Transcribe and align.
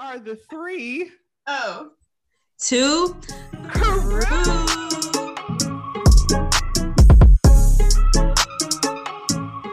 are 0.00 0.18
the 0.18 0.34
three. 0.34 1.10
Oh. 1.46 1.90
Two. 2.58 3.14
Crew. 3.68 4.24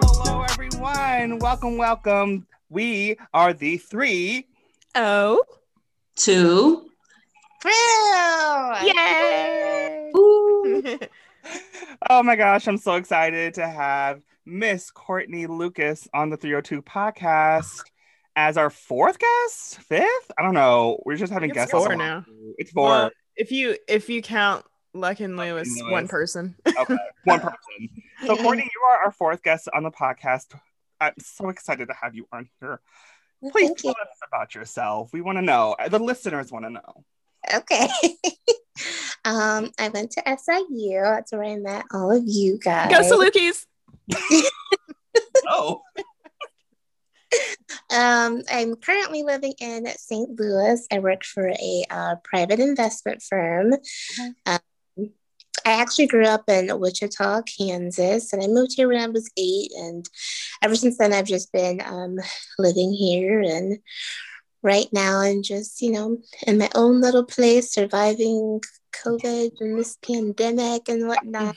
Hello, 0.02 0.42
everyone. 0.50 1.40
Welcome, 1.40 1.78
welcome. 1.78 2.46
We 2.70 3.16
are 3.34 3.54
the 3.54 3.78
three. 3.78 4.48
Oh. 4.96 5.42
Two. 6.15 6.89
Yay! 8.83 10.12
Oh 12.09 12.21
my 12.21 12.35
gosh, 12.35 12.67
I'm 12.67 12.78
so 12.78 12.96
excited 12.96 13.55
to 13.55 13.67
have 13.67 14.21
Miss 14.46 14.91
Courtney 14.91 15.47
Lucas 15.47 16.07
on 16.13 16.30
the 16.30 16.38
302 16.38 16.81
podcast 16.81 17.81
as 18.38 18.55
our 18.55 18.70
fourth 18.70 19.17
guest, 19.17 19.80
fifth. 19.80 20.31
I 20.38 20.44
don't 20.44 20.54
know. 20.54 21.02
We're 21.05 21.17
just 21.17 21.34
having 21.34 21.49
It's 21.49 21.55
guests. 21.58 21.72
four 21.72 21.96
now. 21.96 22.23
It's 22.60 22.72
four. 22.72 22.90
Well, 22.90 23.12
if 23.36 23.52
you 23.52 23.76
if 23.88 24.10
you 24.10 24.22
count 24.22 24.63
Luck 24.94 25.20
and 25.20 25.36
Lewis, 25.36 25.68
Luck 25.82 25.91
one 25.91 26.08
person. 26.08 26.55
okay, 26.66 26.98
one 27.26 27.40
person. 27.40 27.58
So, 28.26 28.38
Courtney, 28.38 28.63
you 28.63 28.82
are 28.90 29.05
our 29.05 29.12
fourth 29.12 29.41
guest 29.41 29.68
on 29.73 29.84
the 29.84 29.91
podcast. 29.91 30.55
I'm 31.02 31.13
so 31.20 31.50
excited 31.50 31.88
to 31.88 31.96
have 32.00 32.16
you 32.16 32.27
on 32.32 32.48
here. 32.62 32.80
Please 33.52 33.68
Thank 33.70 33.80
tell 33.80 33.90
you. 33.90 34.04
us 34.04 34.20
about 34.27 34.54
yourself. 34.55 35.12
We 35.13 35.22
want 35.22 35.40
to 35.40 35.41
know. 35.41 35.76
The 35.90 35.99
listeners 35.99 36.52
want 36.52 36.66
to 36.66 36.70
know. 36.72 37.04
Okay. 37.54 37.88
um, 39.26 39.72
I 39.80 39.90
went 39.90 40.12
to 40.12 40.24
SIU. 40.26 41.02
That's 41.02 41.32
where 41.32 41.44
I 41.44 41.55
met 41.58 41.85
all 41.91 42.12
of 42.12 42.24
you 42.26 42.60
guys. 42.60 42.91
Go 42.91 43.02
Salukis! 43.02 43.66
Oh, 45.49 45.82
Um, 47.90 48.41
I'm 48.52 48.76
currently 48.76 49.23
living 49.23 49.54
in 49.59 49.88
St. 49.88 50.38
Louis. 50.38 50.85
I 50.91 50.99
work 50.99 51.23
for 51.23 51.48
a 51.48 51.85
uh, 51.90 52.16
private 52.23 52.59
investment 52.59 53.22
firm. 53.22 53.76
Um, 54.46 54.60
I 55.65 55.82
actually 55.82 56.07
grew 56.07 56.26
up 56.26 56.49
in 56.49 56.79
Wichita, 56.79 57.41
Kansas, 57.43 58.34
and 58.34 58.43
I 58.43 58.48
moved 58.48 58.74
here 58.76 58.87
when 58.87 59.02
I 59.02 59.07
was 59.07 59.29
eight. 59.37 59.71
And 59.77 60.07
ever 60.62 60.76
since 60.76 60.98
then, 60.98 61.13
I've 61.13 61.26
just 61.26 61.52
been 61.52 61.82
um, 61.85 62.18
living 62.57 62.91
here. 62.93 63.41
And 63.41 63.80
right 64.61 64.87
now, 64.91 65.19
I'm 65.19 65.43
just, 65.43 65.81
you 65.81 65.91
know, 65.91 66.19
in 66.45 66.57
my 66.57 66.69
own 66.75 67.02
little 67.02 67.25
place, 67.25 67.71
surviving 67.71 68.61
COVID 69.03 69.52
and 69.59 69.80
this 69.80 69.97
pandemic 69.97 70.89
and 70.89 71.07
whatnot. 71.07 71.55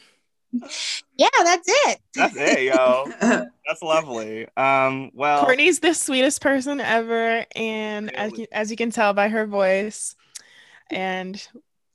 Yeah, 1.16 1.28
that's 1.44 1.68
it. 1.68 2.00
that's 2.14 2.36
it, 2.36 2.62
yo. 2.62 3.06
That's 3.70 3.82
lovely. 3.82 4.48
Um, 4.56 5.12
well, 5.14 5.44
Courtney's 5.44 5.78
the 5.78 5.94
sweetest 5.94 6.40
person 6.40 6.80
ever, 6.80 7.46
and 7.54 8.12
as 8.16 8.36
you, 8.36 8.46
as 8.50 8.68
you 8.68 8.76
can 8.76 8.90
tell 8.90 9.12
by 9.14 9.28
her 9.28 9.46
voice, 9.46 10.16
and 10.90 11.40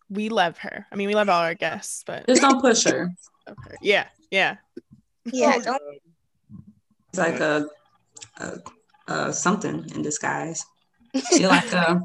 we 0.10 0.30
love 0.30 0.58
her. 0.60 0.88
I 0.90 0.96
mean, 0.96 1.10
we 1.10 1.16
love 1.16 1.28
all 1.28 1.42
our 1.42 1.54
guests, 1.54 2.04
but 2.08 2.26
Just 2.28 2.42
don't 2.42 2.62
push 2.62 2.86
her. 2.86 3.12
okay. 3.50 3.76
yeah, 3.82 4.06
yeah. 4.32 4.56
Yeah, 5.26 5.58
don't 5.60 5.82
It's 7.10 7.18
like 7.18 7.42
a, 7.42 7.68
a, 8.38 9.14
a 9.14 9.34
something 9.34 9.86
in 9.94 10.02
disguise. 10.02 10.66
You're 11.32 11.50
like 11.50 11.74
a 11.74 12.02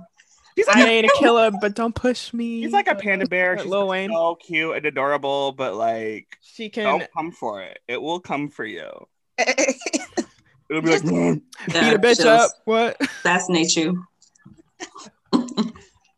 he's 0.57 0.69
I 0.69 0.81
like, 0.81 0.89
ain't 0.89 1.07
a 1.07 1.15
killer, 1.19 1.51
but 1.61 1.75
don't 1.75 1.95
push 1.95 2.33
me. 2.33 2.61
he's 2.61 2.73
like 2.73 2.89
a 2.89 2.95
panda 2.95 3.27
bear. 3.27 3.55
Like 3.55 3.63
She's 3.63 3.71
Lil 3.71 3.89
Wayne. 3.89 4.11
so 4.11 4.37
cute 4.37 4.77
and 4.77 4.87
adorable, 4.87 5.53
but 5.53 5.75
like, 5.75 6.27
She 6.41 6.69
can 6.69 6.85
don't 6.85 7.09
come 7.17 7.33
for 7.33 7.63
it. 7.63 7.79
It 7.89 8.01
will 8.01 8.21
come 8.21 8.49
for 8.49 8.65
you. 8.65 8.91
It'll 9.39 10.83
be 10.83 10.91
like, 10.91 11.03
beat 11.03 11.43
a 11.73 11.99
bitch 11.99 12.19
she'll 12.19 12.29
up. 12.29 12.51
What? 12.65 12.97
Assassinate 13.01 13.75
you. 13.75 14.05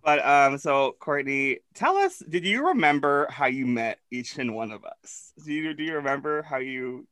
but 0.04 0.26
um, 0.26 0.58
so 0.58 0.94
Courtney, 1.00 1.60
tell 1.74 1.96
us, 1.96 2.18
did 2.28 2.44
you 2.44 2.68
remember 2.68 3.26
how 3.30 3.46
you 3.46 3.66
met 3.66 3.98
each 4.10 4.38
and 4.38 4.54
one 4.54 4.70
of 4.72 4.84
us? 4.84 5.32
Do 5.44 5.52
you 5.52 5.72
do 5.74 5.82
you 5.82 5.94
remember 5.94 6.42
how 6.42 6.58
you? 6.58 7.06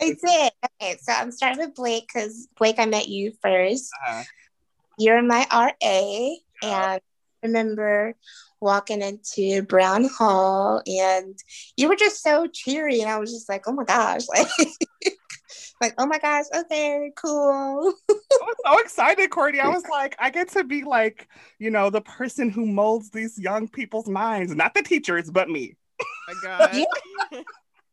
I 0.00 0.16
did. 0.24 0.52
Okay, 0.80 0.96
so 1.02 1.12
I'm 1.12 1.30
starting 1.30 1.58
with 1.58 1.74
Blake 1.74 2.08
because 2.12 2.48
Blake, 2.56 2.76
I 2.78 2.86
met 2.86 3.08
you 3.08 3.32
first. 3.42 3.90
Uh, 4.08 4.22
You're 4.98 5.22
my 5.22 5.46
RA, 5.52 5.70
and 6.62 6.84
I 6.84 7.00
remember 7.42 8.14
walking 8.60 9.02
into 9.02 9.62
Brown 9.62 10.04
Hall, 10.04 10.82
and 10.86 11.38
you 11.76 11.88
were 11.88 11.96
just 11.96 12.22
so 12.22 12.46
cheery, 12.46 13.00
and 13.00 13.10
I 13.10 13.18
was 13.18 13.32
just 13.32 13.48
like, 13.48 13.68
oh 13.68 13.72
my 13.72 13.84
gosh, 13.84 14.22
like, 14.28 14.48
like 15.80 15.94
oh 15.98 16.06
my 16.06 16.18
gosh, 16.18 16.46
okay, 16.54 17.12
cool. 17.16 17.94
I 18.10 18.14
was 18.40 18.56
so 18.64 18.78
excited, 18.80 19.30
Courtney. 19.30 19.60
I 19.60 19.68
was 19.74 19.84
like, 19.90 20.16
I 20.18 20.30
get 20.30 20.48
to 20.50 20.64
be 20.64 20.84
like, 20.84 21.28
you 21.58 21.70
know, 21.70 21.90
the 21.90 22.00
person 22.00 22.50
who 22.50 22.66
molds 22.66 23.10
these 23.10 23.38
young 23.38 23.68
people's 23.68 24.08
minds, 24.08 24.54
not 24.54 24.74
the 24.74 24.82
teachers, 24.82 25.30
but 25.30 25.48
me. 25.48 25.76
my 26.26 26.34
God. 26.42 26.70
Yeah. 27.32 27.42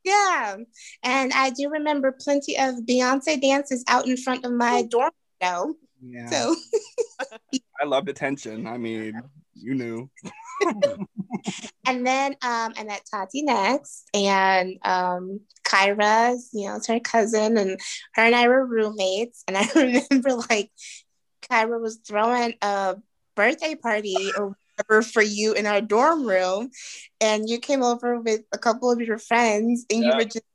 Yeah, 0.04 0.58
and 1.02 1.34
I 1.34 1.50
do 1.50 1.68
remember 1.68 2.12
plenty 2.12 2.56
of 2.60 2.76
Beyonce 2.88 3.42
dances 3.42 3.84
out 3.88 4.08
in 4.08 4.18
front 4.18 4.46
of 4.46 4.52
my 4.52 4.84
dorm 4.84 5.10
window. 5.42 5.74
Yeah, 6.08 6.30
So 6.30 6.56
I 7.82 7.86
loved 7.86 8.10
attention. 8.10 8.68
I 8.68 8.78
mean, 8.78 9.22
you 9.54 9.76
knew. 9.76 10.10
And 11.86 12.06
then 12.06 12.32
um, 12.42 12.74
I 12.76 12.84
met 12.84 13.04
Tati 13.10 13.44
next, 13.44 14.10
and 14.14 14.78
um, 14.84 15.42
Kyra's, 15.64 16.50
you 16.52 16.68
know, 16.68 16.78
it's 16.78 16.88
her 16.88 17.00
cousin, 17.00 17.58
and 17.58 17.80
her 18.16 18.24
and 18.24 18.36
I 18.36 18.48
were 18.48 18.66
roommates. 18.66 19.44
And 19.48 19.56
I 19.58 19.68
remember 19.76 20.34
like 20.50 20.72
Kyra 21.44 21.80
was 21.80 21.98
throwing 21.98 22.56
a 22.62 22.96
birthday 23.36 23.76
party 23.76 24.32
or 24.36 24.56
whatever 24.78 25.04
for 25.04 25.22
you 25.22 25.54
in 25.54 25.68
our 25.68 25.82
dorm 25.82 26.26
room, 26.26 26.72
and 27.22 27.48
you 27.48 27.60
came 27.60 27.84
over 27.84 28.20
with 28.20 28.42
a 28.52 28.58
couple 28.58 28.92
of 28.92 29.00
your 29.00 29.20
friends, 29.20 29.86
and 29.92 30.04
you 30.04 30.12
were 30.16 30.26
just 30.26 30.46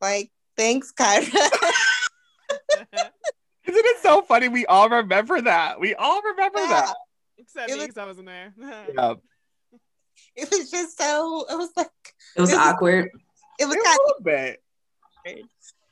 like, 0.00 0.30
"Thanks, 0.56 0.92
Kyra." 0.98 1.50
Isn't 3.72 3.84
it 3.86 4.02
so 4.02 4.22
funny? 4.22 4.48
We 4.48 4.66
all 4.66 4.88
remember 4.88 5.40
that. 5.40 5.80
We 5.80 5.94
all 5.94 6.20
remember 6.22 6.60
Yeah. 6.60 6.66
that. 6.68 6.94
Except 7.38 7.70
It 7.70 7.72
me, 7.74 7.78
was- 7.78 7.86
because 7.88 7.98
I 8.02 8.06
wasn't 8.06 8.26
there. 8.26 8.54
Yeah. 8.94 9.14
it 10.36 10.50
was 10.50 10.70
just 10.70 10.98
so. 10.98 11.46
It 11.50 11.56
was 11.56 11.70
like 11.76 11.88
It 12.36 12.40
was 12.40 12.50
This 12.50 12.58
is- 12.58 12.64
awkward. 12.66 13.10
it 13.58 13.64
was 13.66 13.74
A 13.76 13.78
kind 13.82 13.98
little 14.06 14.22
bit. 14.22 14.62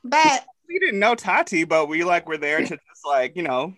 but 0.03 0.45
We 0.67 0.79
didn't 0.79 0.99
know 0.99 1.15
Tati, 1.15 1.63
but 1.63 1.87
we 1.87 2.03
like 2.03 2.27
were 2.29 2.37
there 2.37 2.59
to 2.59 2.67
just 2.67 3.05
like, 3.05 3.35
you 3.35 3.43
know, 3.43 3.73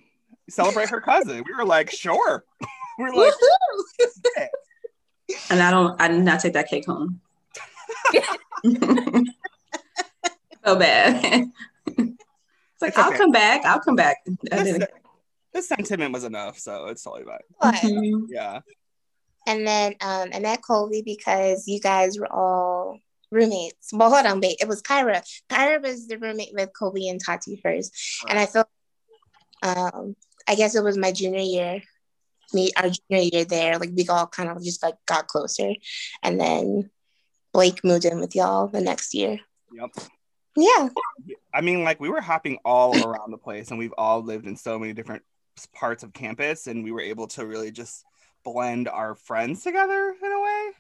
celebrate 0.50 0.90
her 0.90 1.02
cousin. 1.02 1.44
We 1.48 1.56
were 1.56 1.66
like, 1.66 1.90
sure. 1.90 2.44
we 3.00 3.06
were 3.06 3.14
like! 3.16 3.34
And 5.50 5.62
I 5.64 5.72
don't 5.72 6.00
I 6.02 6.08
did 6.10 6.22
not 6.22 6.42
take 6.42 6.54
that 6.54 6.68
cake 6.68 6.86
home. 6.86 7.22
so 10.66 10.76
bad. 10.76 11.46
It's 12.84 12.98
like 12.98 12.98
It's 12.98 12.98
I'll 12.98 13.10
okay. 13.10 13.18
come 13.18 13.32
back. 13.32 13.66
I'll 13.66 13.80
come 13.80 13.96
back. 13.96 14.18
I 14.52 14.64
the, 14.64 14.90
the 15.54 15.62
sentiment 15.62 16.14
was 16.14 16.24
enough, 16.24 16.58
so 16.58 16.86
it's 16.88 17.04
totally 17.04 17.24
fine. 17.26 17.40
But- 17.60 17.76
Mhm. 17.76 18.26
Yeah. 18.30 18.60
And 19.46 19.68
then 19.68 19.96
um, 20.00 20.30
I 20.34 20.40
met 20.40 20.62
Colby 20.64 21.02
because 21.02 21.68
you 21.68 21.80
guys 21.82 22.18
were 22.18 22.32
all 22.32 23.00
roommates. 23.30 23.90
Well, 23.92 24.10
hold 24.10 24.26
on, 24.26 24.40
wait. 24.40 24.58
It 24.62 24.70
was 24.70 24.82
Kyra. 24.82 25.22
Kyra 25.50 25.82
was 25.82 26.08
the 26.08 26.18
roommate 26.18 26.54
with 26.54 26.72
Colby 26.78 27.10
and 27.10 27.20
Tati 27.24 27.60
first. 27.62 27.94
And 28.30 28.40
I 28.40 28.46
felt, 28.46 28.68
um, 29.62 30.16
I 30.48 30.56
guess 30.56 30.76
it 30.76 30.84
was 30.84 30.98
my 30.98 31.12
junior 31.12 31.42
year, 31.42 31.82
me, 32.54 32.72
our 32.78 32.90
junior 32.90 33.30
year 33.34 33.44
there. 33.46 33.78
Like 33.80 33.90
we 33.94 34.08
all 34.08 34.28
kind 34.28 34.50
of 34.50 34.64
just 34.64 34.82
like 34.82 34.96
got 35.06 35.28
closer. 35.28 35.74
And 36.22 36.40
then 36.40 36.90
Blake 37.52 37.84
moved 37.84 38.06
in 38.06 38.22
with 38.22 38.36
y'all 38.36 38.68
the 38.68 38.80
next 38.82 39.14
year. 39.14 39.40
Yep. 39.74 39.90
Yeah. 40.56 40.88
I 41.54 41.62
mean, 41.62 41.84
like 41.84 42.00
we 42.00 42.10
were 42.10 42.22
hopping 42.22 42.58
all 42.66 42.96
around 43.04 43.32
the 43.32 43.38
place, 43.38 43.70
and 43.70 43.78
we've 43.80 43.94
all 43.98 44.22
lived 44.22 44.48
in 44.48 44.56
so 44.56 44.80
many 44.80 44.94
different 44.94 45.24
parts 45.74 46.04
of 46.04 46.14
campus, 46.14 46.68
and 46.68 46.84
we 46.84 46.92
were 46.92 47.02
able 47.02 47.28
to 47.28 47.46
really 47.46 47.72
just 47.72 48.04
blend 48.44 48.88
our 48.88 49.16
friends 49.16 49.64
together 49.64 50.16
in 50.22 50.32
a 50.32 50.42
way. 50.42 50.72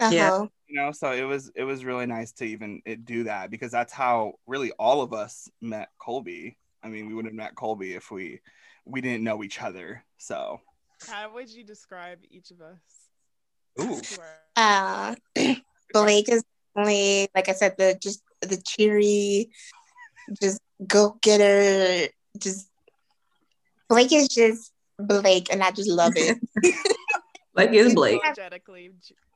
Uh-huh. 0.00 0.14
Yeah. 0.14 0.46
You 0.68 0.76
know, 0.76 0.92
so 0.92 1.12
it 1.12 1.24
was 1.24 1.50
it 1.56 1.64
was 1.64 1.84
really 1.84 2.06
nice 2.06 2.32
to 2.32 2.44
even 2.44 2.80
it, 2.86 3.04
do 3.04 3.24
that 3.24 3.50
because 3.50 3.72
that's 3.72 3.92
how 3.92 4.34
really 4.46 4.70
all 4.78 5.02
of 5.02 5.12
us 5.12 5.48
met 5.60 5.88
Colby. 5.98 6.56
I 6.82 6.88
mean, 6.88 7.08
we 7.08 7.14
wouldn't 7.14 7.34
have 7.34 7.36
met 7.36 7.56
Colby 7.56 7.94
if 7.94 8.10
we 8.10 8.40
we 8.84 9.00
didn't 9.00 9.24
know 9.24 9.42
each 9.42 9.60
other. 9.60 10.04
So, 10.16 10.60
How 11.08 11.32
would 11.34 11.50
you 11.50 11.64
describe 11.64 12.20
each 12.30 12.50
of 12.52 12.60
us? 12.60 12.78
ooh, 13.80 14.00
Uh, 14.56 15.14
Blake 15.92 16.28
is 16.28 16.44
definitely, 16.74 17.28
like 17.34 17.48
I 17.48 17.52
said, 17.52 17.76
the 17.76 17.98
just 18.00 18.22
the 18.42 18.56
cheery, 18.56 19.50
just 20.40 20.60
go 20.86 21.16
getter. 21.22 22.08
Just 22.38 22.68
Blake 23.88 24.12
is 24.12 24.28
just 24.28 24.72
Blake, 24.98 25.52
and 25.52 25.62
I 25.62 25.70
just 25.70 25.90
love 25.90 26.12
it. 26.16 26.38
Blake 27.54 27.72
is 27.72 27.94
Blake. 27.94 28.20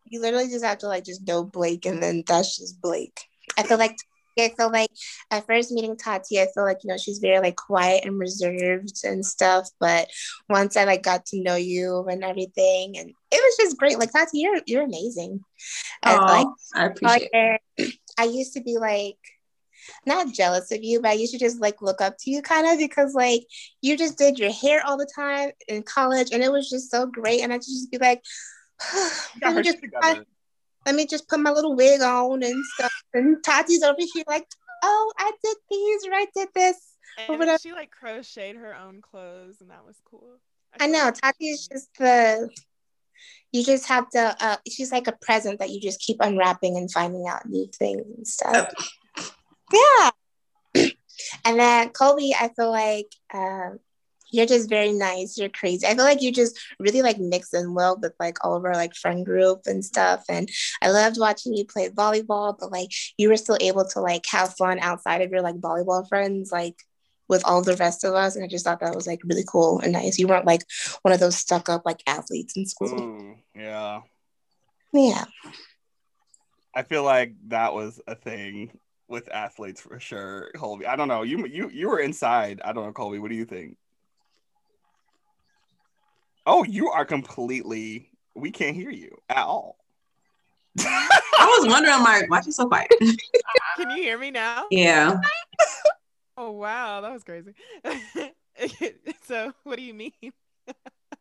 You 0.07 0.21
literally 0.21 0.49
just 0.49 0.65
have 0.65 0.79
to 0.79 0.89
like 0.89 1.05
just 1.05 1.27
know 1.27 1.45
Blake, 1.45 1.87
and 1.87 2.03
then 2.03 2.23
that's 2.27 2.59
just 2.59 2.81
Blake. 2.81 3.21
I 3.59 3.63
feel 3.63 3.79
like 3.79 3.97
I 4.39 4.49
feel 4.57 4.71
like 4.71 4.91
at 5.31 5.47
first 5.47 5.71
meeting 5.71 5.97
Tati, 5.97 6.41
I 6.41 6.49
feel 6.55 6.65
like 6.65 6.79
you 6.83 6.89
know 6.89 6.97
she's 6.97 7.19
very 7.19 7.41
like 7.41 7.57
quiet 7.57 8.05
and 8.05 8.19
reserved 8.19 9.05
and 9.05 9.25
stuff. 9.25 9.69
But 9.79 10.09
once 10.49 10.77
I 10.77 10.85
like 10.85 11.03
got 11.03 11.27
to 11.27 11.43
know 11.43 11.57
you 11.57 12.05
and 12.09 12.25
everything, 12.25 12.99
and 12.99 13.09
it 13.09 13.15
was 13.33 13.57
just 13.59 13.79
great. 13.79 13.99
Like 13.99 14.13
Tati, 14.13 14.39
you're 14.39 14.61
you're 14.67 14.85
amazing. 14.85 15.41
Oh, 16.05 16.17
like, 16.17 16.47
I 16.75 16.87
appreciate 16.87 17.31
it. 17.33 17.61
like, 17.79 17.95
I 18.19 18.25
used 18.25 18.55
to 18.55 18.63
be 18.63 18.77
like 18.79 19.19
not 20.07 20.33
jealous 20.33 20.71
of 20.73 20.83
you, 20.83 21.01
but 21.01 21.11
I 21.11 21.15
used 21.15 21.33
to 21.33 21.39
just 21.39 21.61
like 21.61 21.83
look 21.83 22.01
up 22.01 22.17
to 22.21 22.31
you 22.31 22.43
kind 22.43 22.67
of 22.67 22.79
because 22.79 23.15
like 23.15 23.43
you 23.83 23.97
just 23.97 24.19
did 24.19 24.39
your 24.39 24.53
hair 24.53 24.85
all 24.85 24.97
the 24.97 25.11
time 25.15 25.51
in 25.69 25.83
college 25.83 26.29
and 26.33 26.43
it 26.43 26.53
was 26.53 26.69
just 26.69 26.91
so 26.91 27.07
great. 27.07 27.41
And 27.41 27.53
I 27.53 27.59
just 27.59 27.91
be 27.91 27.99
like, 27.99 28.23
let, 29.43 29.57
me 29.57 29.63
just, 29.63 29.77
shit 29.77 29.83
together. 29.83 30.25
let 30.87 30.95
me 30.95 31.07
just 31.07 31.29
put 31.29 31.41
my 31.41 31.51
little 31.51 31.77
wig 31.77 32.01
on 32.01 32.43
and 32.43 32.65
stuff. 32.75 32.93
And 33.13 33.43
Tati's 33.43 33.83
over 33.83 33.99
here 33.99 34.25
like, 34.27 34.47
oh, 34.83 35.13
I 35.19 35.33
did 35.43 35.57
these 35.71 36.07
or 36.07 36.15
I 36.15 36.27
did 36.35 36.49
this. 36.55 36.77
And 37.17 37.39
whatever. 37.39 37.59
she 37.59 37.73
like 37.73 37.91
crocheted 37.91 38.57
her 38.57 38.75
own 38.75 39.01
clothes, 39.01 39.61
and 39.61 39.71
that 39.71 39.87
was 39.87 39.97
cool. 40.05 40.41
I 40.75 40.85
feel 40.85 40.93
know 40.93 41.05
like- 41.05 41.21
Tati 41.21 41.47
is 41.47 41.69
just 41.69 41.89
the 41.99 42.51
you 43.53 43.65
just 43.65 43.87
have 43.87 44.11
to 44.11 44.37
uh 44.41 44.57
she's 44.69 44.91
like 44.91 45.07
a 45.07 45.13
present 45.13 45.61
that 45.61 45.71
you 45.71 45.81
just 45.81 46.01
keep 46.01 46.17
unwrapping 46.21 46.77
and 46.77 46.91
finding 46.91 47.29
out 47.29 47.49
new 47.49 47.69
things 47.79 48.05
and 48.17 48.27
stuff. 48.27 48.73
Yeah. 49.75 50.11
and 51.45 51.59
then 51.59 51.91
Colby, 51.91 52.35
I 52.39 52.49
feel 52.57 52.71
like 52.71 53.09
um 53.33 53.79
you're 54.35 54.47
just 54.47 54.69
very 54.69 54.93
nice. 54.93 55.39
You're 55.39 55.49
crazy. 55.49 55.87
I 55.87 55.95
feel 55.95 56.05
like 56.05 56.21
you 56.21 56.33
just 56.33 56.59
really 56.81 57.03
like 57.03 57.19
mix 57.21 57.55
in 57.55 57.73
well 57.73 57.97
with 58.01 58.15
like 58.19 58.45
all 58.45 58.57
of 58.57 58.65
our 58.65 58.75
like 58.75 58.95
friend 58.97 59.25
group 59.25 59.61
and 59.67 59.85
stuff. 59.85 60.25
And 60.29 60.49
I 60.83 60.91
loved 60.91 61.21
watching 61.21 61.55
you 61.55 61.65
play 61.65 61.89
volleyball, 61.91 62.57
but 62.59 62.73
like 62.73 62.89
you 63.17 63.29
were 63.29 63.37
still 63.37 63.57
able 63.61 63.85
to 63.91 64.01
like 64.01 64.25
have 64.27 64.57
fun 64.57 64.81
outside 64.81 65.21
of 65.23 65.31
your 65.31 65.41
like 65.41 65.57
volleyball 65.57 66.09
friends, 66.09 66.51
like 66.51 66.75
with 67.29 67.45
all 67.45 67.63
the 67.63 67.77
rest 67.77 68.03
of 68.03 68.15
us. 68.15 68.35
And 68.35 68.45
I 68.45 68.49
just 68.49 68.65
thought 68.65 68.81
that 68.81 68.97
was 68.97 69.07
like 69.07 69.21
really 69.25 69.45
cool 69.47 69.79
and 69.81 69.93
nice. 69.93 70.19
You 70.19 70.27
weren't 70.27 70.47
like 70.47 70.63
one 71.03 71.15
of 71.15 71.21
those 71.21 71.37
stuck 71.37 71.69
up 71.69 71.83
like 71.85 72.03
athletes 72.07 72.57
in 72.57 72.67
school. 72.67 73.01
Ooh, 73.01 73.37
yeah. 73.55 74.01
Yeah. 74.93 75.25
I 76.75 76.83
feel 76.83 77.05
like 77.05 77.35
that 77.49 77.73
was 77.73 78.01
a 78.09 78.17
thing 78.17 78.73
with 79.09 79.29
athletes 79.33 79.81
for 79.81 80.01
sure, 80.01 80.51
Colby. 80.57 80.87
I 80.87 80.97
don't 80.97 81.09
know. 81.09 81.23
You 81.23 81.47
you 81.47 81.69
you 81.71 81.89
were 81.89 82.01
inside. 82.01 82.61
I 82.65 82.73
don't 82.73 82.85
know, 82.85 82.93
Colby. 82.93 83.19
What 83.19 83.31
do 83.31 83.37
you 83.37 83.45
think? 83.45 83.77
Oh, 86.47 86.65
you 86.65 86.91
are 86.91 87.05
completely. 87.05 88.11
We 88.35 88.51
can't 88.51 88.77
hear 88.77 88.91
you 88.91 89.17
at 89.29 89.45
all. 89.45 89.79
I 90.81 91.57
was 91.59 91.69
wondering, 91.69 92.01
like, 92.01 92.29
why 92.29 92.43
you 92.45 92.53
so 92.53 92.67
quiet? 92.67 92.91
Can 93.77 93.91
you 93.91 93.97
hear 94.03 94.19
me 94.19 94.31
now? 94.31 94.67
yeah. 94.71 95.19
Oh 96.37 96.51
wow, 96.51 97.01
that 97.01 97.13
was 97.13 97.23
crazy. 97.23 97.55
so 99.23 99.53
what 99.63 99.77
do 99.77 99.85
you 99.85 99.95
mean? 99.95 100.11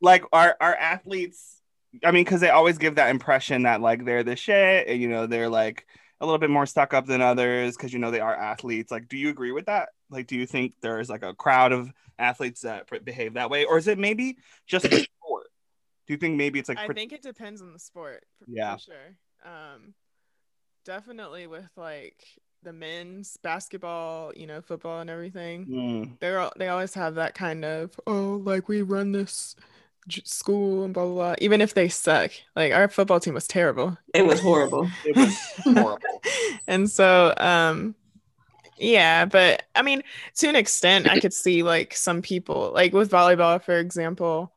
like 0.01 0.23
our 0.33 0.55
our 0.59 0.75
athletes 0.75 1.61
i 2.03 2.11
mean 2.11 2.23
because 2.23 2.41
they 2.41 2.49
always 2.49 2.77
give 2.77 2.95
that 2.95 3.09
impression 3.09 3.63
that 3.63 3.81
like 3.81 4.05
they're 4.05 4.23
the 4.23 4.35
shit 4.35 4.87
and 4.87 5.01
you 5.01 5.07
know 5.07 5.25
they're 5.27 5.49
like 5.49 5.87
a 6.23 6.25
little 6.25 6.39
bit 6.39 6.49
more 6.49 6.65
stuck 6.65 6.93
up 6.93 7.05
than 7.05 7.21
others 7.21 7.75
because 7.75 7.93
you 7.93 7.99
know 7.99 8.09
they 8.09 8.19
are 8.19 8.35
athletes 8.35 8.91
like 8.91 9.07
do 9.07 9.17
you 9.17 9.29
agree 9.29 9.51
with 9.51 9.65
that 9.65 9.89
like 10.09 10.25
do 10.25 10.35
you 10.35 10.45
think 10.45 10.73
there's 10.81 11.09
like 11.09 11.23
a 11.23 11.33
crowd 11.33 11.71
of 11.71 11.91
athletes 12.17 12.61
that 12.61 12.87
behave 13.03 13.33
that 13.33 13.49
way 13.49 13.65
or 13.65 13.77
is 13.77 13.87
it 13.87 13.97
maybe 13.99 14.37
just 14.65 14.87
for 14.87 14.97
sport 15.25 15.47
do 16.07 16.13
you 16.13 16.17
think 16.17 16.35
maybe 16.35 16.59
it's 16.59 16.69
like 16.69 16.77
I 16.77 16.87
think 16.87 17.13
it 17.13 17.21
depends 17.21 17.61
on 17.61 17.71
the 17.73 17.79
sport. 17.79 18.25
For, 18.39 18.45
Yeah. 18.47 18.75
for 18.75 18.81
sure. 18.81 19.15
Um, 19.45 19.93
definitely 20.85 21.47
with 21.47 21.69
like 21.77 22.23
the 22.61 22.73
men's 22.73 23.37
basketball, 23.41 24.33
you 24.35 24.47
know, 24.47 24.61
football 24.61 24.99
and 25.01 25.09
everything. 25.09 25.65
Mm, 25.65 26.19
They're 26.19 26.39
all, 26.39 26.53
they 26.57 26.67
always 26.69 26.93
have 26.93 27.15
that 27.15 27.35
kind 27.35 27.63
of 27.63 27.97
oh, 28.07 28.41
like 28.43 28.67
we 28.67 28.81
run 28.81 29.11
this 29.11 29.55
school 30.23 30.83
and 30.83 30.93
blah 30.93 31.05
blah 31.05 31.13
blah. 31.13 31.35
Even 31.39 31.61
if 31.61 31.73
they 31.73 31.89
suck, 31.89 32.31
like 32.55 32.73
our 32.73 32.87
football 32.87 33.19
team 33.19 33.33
was 33.33 33.47
terrible. 33.47 33.97
It 34.13 34.25
was 34.25 34.39
horrible. 34.39 34.89
it 35.05 35.15
was 35.15 35.37
horrible 35.63 35.99
and 36.67 36.89
so 36.89 37.33
um 37.37 37.95
yeah 38.77 39.25
but 39.25 39.63
i 39.75 39.81
mean 39.81 40.01
to 40.35 40.47
an 40.47 40.55
extent 40.55 41.07
i 41.07 41.19
could 41.19 41.33
see 41.33 41.63
like 41.63 41.95
some 41.95 42.21
people 42.21 42.71
like 42.73 42.93
with 42.93 43.11
volleyball 43.11 43.61
for 43.61 43.77
example 43.77 44.51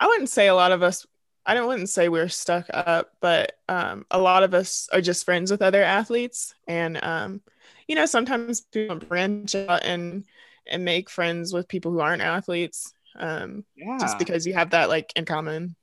i 0.00 0.06
wouldn't 0.06 0.28
say 0.28 0.48
a 0.48 0.54
lot 0.54 0.72
of 0.72 0.82
us 0.82 1.06
i 1.44 1.54
don't 1.54 1.68
wouldn't 1.68 1.88
say 1.88 2.08
we're 2.08 2.28
stuck 2.28 2.66
up 2.72 3.12
but 3.20 3.52
um 3.68 4.04
a 4.10 4.18
lot 4.18 4.42
of 4.42 4.52
us 4.52 4.88
are 4.92 5.00
just 5.00 5.24
friends 5.24 5.50
with 5.50 5.62
other 5.62 5.82
athletes 5.82 6.54
and 6.66 7.02
um 7.02 7.40
you 7.86 7.94
know 7.94 8.06
sometimes 8.06 8.60
people 8.60 8.96
branch 8.96 9.54
out 9.54 9.84
and 9.84 10.24
and 10.66 10.84
make 10.84 11.08
friends 11.08 11.52
with 11.52 11.68
people 11.68 11.92
who 11.92 12.00
aren't 12.00 12.22
athletes 12.22 12.92
um 13.18 13.64
yeah 13.76 13.98
just 13.98 14.18
because 14.18 14.46
you 14.46 14.54
have 14.54 14.70
that 14.70 14.88
like 14.88 15.12
in 15.16 15.24
common 15.24 15.74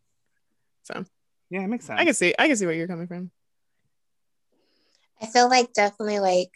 so 0.84 1.04
yeah 1.50 1.62
it 1.62 1.68
makes 1.68 1.86
sense 1.86 2.00
i 2.00 2.06
can 2.06 2.14
see 2.14 2.34
i 2.38 2.48
can 2.48 2.56
see 2.56 2.66
where 2.66 2.76
you're 2.76 2.88
coming 2.88 3.08
from 3.08 3.32
I 5.22 5.26
feel 5.28 5.48
like 5.48 5.72
definitely 5.72 6.20
like 6.20 6.52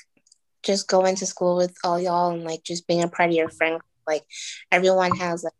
just 0.62 0.90
going 0.90 1.16
to 1.16 1.26
school 1.26 1.56
with 1.56 1.74
all 1.86 1.98
y'all 1.98 2.32
and 2.32 2.44
like 2.44 2.64
just 2.64 2.86
being 2.86 3.02
a 3.02 3.08
part 3.08 3.30
of 3.30 3.36
your 3.36 3.48
friend 3.48 3.80
like 4.06 4.26
everyone 4.72 5.16
has 5.16 5.44
like 5.44 5.54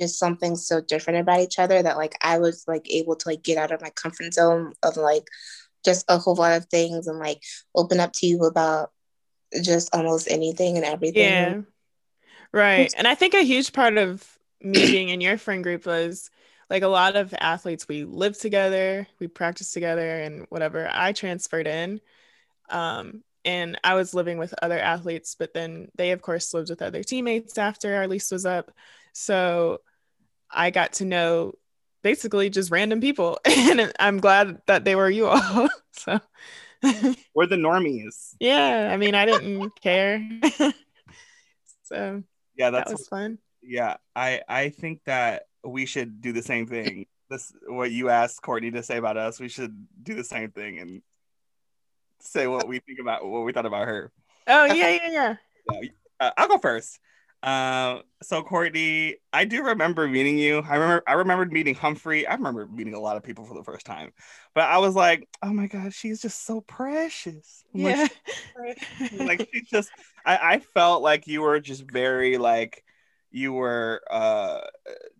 just 0.00 0.18
something 0.18 0.56
so 0.56 0.80
different 0.80 1.20
about 1.20 1.40
each 1.40 1.58
other 1.58 1.82
that 1.82 1.96
like 1.96 2.14
I 2.22 2.38
was 2.38 2.64
like 2.66 2.86
able 2.90 3.16
to 3.16 3.28
like 3.28 3.42
get 3.42 3.58
out 3.58 3.72
of 3.72 3.80
my 3.80 3.90
comfort 3.90 4.34
zone 4.34 4.72
of 4.82 4.96
like 4.96 5.24
just 5.84 6.04
a 6.08 6.18
whole 6.18 6.34
lot 6.34 6.56
of 6.56 6.66
things 6.66 7.06
and 7.06 7.18
like 7.18 7.40
open 7.74 8.00
up 8.00 8.12
to 8.14 8.26
you 8.26 8.42
about 8.44 8.90
just 9.62 9.94
almost 9.94 10.30
anything 10.30 10.76
and 10.76 10.84
everything. 10.84 11.22
Yeah. 11.22 11.60
Right. 12.52 12.92
And 12.96 13.06
I 13.06 13.14
think 13.14 13.34
a 13.34 13.42
huge 13.42 13.72
part 13.72 13.96
of 13.96 14.38
me 14.62 14.86
being 14.86 15.08
in 15.08 15.20
your 15.20 15.38
friend 15.38 15.62
group 15.62 15.86
was 15.86 16.30
like 16.70 16.82
a 16.82 16.88
lot 16.88 17.16
of 17.16 17.34
athletes, 17.38 17.86
we 17.88 18.04
live 18.04 18.38
together, 18.38 19.06
we 19.18 19.28
practice 19.28 19.72
together, 19.72 20.20
and 20.20 20.46
whatever. 20.48 20.88
I 20.90 21.12
transferred 21.12 21.66
in. 21.66 22.00
Um, 22.70 23.22
and 23.44 23.78
I 23.82 23.94
was 23.94 24.14
living 24.14 24.38
with 24.38 24.54
other 24.62 24.78
athletes, 24.78 25.36
but 25.38 25.52
then 25.52 25.88
they, 25.96 26.12
of 26.12 26.22
course, 26.22 26.54
lived 26.54 26.70
with 26.70 26.80
other 26.80 27.02
teammates 27.02 27.58
after 27.58 27.94
our 27.96 28.06
lease 28.06 28.30
was 28.30 28.46
up. 28.46 28.70
So 29.12 29.80
I 30.50 30.70
got 30.70 30.94
to 30.94 31.04
know 31.04 31.54
basically 32.02 32.50
just 32.50 32.70
random 32.70 33.00
people. 33.00 33.38
And 33.46 33.92
I'm 33.98 34.18
glad 34.18 34.60
that 34.66 34.84
they 34.84 34.94
were 34.94 35.10
you 35.10 35.26
all. 35.26 35.68
so 35.92 36.20
we're 37.34 37.46
the 37.46 37.56
normies 37.56 38.34
yeah, 38.40 38.90
I 38.92 38.96
mean, 38.96 39.14
I 39.14 39.24
didn't 39.24 39.70
care. 39.80 40.28
so 41.84 42.22
yeah 42.56 42.70
that 42.70 42.90
was 42.90 43.06
fun. 43.08 43.38
Yeah 43.62 43.96
i 44.16 44.40
i 44.48 44.68
think 44.68 45.00
that 45.04 45.44
we 45.64 45.86
should 45.86 46.20
do 46.20 46.32
the 46.32 46.42
same 46.42 46.66
thing. 46.66 47.06
This 47.30 47.50
what 47.66 47.90
you 47.90 48.10
asked 48.10 48.42
courtney 48.42 48.70
to 48.72 48.82
say 48.82 48.98
about 48.98 49.16
us 49.16 49.40
we 49.40 49.48
should 49.48 49.86
do 50.02 50.14
the 50.14 50.24
same 50.24 50.50
thing 50.50 50.78
and 50.80 51.00
say 52.20 52.46
what 52.46 52.68
we 52.68 52.78
think 52.80 52.98
about 53.00 53.24
what 53.24 53.40
we 53.40 53.52
thought 53.52 53.64
about 53.64 53.88
her. 53.88 54.12
Oh 54.46 54.64
yeah, 54.66 54.98
yeah, 55.06 55.36
yeah. 55.70 55.80
uh, 56.20 56.30
i'll 56.36 56.48
go 56.48 56.58
first. 56.58 56.98
Uh, 57.42 58.00
so 58.22 58.42
courtney 58.42 59.16
i 59.32 59.46
do 59.46 59.62
remember 59.64 60.06
meeting 60.06 60.36
you. 60.36 60.58
I 60.58 60.74
remember 60.74 61.02
i 61.06 61.14
remembered 61.14 61.52
meeting 61.52 61.74
humphrey. 61.74 62.26
I 62.26 62.34
remember 62.34 62.66
meeting 62.66 62.92
a 62.92 63.00
lot 63.00 63.16
of 63.16 63.22
people 63.22 63.46
for 63.46 63.54
the 63.54 63.64
first 63.64 63.86
time. 63.86 64.12
But 64.54 64.64
i 64.64 64.76
was 64.76 64.94
like 64.94 65.26
oh 65.42 65.54
my 65.54 65.68
god 65.68 65.94
she's 65.94 66.20
just 66.20 66.44
so 66.44 66.60
precious. 66.60 67.64
I'm 67.74 67.82
like, 67.82 68.12
Yeah. 68.60 69.08
like 69.24 69.48
she 69.54 69.62
just 69.62 69.90
I, 70.26 70.36
I 70.36 70.58
felt 70.58 71.02
like 71.02 71.26
you 71.26 71.40
were 71.40 71.60
just 71.60 71.90
very 71.90 72.36
like 72.36 72.84
you 73.32 73.52
were 73.52 74.02
uh 74.10 74.60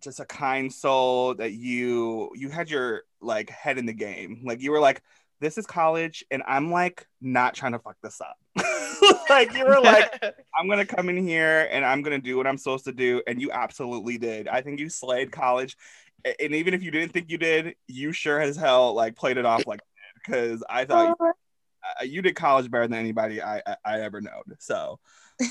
just 0.01 0.19
a 0.19 0.25
kind 0.25 0.71
soul 0.71 1.33
that 1.35 1.51
you 1.51 2.31
you 2.35 2.49
had 2.49 2.69
your 2.69 3.03
like 3.21 3.49
head 3.49 3.77
in 3.77 3.85
the 3.85 3.93
game. 3.93 4.41
Like 4.45 4.61
you 4.61 4.71
were 4.71 4.79
like 4.79 5.01
this 5.41 5.57
is 5.57 5.65
college 5.65 6.23
and 6.31 6.41
i'm 6.47 6.71
like 6.71 7.05
not 7.19 7.53
trying 7.53 7.73
to 7.73 7.79
fuck 7.79 7.97
this 8.01 8.21
up. 8.21 8.37
Like 9.29 9.53
you 9.53 9.65
were 9.65 9.81
like 9.81 10.23
i'm 10.57 10.69
gonna 10.69 10.85
come 10.85 11.09
in 11.09 11.27
here 11.27 11.67
and 11.71 11.83
i'm 11.83 12.03
gonna 12.03 12.19
do 12.19 12.37
what 12.37 12.47
i'm 12.47 12.57
supposed 12.57 12.85
to 12.85 12.93
do 12.93 13.21
and 13.27 13.41
you 13.41 13.51
absolutely 13.51 14.17
did. 14.17 14.47
I 14.47 14.61
think 14.61 14.79
you 14.79 14.87
slayed 14.87 15.31
college 15.31 15.75
and 16.23 16.53
even 16.53 16.73
if 16.73 16.81
you 16.81 16.91
didn't 16.91 17.11
think 17.11 17.29
you 17.29 17.37
did 17.37 17.75
you 17.87 18.13
sure 18.13 18.39
as 18.39 18.55
hell 18.55 18.93
like 18.93 19.15
played 19.15 19.35
it 19.35 19.45
off 19.45 19.65
like 19.67 19.81
because 20.15 20.63
i 20.69 20.85
thought 20.85 21.17
you 21.19 21.33
uh, 21.83 22.03
you 22.03 22.21
did 22.21 22.35
college 22.35 22.69
better 22.69 22.87
than 22.87 22.99
anybody 22.99 23.41
I 23.41 23.61
I, 23.65 23.75
I 23.85 24.01
ever 24.01 24.21
known. 24.21 24.43
So, 24.59 24.99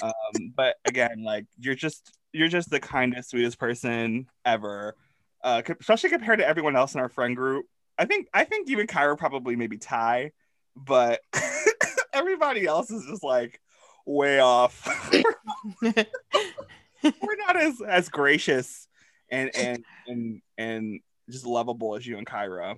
um, 0.02 0.52
but 0.56 0.76
again, 0.84 1.22
like 1.22 1.46
you're 1.58 1.74
just 1.74 2.12
you're 2.32 2.48
just 2.48 2.70
the 2.70 2.80
kindest, 2.80 3.30
sweetest 3.30 3.58
person 3.58 4.26
ever, 4.44 4.96
uh, 5.44 5.62
especially 5.80 6.10
compared 6.10 6.38
to 6.38 6.46
everyone 6.46 6.76
else 6.76 6.94
in 6.94 7.00
our 7.00 7.08
friend 7.08 7.36
group. 7.36 7.66
I 7.98 8.06
think 8.06 8.28
I 8.32 8.44
think 8.44 8.70
even 8.70 8.86
Kyra 8.86 9.18
probably 9.18 9.56
maybe 9.56 9.78
Ty, 9.78 10.32
but 10.74 11.20
everybody 12.12 12.66
else 12.66 12.90
is 12.90 13.04
just 13.06 13.22
like 13.22 13.60
way 14.06 14.40
off. 14.40 14.88
We're 15.82 17.36
not 17.36 17.56
as 17.56 17.80
as 17.86 18.08
gracious 18.08 18.86
and 19.30 19.54
and 19.56 19.84
and 20.06 20.42
and 20.56 21.00
just 21.30 21.46
lovable 21.46 21.96
as 21.96 22.06
you 22.06 22.18
and 22.18 22.26
Kyra. 22.26 22.76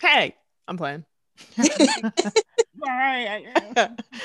hey, 0.00 0.34
I'm 0.66 0.76
playing. 0.76 1.04
All 2.82 2.88
right. 2.88 3.44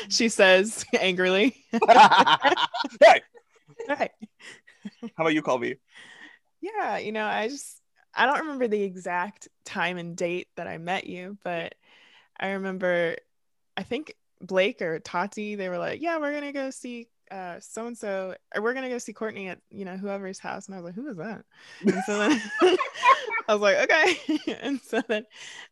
she 0.10 0.30
says 0.30 0.86
angrily. 1.00 1.56
hey, 1.72 3.22
Right. 3.90 4.12
how 5.18 5.24
about 5.24 5.34
you, 5.34 5.42
Colby? 5.42 5.80
Yeah, 6.62 6.98
you 6.98 7.12
know, 7.12 7.26
I 7.26 7.48
just 7.48 7.82
I 8.14 8.26
don't 8.26 8.40
remember 8.40 8.68
the 8.68 8.82
exact 8.82 9.48
time 9.66 9.98
and 9.98 10.16
date 10.16 10.48
that 10.56 10.68
I 10.68 10.78
met 10.78 11.06
you, 11.06 11.38
but 11.44 11.76
I 12.40 12.50
remember 12.52 13.18
I 13.78 13.84
think 13.84 14.16
Blake 14.42 14.82
or 14.82 15.00
Tati, 15.00 15.56
they 15.56 15.70
were 15.70 15.78
like, 15.78 16.02
Yeah, 16.02 16.18
we're 16.18 16.34
gonna 16.34 16.54
go 16.54 16.70
see 16.70 17.08
uh 17.32 17.60
so 17.60 17.88
and 17.88 17.98
so 17.98 18.36
or 18.56 18.62
we're 18.62 18.74
gonna 18.74 18.90
go 18.90 19.00
see 19.00 19.14
Courtney 19.14 19.50
at 19.50 19.60
you 19.70 19.86
know 19.86 19.98
whoever's 19.98 20.40
house. 20.40 20.68
And 20.68 20.76
I 20.76 20.80
was 20.80 20.86
like, 20.86 20.96
Who 20.96 21.08
is 21.10 21.18
that? 21.18 21.46
And 21.92 22.04
so 22.04 22.18
then 22.20 22.42
I 23.48 23.54
was 23.56 23.62
like, 23.62 23.78
Okay. 23.90 24.18
and 24.62 24.82
so 24.82 25.02
then 25.08 25.26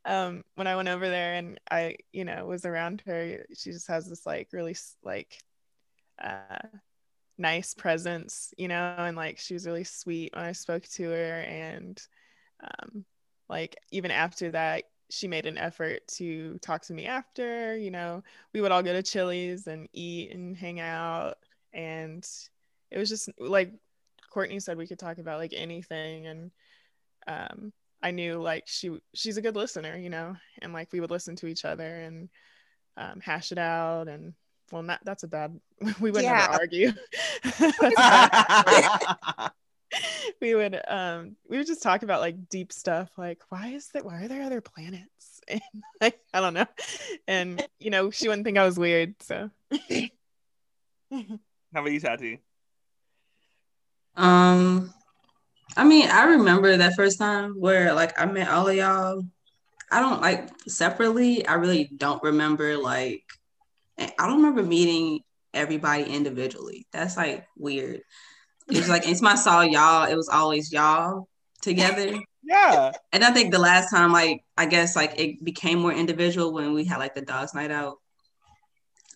um 0.06 0.44
when 0.56 0.68
I 0.68 0.76
went 0.76 0.90
over 0.90 1.10
there 1.10 1.36
and 1.36 1.60
I, 1.72 1.98
you 2.12 2.26
know, 2.26 2.46
was 2.46 2.66
around 2.66 3.04
her, 3.06 3.46
she 3.56 3.72
just 3.72 3.88
has 3.88 4.08
this 4.10 4.26
like 4.26 4.50
really 4.54 4.76
like 5.04 5.38
uh 6.22 6.58
nice 7.38 7.74
presence, 7.74 8.54
you 8.58 8.68
know, 8.68 8.96
and 8.98 9.18
like 9.18 9.40
she 9.40 9.54
was 9.54 9.66
really 9.66 9.84
sweet 9.84 10.34
when 10.36 10.46
I 10.46 10.52
spoke 10.52 10.84
to 10.84 11.10
her. 11.10 11.40
And 11.42 12.02
um, 12.64 13.06
like 13.50 13.76
even 13.92 14.12
after 14.12 14.52
that, 14.52 14.86
she 15.10 15.28
made 15.28 15.46
an 15.46 15.58
effort 15.58 16.08
to 16.08 16.58
talk 16.60 16.82
to 16.84 16.94
me 16.94 17.06
after, 17.06 17.78
you 17.78 17.92
know, 17.92 18.24
we 18.54 18.62
would 18.62 18.72
all 18.72 18.84
go 18.84 18.94
to 18.94 19.04
Chili's 19.04 19.68
and 19.68 19.88
eat 19.94 20.32
and 20.32 20.58
hang 20.58 20.80
out. 20.80 21.36
And 21.74 22.28
it 22.90 22.98
was 22.98 23.10
just 23.10 23.30
like 23.40 23.72
Courtney 24.32 24.60
said, 24.60 24.78
we 24.78 24.88
could 24.88 25.00
talk 25.00 25.18
about 25.18 25.40
like 25.40 25.54
anything. 25.56 26.28
And 26.28 26.52
um, 27.28 27.74
I 28.02 28.12
knew 28.12 28.42
like 28.42 28.64
she 28.68 28.98
she's 29.14 29.38
a 29.38 29.42
good 29.42 29.56
listener, 29.56 29.96
you 29.98 30.10
know, 30.10 30.36
and 30.62 30.74
like 30.74 30.92
we 30.92 31.00
would 31.00 31.12
listen 31.12 31.36
to 31.38 31.48
each 31.48 31.66
other 31.66 32.02
and 32.02 32.30
um, 32.98 33.20
hash 33.20 33.52
it 33.52 33.58
out 33.58 34.08
and 34.08 34.34
well 34.74 34.84
not 34.84 35.00
that's 35.06 35.24
a 35.24 35.28
bad 35.28 35.58
we 36.02 36.12
would 36.12 36.24
Yeah. 36.24 36.34
never 36.34 36.52
argue 36.60 36.92
we 40.42 40.56
would 40.56 40.82
um 40.88 41.36
we 41.48 41.58
would 41.58 41.68
just 41.68 41.84
talk 41.84 42.02
about 42.04 42.20
like 42.20 42.50
deep 42.50 42.74
stuff 42.74 43.12
like 43.18 43.40
why 43.50 43.68
is 43.68 43.88
that 43.90 44.04
why 44.04 44.24
are 44.24 44.28
there 44.28 44.42
other 44.42 44.60
planets 44.62 45.40
and 45.48 45.62
like 46.02 46.20
i 46.34 46.40
don't 46.42 46.56
know 46.56 46.66
and 47.28 47.66
you 47.80 47.92
know 47.92 48.10
she 48.10 48.28
wouldn't 48.28 48.44
think 48.46 48.58
i 48.58 48.66
was 48.66 48.80
weird 48.80 49.14
so 49.22 49.50
How 51.12 51.82
about 51.82 51.92
you, 51.92 52.00
Tati? 52.00 52.40
Um, 54.16 54.94
I 55.76 55.84
mean, 55.84 56.08
I 56.10 56.24
remember 56.26 56.78
that 56.78 56.94
first 56.96 57.18
time 57.20 57.60
where 57.60 57.94
like 57.94 58.20
I 58.20 58.26
met 58.26 58.50
all 58.50 58.68
of 58.68 58.76
y'all. 58.76 59.24
I 59.92 60.00
don't 60.00 60.22
like 60.22 60.50
separately. 60.68 61.46
I 61.48 61.54
really 61.56 61.90
don't 61.98 62.22
remember 62.24 62.78
like 62.78 63.24
I 63.98 64.28
don't 64.28 64.38
remember 64.38 64.64
meeting 64.64 65.22
everybody 65.54 66.04
individually. 66.04 66.88
That's 66.92 67.18
like 67.18 67.46
weird. 67.58 68.02
It's 68.70 68.90
like 68.90 69.08
it's 69.08 69.22
my 69.22 69.36
saw 69.36 69.62
y'all. 69.62 70.10
It 70.10 70.16
was 70.16 70.30
always 70.30 70.72
y'all 70.72 71.28
together. 71.62 72.20
Yeah. 72.46 72.92
And 73.14 73.24
I 73.24 73.32
think 73.32 73.54
the 73.54 73.58
last 73.58 73.90
time, 73.90 74.12
like, 74.12 74.44
I 74.58 74.66
guess, 74.66 74.98
like, 74.98 75.18
it 75.18 75.44
became 75.44 75.80
more 75.80 75.94
individual 75.94 76.54
when 76.54 76.74
we 76.74 76.84
had 76.84 76.98
like 76.98 77.16
the 77.16 77.22
dogs 77.22 77.54
night 77.54 77.72
out. 77.72 78.00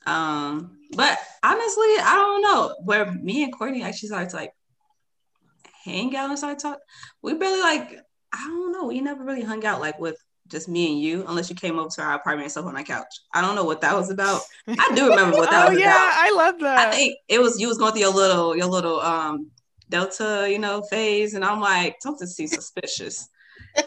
Um, 0.06 0.78
but 0.96 1.20
honestly, 1.44 1.86
I 2.00 2.14
don't 2.16 2.42
know 2.42 2.76
where 2.86 3.12
me 3.12 3.44
and 3.44 3.54
Courtney 3.54 3.84
actually 3.84 4.08
started 4.08 4.30
to 4.30 4.38
like 4.38 4.54
hang 5.84 6.16
out 6.16 6.30
and 6.30 6.38
start 6.38 6.60
talk. 6.60 6.80
We 7.22 7.34
barely 7.34 7.60
like, 7.60 8.00
I 8.32 8.48
don't 8.48 8.72
know. 8.72 8.86
We 8.86 9.02
never 9.02 9.24
really 9.24 9.44
hung 9.44 9.66
out 9.66 9.82
like 9.82 10.00
with 10.00 10.18
just 10.48 10.68
me 10.68 10.92
and 10.92 11.02
you, 11.02 11.26
unless 11.28 11.50
you 11.50 11.56
came 11.56 11.80
over 11.80 11.90
to 11.90 12.02
our 12.02 12.16
apartment 12.16 12.46
and 12.46 12.52
slept 12.52 12.68
on 12.68 12.74
my 12.74 12.84
couch. 12.84 13.14
I 13.34 13.42
don't 13.42 13.56
know 13.56 13.64
what 13.64 13.82
that 13.82 13.96
was 13.96 14.10
about. 14.10 14.42
I 14.68 14.92
do 14.96 15.10
remember 15.10 15.38
what 15.38 15.50
that 15.52 15.70
was 15.70 15.70
about. 15.70 15.70
oh 15.70 15.70
was 15.72 15.80
yeah 15.80 15.96
about. 15.96 16.14
i 16.16 16.32
love 16.36 16.60
that 16.60 16.88
I 16.88 16.92
think 16.92 17.18
it 17.28 17.40
was 17.40 17.60
you 17.60 17.68
was 17.68 17.78
going 17.78 17.94
through 17.94 18.02
your 18.02 18.14
little 18.14 18.56
your 18.56 18.68
little 18.68 19.00
um 19.02 19.52
delta, 19.90 20.48
you 20.50 20.60
know, 20.60 20.82
phase, 20.82 21.34
and 21.34 21.46
I'm 21.46 21.62
like, 21.62 21.96
something 22.02 22.28
seems 22.28 22.52
suspicious. 22.52 23.30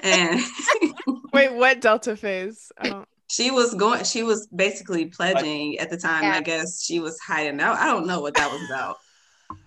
And 0.03 0.41
wait 1.33 1.53
what 1.53 1.81
delta 1.81 2.17
phase 2.17 2.71
i 2.79 2.89
don't 2.89 3.09
she 3.31 3.51
was 3.51 3.75
going 3.75 4.03
she 4.05 4.25
was 4.25 4.49
basically 4.49 5.07
pledging 5.07 5.79
at 5.79 5.89
the 5.89 5.97
time. 5.97 6.25
Yeah. 6.25 6.35
I 6.35 6.41
guess 6.41 6.83
she 6.83 6.99
was 6.99 7.19
hiding 7.21 7.61
out. 7.61 7.79
I 7.79 7.87
don't 7.87 8.07
know 8.07 8.21
what 8.21 8.35
that 8.35 8.51
was 8.51 8.61
about. 8.69 8.97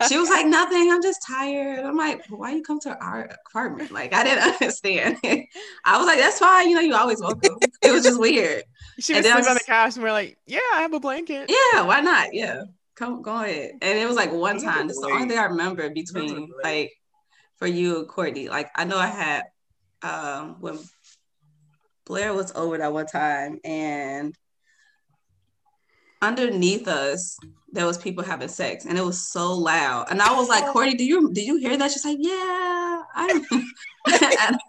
She 0.08 0.18
was 0.18 0.30
like, 0.30 0.46
nothing, 0.46 0.92
I'm 0.92 1.02
just 1.02 1.26
tired. 1.26 1.86
I'm 1.86 1.96
like, 1.96 2.26
why 2.30 2.52
you 2.54 2.62
come 2.64 2.80
to 2.82 2.98
our 2.98 3.30
apartment? 3.48 3.92
Like, 3.92 4.14
I 4.14 4.24
didn't 4.24 4.44
understand. 4.62 5.18
I 5.86 5.98
was 5.98 6.08
like, 6.08 6.20
that's 6.20 6.40
fine, 6.40 6.70
you 6.70 6.76
know, 6.76 6.82
you 6.82 6.96
always 6.96 7.22
welcome. 7.22 7.58
It 7.82 7.92
was 7.92 8.04
just 8.04 8.20
weird. 8.20 8.64
she 9.00 9.14
And 9.14 9.24
was 9.24 9.26
then 9.26 9.38
I 9.38 9.42
sleeping 9.42 9.50
on 9.50 9.56
the 9.56 9.64
couch 9.66 9.96
and 9.96 10.04
we're 10.04 10.12
like 10.12 10.38
yeah 10.46 10.60
i 10.74 10.82
have 10.82 10.94
a 10.94 11.00
blanket 11.00 11.50
Yeah, 11.50 11.82
why 11.84 12.02
not? 12.02 12.34
Yeah. 12.34 12.64
Come 12.96 13.22
go 13.22 13.36
ahead. 13.44 13.72
And 13.82 13.98
it 13.98 14.08
was 14.08 14.16
like 14.16 14.32
one 14.32 14.62
time. 14.62 14.88
That's 14.88 15.00
the 15.00 15.08
only 15.08 15.28
thing 15.28 15.40
I 15.40 15.46
remember 15.46 15.90
between 15.90 16.52
like 16.64 16.92
for 17.58 17.66
you 17.68 18.06
Courtney. 18.06 18.50
Like 18.50 18.70
I 18.76 18.86
know 18.86 18.98
I 18.98 19.08
had 19.08 19.44
um 20.04 20.58
when 20.60 20.78
Blair 22.06 22.34
was 22.34 22.52
over 22.54 22.78
that 22.78 22.94
one 22.94 23.06
time 23.08 23.60
and 23.64 24.36
underneath 26.24 26.88
us 26.88 27.38
there 27.72 27.88
was 27.88 27.98
people 27.98 28.24
having 28.24 28.48
sex 28.48 28.86
and 28.86 28.98
it 28.98 29.04
was 29.04 29.28
so 29.28 29.52
loud. 29.54 30.08
And 30.12 30.22
I 30.22 30.32
was 30.34 30.48
like, 30.48 30.66
Courtney, 30.72 30.96
do 30.96 31.04
you 31.04 31.34
did 31.34 31.46
you 31.46 31.58
hear 31.58 31.76
that? 31.78 31.92
She's 31.92 32.06
like, 32.06 32.20
Yeah, 32.20 33.02
I 33.16 33.42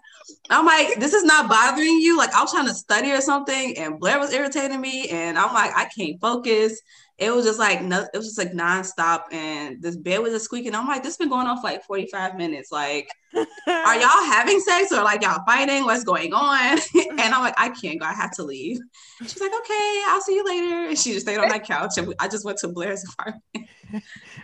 I'm 0.49 0.65
like, 0.65 0.99
this 0.99 1.13
is 1.13 1.23
not 1.23 1.49
bothering 1.49 1.99
you. 1.99 2.17
Like, 2.17 2.33
I 2.33 2.41
was 2.41 2.51
trying 2.51 2.67
to 2.67 2.73
study 2.73 3.11
or 3.11 3.21
something, 3.21 3.77
and 3.77 3.99
Blair 3.99 4.19
was 4.19 4.33
irritating 4.33 4.81
me, 4.81 5.09
and 5.09 5.37
I'm 5.37 5.53
like, 5.53 5.71
I 5.75 5.85
can't 5.85 6.19
focus. 6.19 6.79
It 7.17 7.31
was 7.33 7.45
just 7.45 7.59
like 7.59 7.81
no, 7.81 8.05
it 8.13 8.17
was 8.17 8.25
just 8.25 8.37
like 8.37 8.51
nonstop, 8.51 9.31
and 9.31 9.81
this 9.81 9.95
bed 9.95 10.19
was 10.19 10.33
just 10.33 10.45
squeaking. 10.45 10.75
I'm 10.75 10.87
like, 10.87 11.01
this 11.01 11.15
been 11.15 11.29
going 11.29 11.47
on 11.47 11.57
for 11.61 11.67
like 11.67 11.83
45 11.85 12.35
minutes. 12.35 12.73
Like, 12.73 13.07
are 13.33 13.95
y'all 13.95 14.25
having 14.25 14.59
sex 14.59 14.91
or 14.91 15.01
like 15.01 15.21
y'all 15.21 15.41
fighting? 15.45 15.85
What's 15.85 16.03
going 16.03 16.33
on? 16.33 16.77
and 16.95 17.21
I'm 17.21 17.41
like, 17.41 17.55
I 17.57 17.69
can't 17.69 18.01
go. 18.01 18.05
I 18.05 18.13
have 18.13 18.31
to 18.31 18.43
leave. 18.43 18.79
She's 19.21 19.39
like, 19.39 19.53
okay, 19.53 20.03
I'll 20.07 20.21
see 20.21 20.35
you 20.35 20.45
later. 20.45 20.89
And 20.89 20.99
she 20.99 21.13
just 21.13 21.25
stayed 21.25 21.37
on 21.37 21.47
my 21.47 21.59
couch, 21.59 21.97
and 21.97 22.13
I 22.19 22.27
just 22.27 22.43
went 22.43 22.57
to 22.59 22.67
Blair's 22.67 23.05
apartment. 23.13 23.69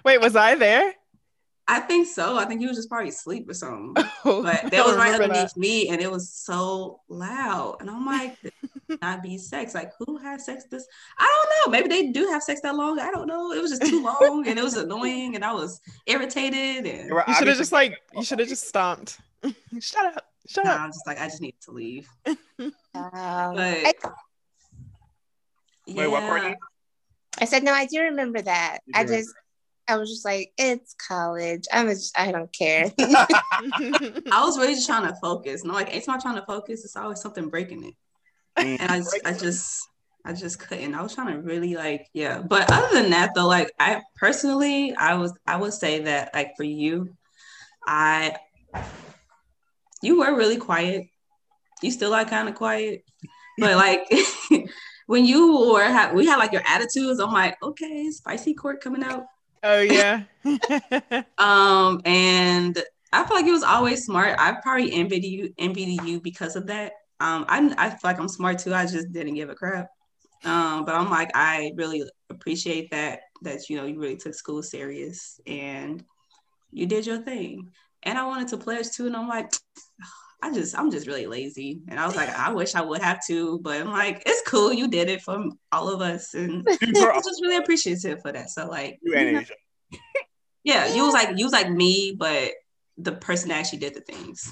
wait 0.05 0.21
was 0.21 0.37
i 0.37 0.55
there 0.55 0.93
I 1.67 1.79
think 1.79 2.07
so. 2.07 2.37
I 2.37 2.45
think 2.45 2.59
he 2.59 2.67
was 2.67 2.75
just 2.75 2.89
probably 2.89 3.09
asleep 3.09 3.49
or 3.49 3.53
something. 3.53 4.03
Oh, 4.23 4.43
but 4.43 4.61
that 4.71 4.85
was 4.85 4.95
right 4.97 5.13
remember 5.13 5.33
underneath 5.33 5.57
me 5.57 5.89
and 5.89 5.99
it 5.99 6.11
was 6.11 6.29
so 6.29 6.99
loud. 7.09 7.77
And 7.79 7.89
i'm 7.89 8.05
like 8.05 8.37
not 8.43 8.99
cannot 9.01 9.23
be 9.23 9.37
sex. 9.39 9.73
Like 9.73 9.91
who 9.97 10.17
has 10.17 10.45
sex 10.45 10.65
this? 10.69 10.85
I 11.17 11.25
don't 11.25 11.73
know. 11.73 11.79
Maybe 11.79 11.87
they 11.89 12.11
do 12.11 12.27
have 12.27 12.43
sex 12.43 12.61
that 12.61 12.75
long. 12.75 12.99
I 12.99 13.09
don't 13.09 13.25
know. 13.25 13.51
It 13.51 13.59
was 13.59 13.71
just 13.71 13.83
too 13.89 14.03
long 14.03 14.47
and 14.47 14.59
it 14.59 14.63
was 14.63 14.77
annoying 14.77 15.33
and 15.35 15.43
i 15.43 15.53
was 15.53 15.81
irritated 16.05 16.85
and 16.85 17.09
They 17.09 17.11
were 17.11 17.23
you 17.27 17.33
should 17.33 17.47
have 17.47 17.57
just 17.57 17.71
like 17.71 17.99
you 18.13 18.23
should 18.23 18.37
have 18.37 18.47
just 18.47 18.67
stomped. 18.67 19.19
Shut 19.79 20.05
up. 20.05 20.25
Shut 20.47 20.65
nah, 20.65 20.71
up. 20.71 20.81
i'm 20.81 20.89
just 20.89 21.07
like 21.07 21.19
i 21.19 21.25
just 21.25 21.41
need 21.41 21.55
to 21.61 21.71
leave. 21.71 22.07
Um, 22.27 22.35
but 22.93 23.57
I, 23.57 23.93
Wait, 25.87 26.07
what, 26.07 26.21
Courtney? 26.21 26.55
I 27.39 27.45
said 27.45 27.63
no. 27.63 27.73
I 27.73 27.85
do 27.85 28.01
remember 28.01 28.41
that. 28.41 28.79
You 28.85 28.93
I 28.95 29.03
do 29.03 29.17
just, 29.17 29.33
I 29.87 29.97
was 29.97 30.09
just 30.09 30.25
like, 30.25 30.51
it's 30.57 30.95
college. 31.07 31.65
I'm 31.71 31.87
just, 31.87 32.17
I 32.17 32.31
don't 32.31 32.51
care. 32.53 32.85
i 32.99 34.43
was 34.43 34.57
really 34.57 34.75
just 34.75 34.87
trying 34.87 35.07
to 35.07 35.15
focus 35.21 35.61
and 35.61 35.71
I'm 35.71 35.75
like 35.75 35.89
anytime 35.89 36.15
i'm 36.15 36.21
trying 36.21 36.35
to 36.35 36.45
focus 36.45 36.83
it's 36.83 36.95
always 36.95 37.21
something 37.21 37.49
breaking 37.49 37.83
it 37.83 37.93
Mm. 38.57 38.77
and 38.79 38.91
I 38.91 38.97
just, 38.99 39.21
I 39.25 39.33
just 39.33 39.87
I 40.23 40.33
just 40.33 40.59
couldn't. 40.59 40.93
I 40.93 41.01
was 41.01 41.15
trying 41.15 41.33
to 41.35 41.41
really 41.41 41.75
like, 41.75 42.07
yeah. 42.13 42.41
But 42.41 42.71
other 42.71 43.01
than 43.01 43.09
that 43.11 43.31
though, 43.33 43.47
like 43.47 43.71
I 43.79 44.01
personally, 44.15 44.93
I 44.95 45.15
was 45.15 45.33
I 45.47 45.57
would 45.57 45.73
say 45.73 46.03
that 46.03 46.31
like 46.33 46.51
for 46.57 46.63
you, 46.63 47.15
I 47.85 48.35
you 50.01 50.19
were 50.19 50.35
really 50.35 50.57
quiet. 50.57 51.07
You 51.81 51.91
still 51.91 52.13
are 52.13 52.25
kind 52.25 52.49
of 52.49 52.55
quiet. 52.55 53.03
But 53.57 53.75
like 53.75 54.01
when 55.07 55.25
you 55.25 55.71
were 55.71 56.13
we 56.13 56.25
had 56.25 56.37
like 56.37 56.51
your 56.51 56.63
attitudes, 56.67 57.19
I'm 57.19 57.31
like, 57.31 57.57
okay, 57.63 58.09
spicy 58.11 58.53
court 58.53 58.81
coming 58.81 59.03
out. 59.03 59.23
Oh 59.63 59.81
yeah 59.81 60.23
Um, 61.37 62.01
and 62.05 62.81
I 63.13 63.25
feel 63.25 63.35
like 63.35 63.45
it 63.45 63.51
was 63.51 63.63
always 63.63 64.05
smart. 64.05 64.35
I 64.39 64.53
probably 64.61 64.93
envied 64.93 65.23
you, 65.23 65.53
envied 65.57 66.01
you 66.03 66.21
because 66.21 66.55
of 66.55 66.67
that. 66.67 66.93
Um, 67.19 67.45
I 67.47 67.73
I 67.77 67.89
feel 67.89 67.99
like 68.03 68.19
I'm 68.19 68.27
smart 68.27 68.59
too. 68.59 68.73
I 68.73 68.85
just 68.85 69.11
didn't 69.11 69.35
give 69.35 69.49
a 69.49 69.55
crap. 69.55 69.87
Um, 70.43 70.85
but 70.85 70.95
I'm 70.95 71.09
like, 71.09 71.31
I 71.35 71.71
really 71.75 72.03
appreciate 72.29 72.91
that 72.91 73.21
that 73.43 73.69
you 73.69 73.77
know 73.77 73.85
you 73.85 73.99
really 73.99 74.17
took 74.17 74.33
school 74.33 74.63
serious 74.63 75.39
and 75.45 76.03
you 76.71 76.85
did 76.87 77.05
your 77.05 77.19
thing. 77.19 77.71
And 78.03 78.17
I 78.17 78.25
wanted 78.27 78.49
to 78.49 78.57
pledge 78.57 78.89
too, 78.91 79.07
and 79.07 79.15
I'm 79.15 79.27
like, 79.27 79.51
I 80.41 80.51
just 80.51 80.77
I'm 80.77 80.89
just 80.91 81.07
really 81.07 81.27
lazy. 81.27 81.81
And 81.87 81.99
I 81.99 82.05
was 82.05 82.15
like, 82.15 82.29
I 82.37 82.51
wish 82.51 82.75
I 82.75 82.81
would 82.81 83.01
have 83.01 83.19
to, 83.27 83.59
but 83.59 83.79
I'm 83.79 83.91
like, 83.91 84.23
it's 84.25 84.49
cool. 84.49 84.73
You 84.73 84.87
did 84.87 85.09
it 85.09 85.21
for 85.21 85.43
all 85.71 85.89
of 85.89 86.01
us, 86.01 86.33
and 86.33 86.67
You 86.81 87.09
I'm 87.09 87.21
just 87.21 87.41
really 87.41 87.57
appreciative 87.57 88.21
for 88.21 88.31
that. 88.31 88.49
So 88.49 88.67
like, 88.67 88.99
you 89.01 89.13
and 89.15 89.37
Asia. 89.37 89.53
yeah, 90.63 90.93
you 90.93 91.03
was 91.05 91.13
like 91.13 91.37
you 91.37 91.45
was 91.45 91.53
like 91.53 91.69
me, 91.69 92.15
but 92.17 92.51
the 92.97 93.13
person 93.13 93.49
that 93.49 93.59
actually 93.59 93.79
did 93.79 93.93
the 93.93 94.01
things. 94.01 94.51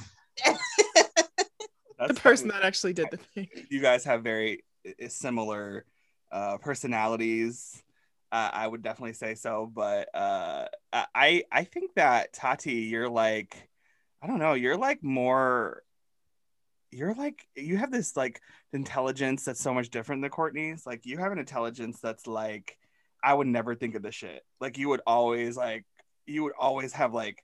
The 2.08 2.13
person 2.13 2.48
fucking- 2.48 2.48
that 2.50 2.63
actually 2.63 2.93
did 2.93 3.08
the 3.12 3.17
thing 3.17 3.50
you 3.69 3.81
guys 3.81 4.05
have 4.05 4.24
very 4.24 4.63
similar 5.10 5.86
uh, 6.31 6.58
personalities. 6.58 7.84
Uh, 8.31 8.50
I 8.53 8.67
would 8.67 8.84
definitely 8.84 9.13
say 9.13 9.36
so, 9.36 9.69
but 9.74 10.08
uh, 10.15 10.67
I 10.93 11.43
I 11.51 11.63
think 11.63 11.96
that 11.96 12.31
Tati, 12.31 12.74
you're 12.74 13.10
like, 13.10 13.69
I 14.22 14.28
don't 14.28 14.40
know, 14.40 14.54
you're 14.54 14.78
like 14.78 15.04
more, 15.04 15.84
you're 16.92 17.14
like 17.14 17.46
you 17.56 17.78
have 17.78 17.92
this 17.92 18.18
like 18.18 18.42
intelligence 18.74 19.46
that's 19.46 19.62
so 19.62 19.74
much 19.74 19.90
different 19.90 20.22
than 20.22 20.32
Courtney's. 20.32 20.86
Like 20.86 21.06
you 21.06 21.18
have 21.20 21.32
an 21.32 21.40
intelligence 21.40 22.00
that's 22.02 22.28
like, 22.28 22.78
I 23.24 23.34
would 23.34 23.48
never 23.48 23.76
think 23.76 23.96
of 23.96 24.02
the 24.02 24.12
shit. 24.12 24.44
Like 24.60 24.78
you 24.78 24.90
would 24.90 25.02
always 25.06 25.56
like, 25.56 25.86
you 26.26 26.44
would 26.44 26.54
always 26.60 26.94
have 26.94 27.14
like, 27.14 27.44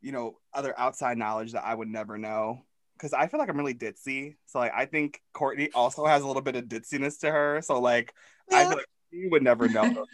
you 0.00 0.12
know, 0.12 0.38
other 0.52 0.78
outside 0.78 1.18
knowledge 1.18 1.52
that 1.52 1.64
I 1.64 1.74
would 1.74 1.88
never 1.88 2.18
know 2.18 2.64
because 2.94 3.12
I 3.12 3.26
feel 3.26 3.40
like 3.40 3.48
I'm 3.48 3.56
really 3.56 3.74
ditzy. 3.74 4.36
So 4.46 4.58
like 4.58 4.72
I 4.74 4.86
think 4.86 5.20
Courtney 5.32 5.70
also 5.74 6.06
has 6.06 6.22
a 6.22 6.26
little 6.26 6.42
bit 6.42 6.56
of 6.56 6.64
ditziness 6.64 7.20
to 7.20 7.30
her. 7.30 7.60
So 7.62 7.80
like 7.80 8.12
yeah. 8.50 8.58
I 8.58 8.62
feel 8.64 8.76
like 8.76 8.86
she 9.12 9.28
would 9.28 9.42
never 9.42 9.68
know 9.68 10.06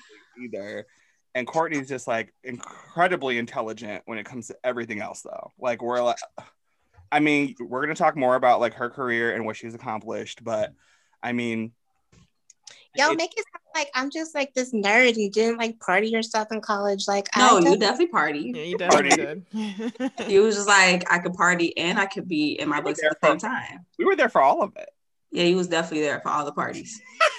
either. 0.43 0.87
And 1.39 1.47
Courtney's 1.47 1.89
just 1.89 2.09
like 2.09 2.35
incredibly 2.43 3.39
intelligent 3.39 4.03
when 4.07 4.19
it 4.19 4.27
comes 4.27 4.49
to 4.49 4.57
everything 4.65 5.01
else 5.01 5.23
though. 5.23 5.53
Like 5.57 5.81
we're 5.81 6.03
like 6.03 6.19
I 7.13 7.21
mean, 7.21 7.55
we're 7.61 7.81
gonna 7.83 7.95
talk 7.95 8.17
more 8.17 8.35
about 8.35 8.59
like 8.59 8.75
her 8.75 8.91
career 8.91 9.37
and 9.37 9.47
what 9.47 9.57
she's 9.57 9.73
accomplished, 9.73 10.43
but 10.43 10.73
I 11.23 11.33
mean 11.33 11.71
Y'all 12.97 13.15
make 13.15 13.31
it 13.37 13.45
sound 13.53 13.63
like 13.77 13.91
I'm 13.95 14.11
just 14.11 14.35
like 14.35 14.53
this 14.55 14.73
nerd 14.73 15.17
and 15.17 15.33
didn't 15.33 15.59
like 15.59 15.79
party 15.79 16.17
or 16.17 16.23
stuff 16.23 16.49
in 16.51 16.61
college. 16.61 17.07
Like, 17.07 17.29
no, 17.37 17.59
you 17.59 17.77
definitely 17.77 18.09
party. 18.09 18.53
Yeah, 18.53 18.63
you 18.63 18.77
definitely 18.77 19.11
did. 19.11 20.29
you 20.29 20.43
was 20.43 20.57
just 20.57 20.67
like 20.67 21.09
I 21.13 21.21
could 21.21 21.35
party 21.35 21.77
and 21.79 22.01
I 22.01 22.07
could 22.07 22.27
be 22.27 22.59
in 22.59 22.69
my 22.69 22.81
books 22.81 23.01
at 23.05 23.17
the 23.21 23.29
same 23.29 23.39
time. 23.39 23.87
We 23.99 24.05
were 24.05 24.17
there 24.17 24.29
for 24.29 24.43
all 24.43 24.63
of 24.63 24.73
it. 24.75 24.89
Yeah, 25.31 25.45
he 25.45 25.55
was 25.55 25.69
definitely 25.69 26.01
there 26.01 26.19
for 26.21 26.31
all 26.31 26.45
the 26.45 26.53
parties. 26.53 27.01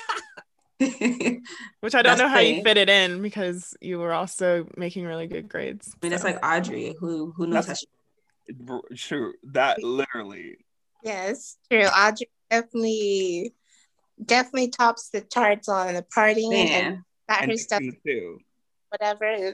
Which 1.81 1.95
I 1.95 2.01
don't 2.01 2.17
know 2.17 2.29
how 2.29 2.39
you 2.39 2.63
fit 2.63 2.77
it 2.77 2.89
in 2.89 3.21
because 3.21 3.75
you 3.81 3.99
were 3.99 4.13
also 4.13 4.67
making 4.77 5.05
really 5.05 5.27
good 5.27 5.49
grades. 5.49 5.93
I 5.93 6.05
mean, 6.05 6.11
so. 6.11 6.15
it's 6.15 6.23
like 6.23 6.45
Audrey, 6.45 6.95
who 6.99 7.33
who 7.35 7.47
knows 7.47 7.67
That's 7.67 7.85
how 8.47 8.81
she. 8.91 8.95
True, 8.95 9.33
that 9.51 9.83
literally. 9.83 10.57
Yes, 11.03 11.57
true. 11.69 11.83
Audrey 11.83 12.29
definitely 12.49 13.53
definitely 14.23 14.69
tops 14.69 15.09
the 15.09 15.21
charts 15.21 15.67
on 15.67 15.93
the 15.93 16.05
partying 16.15 16.51
Man. 16.51 16.83
and 16.85 17.03
got 17.27 17.45
her 17.45 17.57
stuff 17.57 17.81
too. 18.05 18.39
Whatever, 18.89 19.53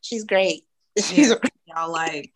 she's 0.00 0.24
great. 0.24 0.64
She's 0.98 1.28
yeah, 1.30 1.36
y'all 1.66 1.92
like 1.92 2.32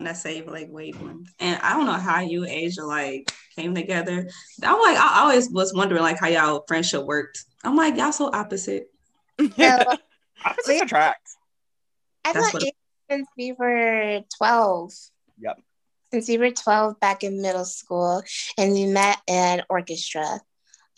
let's 0.00 0.22
say 0.22 0.42
like 0.42 0.68
wavelength. 0.70 1.32
And 1.38 1.60
I 1.62 1.74
don't 1.74 1.86
know 1.86 1.92
how 1.92 2.20
you 2.20 2.44
and 2.44 2.52
Asia 2.52 2.84
like 2.84 3.30
came 3.56 3.74
together. 3.74 4.28
I'm 4.62 4.80
like 4.80 4.96
I 4.96 5.20
always 5.20 5.50
was 5.50 5.74
wondering 5.74 6.02
like 6.02 6.18
how 6.18 6.28
y'all 6.28 6.64
friendship 6.66 7.04
worked. 7.04 7.44
I'm 7.64 7.76
like 7.76 7.96
y'all 7.96 8.12
so 8.12 8.30
opposite. 8.32 8.88
Yeah, 9.56 9.82
opposites 10.44 10.82
attract. 10.82 11.26
I 12.26 12.34
thought 12.34 12.62
since 13.10 13.26
we 13.36 13.52
were 13.52 14.20
12. 14.38 14.92
Yep. 15.40 15.60
Since 16.12 16.28
we 16.28 16.38
were 16.38 16.50
12 16.50 17.00
back 17.00 17.24
in 17.24 17.42
middle 17.42 17.64
school 17.64 18.22
and 18.56 18.72
we 18.72 18.86
met 18.86 19.18
in 19.26 19.62
orchestra. 19.68 20.40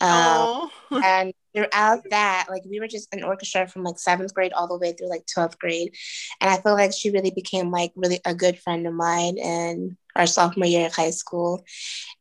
Um, 0.03 0.69
and 1.03 1.33
throughout 1.55 2.03
that, 2.09 2.47
like 2.49 2.63
we 2.65 2.79
were 2.79 2.87
just 2.87 3.13
an 3.13 3.23
orchestra 3.23 3.67
from 3.67 3.83
like 3.83 3.99
seventh 3.99 4.33
grade 4.33 4.53
all 4.53 4.67
the 4.67 4.77
way 4.77 4.93
through 4.93 5.09
like 5.09 5.25
12th 5.25 5.57
grade. 5.57 5.95
And 6.41 6.49
I 6.49 6.57
feel 6.57 6.73
like 6.73 6.93
she 6.93 7.11
really 7.11 7.31
became 7.31 7.71
like 7.71 7.93
really 7.95 8.19
a 8.25 8.35
good 8.35 8.59
friend 8.59 8.85
of 8.85 8.93
mine 8.93 9.37
in 9.37 9.97
our 10.15 10.27
sophomore 10.27 10.67
year 10.67 10.87
of 10.87 10.93
high 10.95 11.11
school. 11.11 11.63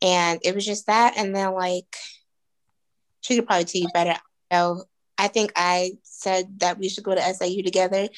And 0.01 0.41
it 0.45 0.55
was 0.55 0.65
just 0.65 0.87
that. 0.87 1.15
And 1.17 1.35
then 1.35 1.53
like 1.55 1.97
she 3.23 3.37
could 3.37 3.47
probably 3.47 3.65
tell 3.65 3.83
you 3.83 3.89
better. 3.93 4.19
So 4.53 4.85
I 5.19 5.29
think 5.29 5.53
I 5.57 5.93
said 6.03 6.61
that 6.61 6.79
we 6.79 6.89
should 6.89 7.05
go 7.05 7.15
to 7.15 7.35
SIU 7.35 7.63
together 7.63 8.09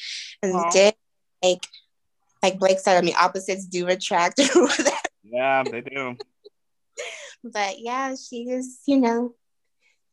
and 0.41 0.53
we 0.53 0.63
did 0.71 0.95
like 1.43 1.65
like 2.43 2.59
Blake 2.59 2.79
said, 2.79 2.97
I 2.97 3.01
mean 3.01 3.15
opposites 3.19 3.65
do 3.65 3.87
attract 3.87 4.39
Yeah, 5.23 5.63
they 5.63 5.81
do. 5.81 6.17
but 7.43 7.79
yeah, 7.79 8.15
she 8.15 8.43
is, 8.49 8.79
you 8.85 8.99
know, 8.99 9.33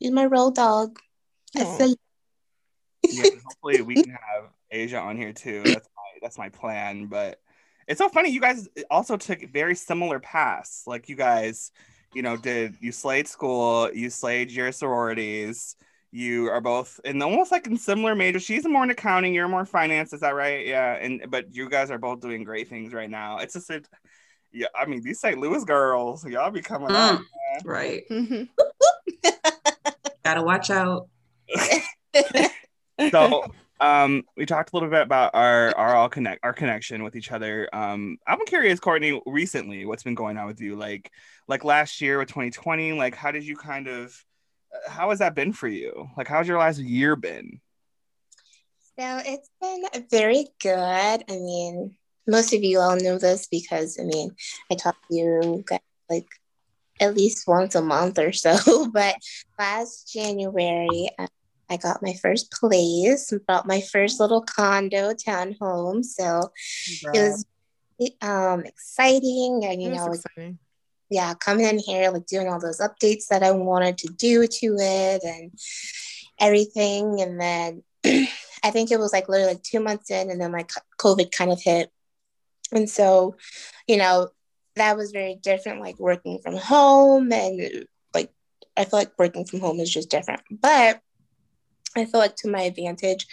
He's 0.03 0.11
my 0.11 0.27
road 0.27 0.57
dog. 0.57 0.99
yeah, 3.09 3.29
hopefully 3.45 3.83
we 3.83 3.95
can 3.95 4.11
have 4.11 4.51
Asia 4.69 4.99
on 4.99 5.17
here 5.17 5.33
too. 5.33 5.63
That's 5.65 5.89
my 5.97 6.19
that's 6.21 6.39
my 6.39 6.49
plan. 6.49 7.07
But 7.07 7.41
it's 7.87 7.99
so 7.99 8.09
funny. 8.09 8.31
You 8.31 8.41
guys 8.41 8.69
also 8.91 9.17
took 9.17 9.49
very 9.53 9.77
similar 9.77 10.19
paths. 10.19 10.83
Like 10.89 11.09
you 11.09 11.15
guys, 11.15 11.71
you 12.13 12.23
know, 12.23 12.37
did 12.37 12.75
you 12.81 12.91
slayed 12.91 13.29
school, 13.29 13.93
you 13.95 14.11
slayed 14.11 14.51
your 14.51 14.73
sororities. 14.73 15.77
You 16.11 16.49
are 16.49 16.61
both 16.61 16.99
in 17.05 17.23
almost 17.23 17.53
like 17.53 17.69
in 17.69 17.77
similar 17.77 18.17
majors. 18.17 18.43
She's 18.43 18.67
more 18.67 18.83
in 18.83 18.91
accounting, 18.91 19.35
you're 19.35 19.47
more 19.47 19.65
finance. 19.65 20.13
Is 20.13 20.21
that 20.23 20.35
right? 20.35 20.67
Yeah. 20.67 20.95
And 20.95 21.27
but 21.29 21.55
you 21.55 21.69
guys 21.71 21.93
are 21.93 21.99
both 21.99 22.21
doing 22.21 22.43
great 22.43 22.69
things 22.69 22.93
right 22.93 23.09
now. 23.09 23.39
It's 23.39 23.55
just 23.55 23.71
a, 23.71 23.83
yeah. 24.51 24.67
I 24.75 24.85
mean, 24.87 25.01
these 25.05 25.21
St. 25.21 25.39
Louis 25.39 25.65
girls, 25.65 26.27
y'all 26.27 26.51
be 26.51 26.61
coming 26.61 26.89
mm, 26.89 26.95
out, 26.95 27.23
right? 27.65 28.03
Gotta 30.25 30.43
watch 30.43 30.71
out. 30.71 31.09
so 33.11 33.45
um 33.81 34.23
we 34.37 34.47
talked 34.47 34.73
a 34.73 34.77
little 34.77 34.89
bit 34.89 35.03
about 35.03 35.35
our 35.35 35.77
our 35.77 35.95
all 35.95 36.09
connect 36.09 36.45
our 36.45 36.53
connection 36.53 37.03
with 37.03 37.17
each 37.17 37.33
other. 37.33 37.69
Um 37.73 38.19
i'm 38.27 38.45
curious 38.47 38.81
courtney 38.81 39.21
recently 39.27 39.85
what's 39.85 40.03
been 40.03 40.15
going 40.15 40.37
on 40.39 40.47
with 40.47 40.61
you? 40.61 40.77
Like 40.77 41.11
like 41.49 41.65
last 41.65 42.01
year 42.01 42.19
with 42.19 42.29
2020 42.29 42.93
like 42.93 43.15
how 43.15 43.31
did 43.33 43.45
you 43.45 43.57
kind 43.57 43.89
of 43.89 44.17
uh, 44.73 44.91
how 44.91 45.11
has 45.11 45.19
that 45.19 45.35
been 45.35 45.53
for 45.53 45.69
you? 45.69 46.09
Like 46.17 46.29
how's 46.29 46.49
your 46.49 46.59
last 46.59 46.79
year 46.79 47.17
been? 47.17 47.61
So 48.99 49.21
it's 49.25 49.49
been 49.61 50.07
very 50.11 50.47
good. 50.61 51.25
I 51.29 51.33
mean 51.33 51.97
most 52.27 52.53
of 52.53 52.63
you 52.63 52.79
all 52.79 52.97
know 52.97 53.19
this 53.19 53.47
because 53.49 53.99
i 54.01 54.05
mean 54.05 54.31
i 54.71 54.75
talk 54.75 54.97
to 55.09 55.15
you 55.15 55.65
guys 55.67 55.81
like 56.09 56.29
at 57.01 57.15
least 57.15 57.47
once 57.47 57.75
a 57.75 57.83
month 57.83 58.19
or 58.19 58.33
so. 58.33 58.89
but 58.93 59.17
last 59.59 60.13
January, 60.13 61.09
I 61.69 61.77
got 61.77 62.03
my 62.03 62.15
first 62.15 62.53
place, 62.53 63.33
bought 63.47 63.67
my 63.67 63.81
first 63.81 64.21
little 64.21 64.43
condo 64.43 65.13
townhome. 65.15 66.05
So 66.05 66.51
it 67.15 67.21
was 67.21 67.45
um, 68.21 68.65
exciting. 68.65 69.65
And, 69.65 69.83
you 69.83 69.91
know, 69.91 70.13
exciting. 70.13 70.59
yeah, 71.11 71.35
coming 71.35 71.67
in 71.67 71.79
here, 71.79 72.11
like 72.11 72.27
doing 72.27 72.49
all 72.49 72.61
those 72.61 72.81
updates 72.81 73.29
that 73.29 73.43
I 73.43 73.53
wanted 73.53 73.99
to 73.99 74.09
do 74.09 74.47
to 74.47 74.77
it 74.79 75.25
and 75.25 75.53
everything. 76.39 77.21
And 77.23 77.41
then 77.41 77.83
I 78.63 78.71
think 78.71 78.91
it 78.91 78.99
was 78.99 79.13
like 79.13 79.29
literally 79.29 79.55
like 79.55 79.63
two 79.63 79.81
months 79.81 80.11
in, 80.11 80.31
and 80.31 80.41
then 80.41 80.53
like 80.53 80.71
COVID 80.99 81.33
kind 81.33 81.51
of 81.51 81.61
hit. 81.61 81.91
And 82.71 82.89
so, 82.89 83.37
you 83.87 83.97
know, 83.97 84.29
that 84.77 84.97
was 84.97 85.13
very 85.13 85.35
different, 85.35 85.81
like 85.81 85.99
working 85.99 86.39
from 86.43 86.57
home 86.57 87.33
and 87.33 87.87
like 88.15 88.31
I 88.77 88.85
feel 88.85 89.01
like 89.01 89.19
working 89.19 89.45
from 89.45 89.61
home 89.61 89.81
is 89.81 89.93
just 89.93 90.11
different. 90.11 90.41
But 90.51 91.01
I 91.97 92.05
feel 92.05 92.21
like 92.21 92.37
to 92.37 92.51
my 92.51 92.63
advantage, 92.63 93.27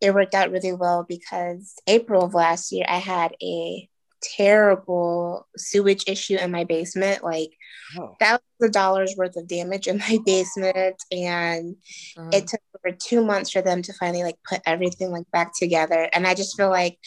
it 0.00 0.14
worked 0.14 0.34
out 0.34 0.50
really 0.50 0.72
well 0.72 1.04
because 1.06 1.74
April 1.86 2.24
of 2.24 2.34
last 2.34 2.72
year 2.72 2.84
I 2.88 2.98
had 2.98 3.34
a 3.42 3.88
terrible 4.22 5.46
sewage 5.56 6.04
issue 6.06 6.36
in 6.36 6.50
my 6.50 6.64
basement, 6.64 7.24
like 7.24 7.52
oh. 7.98 8.16
thousands 8.20 8.42
of 8.62 8.72
dollars 8.72 9.14
worth 9.16 9.36
of 9.36 9.48
damage 9.48 9.86
in 9.86 9.98
my 9.98 10.18
basement. 10.24 10.96
And 11.10 11.76
uh-huh. 12.16 12.30
it 12.32 12.46
took 12.46 12.60
over 12.76 12.96
two 12.96 13.24
months 13.24 13.50
for 13.50 13.62
them 13.62 13.82
to 13.82 13.92
finally 13.94 14.22
like 14.22 14.38
put 14.48 14.60
everything 14.66 15.10
like 15.10 15.30
back 15.30 15.52
together. 15.58 16.08
And 16.12 16.26
I 16.26 16.34
just 16.34 16.56
feel 16.56 16.70
like 16.70 16.98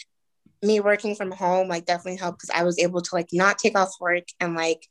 me 0.64 0.80
working 0.80 1.14
from 1.14 1.30
home 1.30 1.68
like 1.68 1.84
definitely 1.86 2.18
helped 2.18 2.38
because 2.40 2.50
I 2.50 2.64
was 2.64 2.78
able 2.78 3.00
to 3.00 3.14
like 3.14 3.28
not 3.32 3.58
take 3.58 3.76
off 3.78 3.92
work 4.00 4.24
and 4.40 4.54
like 4.54 4.86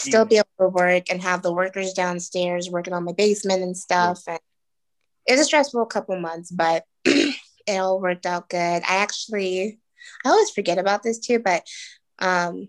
still 0.00 0.24
be 0.24 0.36
able 0.36 0.46
to 0.60 0.68
work 0.68 1.04
and 1.10 1.22
have 1.22 1.42
the 1.42 1.52
workers 1.52 1.92
downstairs 1.92 2.70
working 2.70 2.92
on 2.92 3.04
my 3.04 3.12
basement 3.12 3.62
and 3.62 3.76
stuff. 3.76 4.20
And 4.28 4.38
it 5.26 5.32
was 5.32 5.40
a 5.40 5.44
stressful 5.44 5.86
couple 5.86 6.18
months, 6.20 6.50
but 6.50 6.84
it 7.04 7.34
all 7.68 8.00
worked 8.00 8.26
out 8.26 8.48
good. 8.48 8.58
I 8.58 8.96
actually, 8.96 9.78
I 10.24 10.28
always 10.28 10.50
forget 10.50 10.78
about 10.78 11.02
this 11.02 11.18
too, 11.18 11.38
but 11.40 11.66
um, 12.18 12.68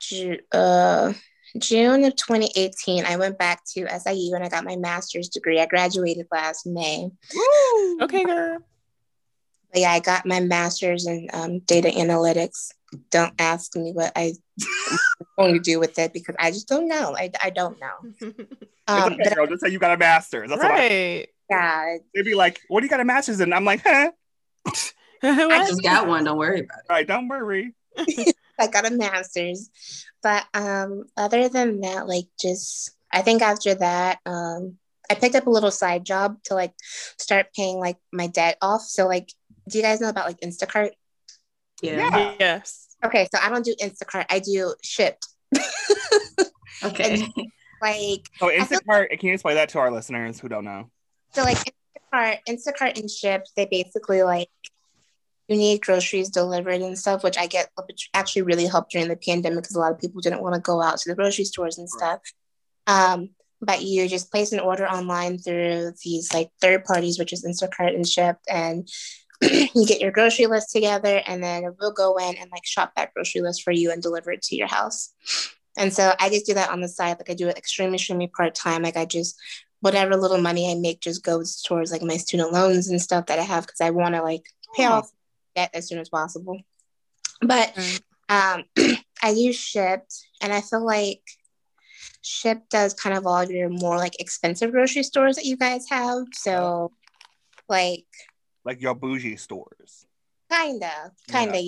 Ju- 0.00 0.40
uh, 0.52 1.12
June 1.58 2.04
of 2.04 2.16
2018, 2.16 3.04
I 3.04 3.16
went 3.16 3.38
back 3.38 3.62
to 3.74 3.86
SIU 3.98 4.34
and 4.34 4.44
I 4.44 4.48
got 4.48 4.64
my 4.64 4.76
master's 4.76 5.28
degree. 5.28 5.60
I 5.60 5.66
graduated 5.66 6.26
last 6.30 6.66
May. 6.66 7.08
Woo! 7.34 7.98
Okay, 8.02 8.24
girl. 8.24 8.58
But 9.72 9.82
yeah, 9.82 9.92
I 9.92 10.00
got 10.00 10.26
my 10.26 10.40
master's 10.40 11.06
in 11.06 11.28
um, 11.32 11.58
data 11.60 11.88
analytics. 11.88 12.72
Don't 13.10 13.34
ask 13.38 13.76
me 13.76 13.92
what 13.92 14.12
I 14.16 14.32
am 14.90 14.98
going 15.38 15.54
to 15.54 15.60
do 15.60 15.78
with 15.78 15.98
it 15.98 16.12
because 16.12 16.36
I 16.38 16.50
just 16.50 16.68
don't 16.68 16.88
know. 16.88 17.14
I, 17.16 17.30
I 17.42 17.50
don't 17.50 17.78
know. 17.80 18.34
Um, 18.90 19.12
okay, 19.12 19.34
girl, 19.34 19.46
just 19.46 19.62
say 19.62 19.68
you 19.68 19.78
got 19.78 19.92
a 19.92 19.98
master's. 19.98 20.48
That's 20.48 20.62
right. 20.62 20.70
I, 20.72 21.26
yeah. 21.50 21.96
They'd 22.14 22.24
be 22.24 22.34
like, 22.34 22.58
"What 22.68 22.80
do 22.80 22.86
you 22.86 22.88
got 22.88 23.00
a 23.00 23.04
master's 23.04 23.38
in?" 23.38 23.52
I'm 23.52 23.66
like, 23.66 23.82
"Huh." 23.84 24.12
I 25.22 25.58
just 25.66 25.82
got 25.82 26.08
one. 26.08 26.24
Don't 26.24 26.38
worry 26.38 26.60
about 26.60 26.78
it. 26.78 26.84
All 26.88 26.96
right, 26.96 27.06
don't 27.06 27.28
worry. 27.28 27.74
I 28.58 28.66
got 28.66 28.86
a 28.86 28.90
master's, 28.90 29.68
but 30.22 30.46
um, 30.54 31.04
other 31.18 31.50
than 31.50 31.82
that, 31.82 32.08
like 32.08 32.28
just 32.40 32.96
I 33.12 33.20
think 33.20 33.42
after 33.42 33.74
that, 33.74 34.20
um, 34.26 34.78
I 35.10 35.14
picked 35.14 35.34
up 35.34 35.46
a 35.46 35.50
little 35.50 35.70
side 35.70 36.04
job 36.04 36.36
to 36.44 36.54
like 36.54 36.74
start 37.18 37.54
paying 37.54 37.78
like 37.78 37.96
my 38.12 38.26
debt 38.26 38.58
off. 38.60 38.82
So 38.82 39.06
like, 39.06 39.32
do 39.68 39.78
you 39.78 39.82
guys 39.84 40.00
know 40.00 40.08
about 40.08 40.26
like 40.26 40.40
Instacart? 40.40 40.90
Yeah. 41.82 42.10
Yeah. 42.10 42.34
Yes. 42.40 42.96
Okay, 43.04 43.28
so 43.32 43.38
I 43.40 43.48
don't 43.48 43.64
do 43.64 43.74
Instacart. 43.80 44.26
I 44.28 44.40
do 44.40 44.74
Shipt. 44.84 45.26
Okay. 46.84 47.26
like 47.82 48.28
So 48.38 48.48
I 48.48 48.64
feel- 48.64 48.78
Instacart, 48.78 49.18
can 49.18 49.26
you 49.28 49.34
explain 49.34 49.56
that 49.56 49.70
to 49.70 49.78
our 49.80 49.90
listeners 49.90 50.38
who 50.38 50.48
don't 50.48 50.64
know? 50.64 50.90
So 51.32 51.42
like 51.42 51.58
Instacart, 52.12 52.38
Instacart 52.48 52.98
and 53.00 53.10
Shipt, 53.10 53.50
they 53.56 53.66
basically 53.66 54.22
like 54.22 54.48
you 55.48 55.56
need 55.56 55.80
groceries 55.80 56.28
delivered 56.30 56.80
and 56.80 56.98
stuff, 56.98 57.24
which 57.24 57.38
I 57.38 57.46
get 57.46 57.70
which 57.86 58.10
actually 58.14 58.42
really 58.42 58.66
helped 58.66 58.92
during 58.92 59.08
the 59.08 59.16
pandemic 59.16 59.64
because 59.64 59.74
a 59.76 59.80
lot 59.80 59.92
of 59.92 59.98
people 59.98 60.20
didn't 60.20 60.42
want 60.42 60.54
to 60.54 60.60
go 60.60 60.80
out 60.80 60.98
to 60.98 61.08
the 61.08 61.16
grocery 61.16 61.44
stores 61.44 61.78
and 61.78 61.88
stuff. 61.88 62.20
Um, 62.86 63.30
but 63.60 63.82
you 63.82 64.06
just 64.08 64.30
place 64.30 64.52
an 64.52 64.60
order 64.60 64.86
online 64.86 65.38
through 65.38 65.92
these 66.04 66.32
like 66.32 66.50
third 66.60 66.84
parties, 66.84 67.18
which 67.18 67.32
is 67.32 67.44
Instacart 67.44 67.94
and 67.94 68.06
Shipt, 68.06 68.44
and 68.48 68.88
you 69.74 69.86
get 69.86 70.00
your 70.00 70.10
grocery 70.10 70.46
list 70.46 70.70
together, 70.72 71.22
and 71.26 71.42
then 71.42 71.64
we'll 71.80 71.92
go 71.92 72.16
in 72.16 72.36
and 72.36 72.50
like 72.50 72.64
shop 72.64 72.92
that 72.96 73.12
grocery 73.14 73.40
list 73.40 73.62
for 73.62 73.72
you 73.72 73.90
and 73.90 74.02
deliver 74.02 74.32
it 74.32 74.42
to 74.42 74.56
your 74.56 74.68
house. 74.68 75.12
And 75.76 75.92
so 75.92 76.12
I 76.18 76.28
just 76.28 76.46
do 76.46 76.54
that 76.54 76.70
on 76.70 76.80
the 76.80 76.88
side. 76.88 77.18
Like 77.18 77.30
I 77.30 77.34
do 77.34 77.48
it 77.48 77.56
extremely, 77.56 77.96
extremely 77.96 78.26
part 78.26 78.54
time. 78.54 78.82
Like 78.82 78.96
I 78.96 79.04
just 79.04 79.38
whatever 79.80 80.16
little 80.16 80.38
money 80.40 80.70
I 80.70 80.74
make 80.74 81.00
just 81.00 81.22
goes 81.22 81.62
towards 81.62 81.92
like 81.92 82.02
my 82.02 82.16
student 82.16 82.52
loans 82.52 82.88
and 82.88 83.00
stuff 83.00 83.26
that 83.26 83.38
I 83.38 83.42
have 83.42 83.64
because 83.64 83.80
I 83.80 83.90
want 83.90 84.16
to 84.16 84.22
like 84.22 84.42
pay 84.74 84.86
Oh. 84.86 84.94
off 84.94 85.10
debt 85.54 85.70
as 85.72 85.86
soon 85.86 86.00
as 86.00 86.08
possible. 86.08 86.58
But 87.40 87.72
um, 88.28 88.64
I 89.22 89.30
use 89.30 89.56
Shipt, 89.56 90.24
and 90.42 90.52
I 90.52 90.60
feel 90.62 90.84
like 90.84 91.22
Ship 92.22 92.60
does 92.70 92.92
kind 92.94 93.16
of 93.16 93.26
all 93.26 93.40
of 93.40 93.50
your 93.50 93.68
more 93.68 93.96
like 93.96 94.20
expensive 94.20 94.72
grocery 94.72 95.04
stores 95.04 95.36
that 95.36 95.44
you 95.44 95.56
guys 95.56 95.88
have. 95.88 96.24
So, 96.32 96.92
like, 97.68 98.04
Like 98.68 98.82
your 98.82 98.94
bougie 98.94 99.36
stores, 99.36 100.04
kinda, 100.52 101.12
kinda. 101.26 101.58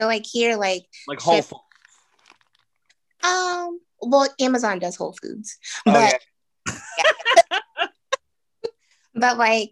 So, 0.00 0.08
like 0.08 0.26
here, 0.26 0.56
like, 0.56 0.82
like 1.06 1.20
Whole 1.20 1.40
Foods. 1.40 1.62
um, 3.22 3.78
well, 4.00 4.28
Amazon 4.40 4.80
does 4.80 4.96
Whole 4.96 5.14
Foods, 5.22 5.56
Oh 5.86 5.92
but 5.92 6.18
yeah. 6.98 7.58
But 9.14 9.38
like 9.38 9.70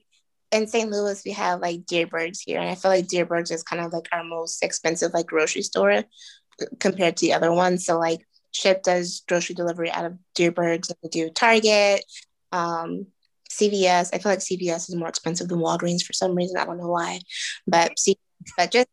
in 0.52 0.68
St. 0.68 0.88
Louis, 0.88 1.20
we 1.24 1.32
have 1.32 1.58
like 1.58 1.86
Dierbergs 1.86 2.38
here, 2.44 2.60
and 2.60 2.70
I 2.70 2.76
feel 2.76 2.92
like 2.92 3.08
Dierbergs 3.08 3.50
is 3.50 3.64
kind 3.64 3.84
of 3.84 3.92
like 3.92 4.06
our 4.12 4.22
most 4.22 4.62
expensive 4.62 5.12
like 5.12 5.26
grocery 5.26 5.62
store 5.62 6.04
compared 6.78 7.16
to 7.16 7.26
the 7.26 7.32
other 7.32 7.52
ones. 7.52 7.84
So 7.84 7.98
like 7.98 8.24
Ship 8.52 8.80
does 8.84 9.24
grocery 9.26 9.56
delivery 9.56 9.90
out 9.90 10.04
of 10.04 10.18
Dierbergs, 10.36 10.88
and 10.88 10.98
we 11.02 11.08
do 11.08 11.30
Target, 11.30 12.04
um, 12.52 13.08
CVS. 13.50 14.10
I 14.12 14.18
feel 14.18 14.32
like 14.32 14.40
CVS 14.40 14.88
is 14.88 14.96
more 14.96 15.08
expensive 15.08 15.48
than 15.48 15.58
Walgreens 15.58 16.02
for 16.02 16.12
some 16.12 16.34
reason. 16.34 16.56
I 16.56 16.64
don't 16.64 16.78
know 16.78 16.88
why, 16.88 17.20
but 17.66 17.98
C- 17.98 18.18
but 18.56 18.70
just 18.70 18.88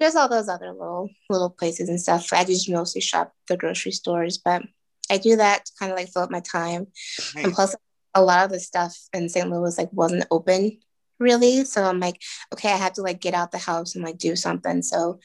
just 0.00 0.16
all 0.16 0.28
those 0.28 0.48
other 0.48 0.72
little 0.72 1.10
little 1.30 1.50
places 1.50 1.88
and 1.88 2.00
stuff. 2.00 2.32
I 2.32 2.44
just 2.44 2.70
mostly 2.70 3.00
shop 3.00 3.32
the 3.48 3.56
grocery 3.56 3.92
stores, 3.92 4.38
but 4.38 4.62
I 5.10 5.18
do 5.18 5.36
that 5.36 5.64
to 5.66 5.72
kind 5.78 5.90
of 5.90 5.98
like 5.98 6.08
fill 6.10 6.22
up 6.22 6.30
my 6.30 6.40
time. 6.40 6.86
And 7.36 7.52
plus, 7.52 7.74
a 8.14 8.22
lot 8.22 8.44
of 8.44 8.50
the 8.50 8.60
stuff 8.60 8.96
in 9.12 9.28
St. 9.28 9.48
Louis 9.50 9.76
like 9.78 9.92
wasn't 9.92 10.26
open 10.30 10.78
really. 11.18 11.64
So 11.64 11.84
I'm 11.84 12.00
like, 12.00 12.22
okay, 12.52 12.70
I 12.72 12.76
have 12.76 12.92
to 12.94 13.02
like 13.02 13.20
get 13.20 13.34
out 13.34 13.50
the 13.50 13.58
house 13.58 13.94
and 13.94 14.04
like 14.04 14.18
do 14.18 14.36
something. 14.36 14.82
So 14.82 15.18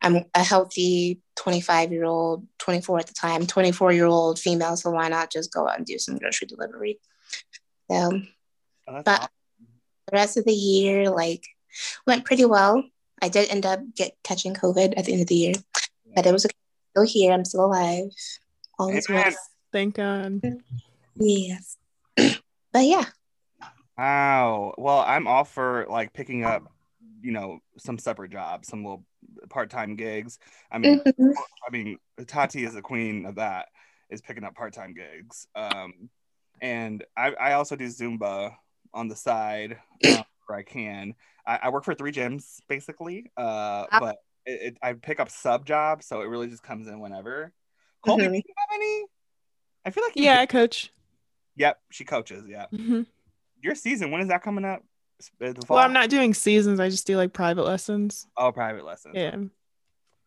I'm 0.00 0.24
a 0.34 0.42
healthy 0.42 1.20
25 1.36 1.92
year 1.92 2.04
old, 2.04 2.46
24 2.58 3.00
at 3.00 3.06
the 3.06 3.14
time, 3.14 3.46
24 3.46 3.92
year 3.92 4.06
old 4.06 4.38
female. 4.38 4.76
So 4.76 4.90
why 4.90 5.08
not 5.08 5.30
just 5.30 5.52
go 5.52 5.68
out 5.68 5.78
and 5.78 5.86
do 5.86 5.98
some 5.98 6.18
grocery 6.18 6.46
delivery? 6.46 7.00
So 7.92 8.22
Oh, 8.88 9.02
but- 9.04 9.08
awesome. 9.08 9.28
the 10.06 10.12
rest 10.16 10.36
of 10.36 10.44
the 10.44 10.52
year 10.52 11.10
like 11.10 11.44
went 12.06 12.24
pretty 12.24 12.44
well. 12.44 12.82
I 13.20 13.28
did 13.28 13.48
end 13.50 13.64
up 13.66 13.80
get 13.94 14.16
catching 14.24 14.54
COVID 14.54 14.94
at 14.96 15.04
the 15.04 15.12
end 15.12 15.22
of 15.22 15.28
the 15.28 15.34
year, 15.34 15.54
but 16.14 16.26
it 16.26 16.32
was 16.32 16.44
okay. 16.44 16.54
Still 16.90 17.04
here. 17.06 17.32
I'm 17.32 17.44
still 17.44 17.64
alive. 17.66 18.10
All 18.78 18.88
is 18.90 19.08
well. 19.08 19.30
Thank 19.72 19.94
God. 19.94 20.42
Yes. 21.16 21.76
but 22.16 22.84
yeah. 22.84 23.04
Wow. 23.96 24.74
Well, 24.76 24.98
I'm 25.00 25.26
all 25.26 25.44
for 25.44 25.86
like 25.88 26.12
picking 26.12 26.44
up, 26.44 26.64
you 27.22 27.32
know, 27.32 27.60
some 27.78 27.98
separate 27.98 28.32
jobs, 28.32 28.68
some 28.68 28.82
little 28.84 29.04
part-time 29.48 29.96
gigs. 29.96 30.38
I 30.70 30.78
mean, 30.78 31.00
Mhm. 31.00 31.32
I 31.66 31.70
mean, 31.70 31.98
Tati 32.26 32.64
is 32.64 32.74
the 32.74 32.82
queen 32.82 33.24
of 33.26 33.36
that, 33.36 33.68
is 34.10 34.20
picking 34.20 34.44
up 34.44 34.54
part-time 34.54 34.92
gigs. 34.94 35.46
Um, 35.54 36.10
and 36.62 37.04
I, 37.16 37.32
I 37.32 37.52
also 37.54 37.76
do 37.76 37.86
Zumba 37.86 38.54
on 38.94 39.08
the 39.08 39.16
side 39.16 39.78
um, 40.06 40.24
where 40.46 40.58
I 40.58 40.62
can. 40.62 41.14
I, 41.46 41.58
I 41.64 41.68
work 41.68 41.84
for 41.84 41.94
three 41.94 42.12
gyms 42.12 42.60
basically, 42.68 43.30
uh, 43.36 43.86
Ah. 43.92 43.98
but 44.00 44.16
it, 44.46 44.60
it, 44.62 44.78
I 44.82 44.94
pick 44.94 45.20
up 45.20 45.28
sub 45.28 45.66
jobs, 45.66 46.06
so 46.06 46.22
it 46.22 46.26
really 46.26 46.48
just 46.48 46.62
comes 46.62 46.86
in 46.88 47.00
whenever. 47.00 47.52
Colby, 48.02 48.24
Mhm. 48.24 48.30
do 48.32 48.36
you 48.36 48.54
have 48.56 48.68
any? 48.74 49.04
I 49.84 49.90
feel 49.90 50.04
like 50.04 50.16
you 50.16 50.24
Yeah, 50.24 50.36
do. 50.36 50.40
I 50.42 50.46
coach. 50.46 50.90
Yep, 51.56 51.80
she 51.90 52.04
coaches. 52.04 52.44
Yeah, 52.48 52.66
Mhm. 52.72 53.06
your 53.60 53.74
season. 53.74 54.10
When 54.10 54.20
is 54.22 54.28
that 54.28 54.42
coming 54.42 54.64
up? 54.64 54.82
Uh, 55.40 55.52
The 55.52 55.66
fall? 55.66 55.76
Well, 55.76 55.84
I'm 55.84 55.92
not 55.92 56.08
doing 56.10 56.32
seasons. 56.34 56.80
I 56.80 56.88
just 56.88 57.06
do 57.06 57.16
like 57.16 57.32
private 57.32 57.64
lessons. 57.64 58.26
Oh, 58.36 58.50
private 58.52 58.84
lessons. 58.84 59.14
Yeah. 59.16 59.36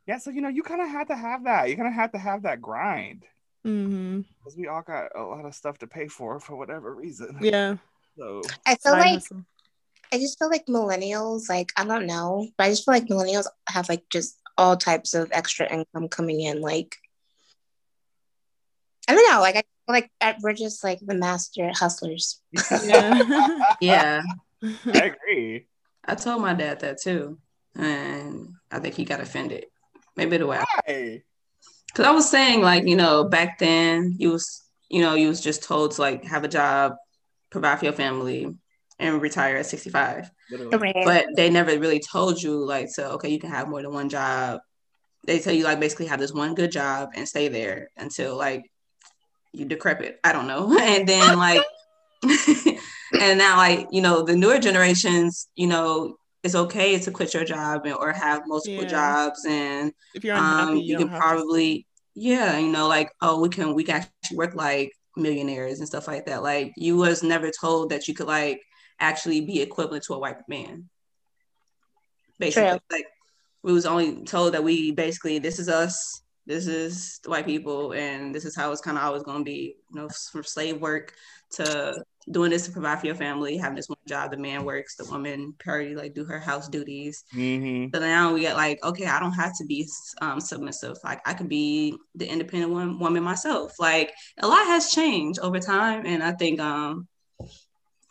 Yeah, 0.07 0.19
so 0.19 0.29
you 0.29 0.41
know, 0.41 0.49
you 0.49 0.61
kind 0.63 0.81
of 0.81 0.87
have 0.89 1.07
to 1.07 1.15
have 1.15 1.45
that. 1.45 1.69
You 1.69 1.75
kind 1.75 1.87
of 1.87 1.93
have 1.95 2.11
to 2.11 2.17
have 2.19 2.43
that 2.43 2.61
grind 2.61 3.25
hmm 3.65 4.21
because 4.45 4.55
we 4.55 4.67
all 4.67 4.83
got 4.83 5.07
a 5.15 5.23
lot 5.23 5.43
of 5.43 5.55
stuff 5.55 5.79
to 5.79 5.87
pay 5.87 6.07
for 6.07 6.39
for 6.39 6.55
whatever 6.55 6.93
reason. 6.93 7.37
Yeah. 7.41 7.75
So 8.17 8.43
I 8.65 8.75
feel 8.75 8.93
like 8.93 9.09
hustle. 9.09 9.43
I 10.13 10.19
just 10.19 10.39
feel 10.39 10.49
like 10.49 10.67
millennials, 10.67 11.49
like 11.49 11.73
I 11.75 11.83
don't 11.83 12.05
know, 12.05 12.47
but 12.57 12.63
I 12.63 12.69
just 12.69 12.85
feel 12.85 12.93
like 12.93 13.07
millennials 13.07 13.45
have 13.67 13.89
like 13.89 14.05
just 14.09 14.39
all 14.57 14.77
types 14.77 15.13
of 15.13 15.29
extra 15.33 15.69
income 15.69 16.07
coming 16.07 16.39
in. 16.39 16.61
Like 16.61 16.95
I 19.09 19.15
don't 19.15 19.29
know, 19.29 19.41
like 19.41 19.57
I 19.57 19.63
feel 19.63 20.07
like 20.21 20.37
we're 20.41 20.53
just 20.53 20.81
like 20.81 20.99
the 21.01 21.13
master 21.13 21.71
hustlers. 21.73 22.41
Yeah. 22.85 23.21
Yeah. 23.81 24.21
I 24.93 25.03
agree. 25.03 25.67
I 26.05 26.15
told 26.15 26.41
my 26.41 26.53
dad 26.53 26.79
that 26.79 27.01
too. 27.01 27.37
And 27.75 28.53
I 28.71 28.79
think 28.79 28.95
he 28.95 29.03
got 29.03 29.19
offended. 29.19 29.65
Maybe 30.15 30.37
the 30.37 30.47
way 30.47 30.59
I 30.59 30.65
Hey. 30.85 31.23
Because 31.95 32.09
I 32.09 32.11
was 32.11 32.29
saying, 32.29 32.61
like, 32.61 32.85
you 32.85 32.97
know, 32.97 33.23
back 33.23 33.57
then 33.57 34.15
you 34.19 34.31
was, 34.31 34.65
you 34.89 35.01
know, 35.01 35.15
you 35.15 35.29
was 35.29 35.39
just 35.39 35.63
told 35.63 35.91
to 35.91 36.01
like 36.01 36.25
have 36.25 36.43
a 36.43 36.49
job, 36.49 36.95
provide 37.51 37.79
for 37.79 37.85
your 37.85 37.93
family, 37.93 38.53
and 38.99 39.21
retire 39.21 39.55
at 39.55 39.65
65. 39.65 40.29
But 41.05 41.27
they 41.37 41.49
never 41.49 41.79
really 41.79 42.01
told 42.01 42.43
you, 42.43 42.65
like, 42.65 42.89
so 42.89 43.11
okay, 43.11 43.29
you 43.29 43.39
can 43.39 43.49
have 43.49 43.69
more 43.69 43.81
than 43.81 43.93
one 43.93 44.09
job. 44.09 44.59
They 45.25 45.39
tell 45.39 45.53
you 45.53 45.63
like 45.63 45.79
basically 45.79 46.07
have 46.07 46.19
this 46.19 46.33
one 46.33 46.53
good 46.53 46.71
job 46.73 47.11
and 47.15 47.25
stay 47.25 47.47
there 47.47 47.87
until 47.95 48.35
like 48.35 48.69
you 49.53 49.63
decrepit. 49.63 50.19
I 50.21 50.33
don't 50.33 50.47
know. 50.47 50.77
And 50.81 51.07
then 51.07 51.37
like 51.37 51.63
and 53.21 53.39
now 53.39 53.55
like, 53.55 53.87
you 53.91 54.01
know, 54.01 54.21
the 54.21 54.35
newer 54.35 54.59
generations, 54.59 55.47
you 55.55 55.67
know, 55.67 56.17
it's 56.45 56.55
okay 56.55 56.99
to 56.99 57.09
quit 57.11 57.33
your 57.33 57.43
job 57.43 57.85
and, 57.85 57.95
or 57.95 58.13
have 58.13 58.43
multiple 58.45 58.83
Yeah. 58.83 58.89
jobs 58.97 59.39
and 59.45 59.91
if 60.13 60.23
you're 60.23 60.35
unhappy, 60.35 60.71
um, 60.71 60.77
you, 60.77 60.83
you 60.83 60.97
can 60.99 61.07
have 61.09 61.17
to- 61.17 61.21
probably 61.27 61.69
yeah 62.13 62.57
you 62.57 62.71
know 62.71 62.87
like 62.87 63.09
oh 63.21 63.41
we 63.41 63.49
can 63.49 63.73
we 63.73 63.83
can 63.83 63.95
actually 63.95 64.37
work 64.37 64.53
like 64.55 64.89
millionaires 65.17 65.79
and 65.79 65.87
stuff 65.87 66.07
like 66.07 66.25
that 66.27 66.43
like 66.43 66.71
you 66.77 66.95
was 66.95 67.23
never 67.23 67.49
told 67.51 67.89
that 67.89 68.07
you 68.07 68.13
could 68.13 68.27
like 68.27 68.61
actually 68.99 69.41
be 69.41 69.61
equivalent 69.61 70.03
to 70.03 70.13
a 70.13 70.19
white 70.19 70.37
man 70.47 70.87
basically 72.39 72.69
True. 72.69 72.79
like 72.97 73.05
we 73.63 73.73
was 73.73 73.85
only 73.85 74.23
told 74.23 74.53
that 74.53 74.63
we 74.63 74.91
basically 74.91 75.39
this 75.39 75.57
is 75.59 75.67
us 75.67 76.21
this 76.45 76.67
is 76.67 77.19
the 77.23 77.29
white 77.31 77.45
people 77.45 77.93
and 77.93 78.33
this 78.35 78.45
is 78.45 78.55
how 78.55 78.71
it's 78.71 78.81
kind 78.81 78.97
of 78.97 79.03
always 79.03 79.23
going 79.23 79.39
to 79.39 79.43
be 79.43 79.75
you 79.91 79.95
know 79.99 80.07
from 80.31 80.43
slave 80.43 80.79
work 80.79 81.13
to 81.57 81.65
doing 82.31 82.49
this 82.49 82.65
to 82.65 82.71
provide 82.71 82.99
for 82.99 83.05
your 83.05 83.15
family 83.15 83.57
having 83.57 83.75
this 83.75 83.89
one 83.89 83.97
job 84.07 84.31
the 84.31 84.37
man 84.37 84.63
works 84.63 84.95
the 84.95 85.05
woman 85.05 85.53
probably 85.59 85.95
like 85.95 86.13
do 86.13 86.25
her 86.25 86.39
house 86.39 86.67
duties 86.67 87.23
hmm 87.31 87.85
so 87.93 87.99
now 88.01 88.33
we 88.33 88.41
get 88.41 88.55
like, 88.55 88.83
okay, 88.83 89.05
I 89.05 89.19
don't 89.19 89.33
have 89.33 89.57
to 89.57 89.65
be 89.65 89.87
um, 90.21 90.39
submissive. 90.39 90.97
Like 91.03 91.21
I 91.25 91.33
could 91.33 91.49
be 91.49 91.97
the 92.15 92.27
independent 92.27 92.73
one, 92.73 92.99
woman 92.99 93.23
myself. 93.23 93.73
Like 93.79 94.13
a 94.39 94.47
lot 94.47 94.65
has 94.67 94.91
changed 94.91 95.39
over 95.39 95.59
time, 95.59 96.05
and 96.05 96.23
I 96.23 96.33
think, 96.33 96.59
um, 96.59 97.07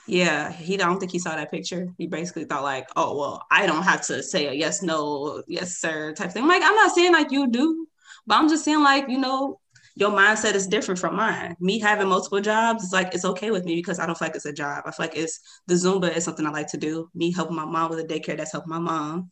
yeah, 0.07 0.53
he 0.53 0.77
don't 0.77 0.99
think 1.01 1.13
he 1.13 1.19
saw 1.19 1.35
that 1.37 1.51
picture. 1.51 1.89
He 1.99 2.07
basically 2.07 2.45
thought 2.45 2.63
like, 2.63 2.89
oh 2.97 3.17
well, 3.17 3.43
I 3.51 3.67
don't 3.67 3.83
have 3.83 4.07
to 4.07 4.23
say 4.23 4.47
a 4.47 4.53
yes, 4.53 4.83
no, 4.83 5.43
yes 5.49 5.79
sir 5.79 6.13
type 6.13 6.33
thing. 6.33 6.43
I'm 6.43 6.49
like 6.49 6.63
I'm 6.63 6.77
not 6.77 6.95
saying 6.95 7.13
like 7.13 7.31
you 7.31 7.49
do, 7.51 7.87
but 8.27 8.37
I'm 8.37 8.49
just 8.49 8.65
saying 8.65 8.83
like 8.83 9.09
you 9.09 9.19
know 9.19 9.61
your 9.97 10.11
mindset 10.11 10.55
is 10.55 10.67
different 10.67 10.99
from 10.99 11.17
mine. 11.17 11.57
Me 11.61 11.79
having 11.79 12.09
multiple 12.09 12.41
jobs 12.41 12.83
is 12.85 12.93
like 12.93 13.15
it's 13.15 13.25
okay 13.25 13.51
with 13.51 13.65
me 13.65 13.77
because 13.77 13.99
I 13.99 14.07
don't 14.07 14.19
feel 14.19 14.27
like 14.27 14.37
it's 14.37 14.47
a 14.47 14.53
job. 14.53 14.83
I 14.87 14.91
feel 14.91 15.07
like 15.07 15.17
it's 15.17 15.39
the 15.67 15.75
Zumba 15.75 16.15
is 16.15 16.25
something 16.25 16.47
I 16.47 16.51
like 16.51 16.69
to 16.69 16.77
do. 16.77 17.09
Me 17.15 17.33
helping 17.33 17.57
my 17.57 17.65
mom 17.65 17.91
with 17.91 18.01
a 18.01 18.05
daycare 18.05 18.37
that's 18.37 18.53
helping 18.53 18.71
my 18.71 18.81
mom. 18.81 19.31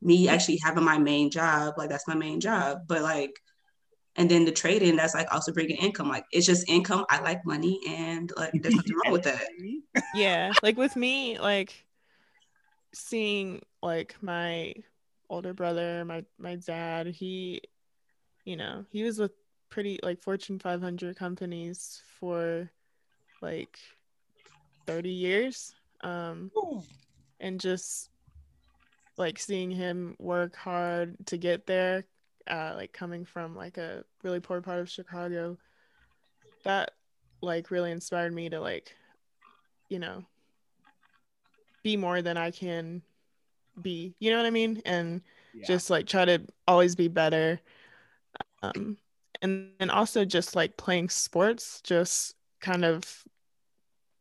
Me 0.00 0.28
actually 0.28 0.58
having 0.62 0.84
my 0.84 0.98
main 0.98 1.30
job, 1.30 1.74
like 1.76 1.90
that's 1.90 2.06
my 2.06 2.14
main 2.14 2.38
job. 2.40 2.82
But 2.86 3.02
like 3.02 3.32
and 4.16 4.30
then 4.30 4.44
the 4.44 4.52
trading 4.52 4.96
that's 4.96 5.14
like 5.14 5.32
also 5.32 5.52
bringing 5.52 5.76
income. 5.76 6.08
Like 6.08 6.24
it's 6.32 6.46
just 6.46 6.68
income. 6.68 7.04
I 7.10 7.20
like 7.20 7.44
money, 7.44 7.80
and 7.88 8.32
like 8.36 8.52
there's 8.54 8.74
nothing 8.74 8.94
wrong 9.04 9.12
with 9.12 9.24
that. 9.24 9.42
yeah, 10.14 10.52
like 10.62 10.76
with 10.76 10.96
me, 10.96 11.38
like 11.38 11.84
seeing 12.94 13.60
like 13.82 14.16
my 14.22 14.74
older 15.28 15.52
brother, 15.52 16.04
my 16.04 16.24
my 16.38 16.56
dad, 16.56 17.08
he, 17.08 17.62
you 18.44 18.56
know, 18.56 18.84
he 18.90 19.02
was 19.02 19.18
with 19.18 19.32
pretty 19.68 19.98
like 20.02 20.22
Fortune 20.22 20.58
500 20.58 21.16
companies 21.16 22.02
for 22.18 22.70
like 23.40 23.78
30 24.86 25.10
years, 25.10 25.74
um, 26.02 26.50
and 27.40 27.60
just 27.60 28.10
like 29.16 29.38
seeing 29.38 29.70
him 29.70 30.14
work 30.18 30.54
hard 30.56 31.16
to 31.26 31.36
get 31.36 31.66
there 31.66 32.04
uh, 32.48 32.74
like 32.76 32.92
coming 32.92 33.24
from 33.24 33.56
like 33.56 33.76
a 33.78 34.04
really 34.22 34.40
poor 34.40 34.60
part 34.60 34.80
of 34.80 34.90
Chicago, 34.90 35.56
that 36.64 36.92
like 37.40 37.70
really 37.70 37.90
inspired 37.90 38.32
me 38.32 38.48
to 38.48 38.60
like, 38.60 38.94
you 39.88 39.98
know, 39.98 40.24
be 41.82 41.96
more 41.96 42.22
than 42.22 42.36
I 42.36 42.50
can 42.50 43.02
be. 43.80 44.14
You 44.18 44.30
know 44.30 44.36
what 44.36 44.46
I 44.46 44.50
mean? 44.50 44.82
And 44.84 45.22
yeah. 45.54 45.66
just 45.66 45.90
like 45.90 46.06
try 46.06 46.24
to 46.24 46.42
always 46.66 46.94
be 46.94 47.08
better. 47.08 47.60
Um, 48.62 48.96
and 49.42 49.70
and 49.80 49.90
also 49.90 50.24
just 50.24 50.56
like 50.56 50.76
playing 50.76 51.08
sports, 51.08 51.80
just 51.82 52.34
kind 52.60 52.84
of 52.84 53.24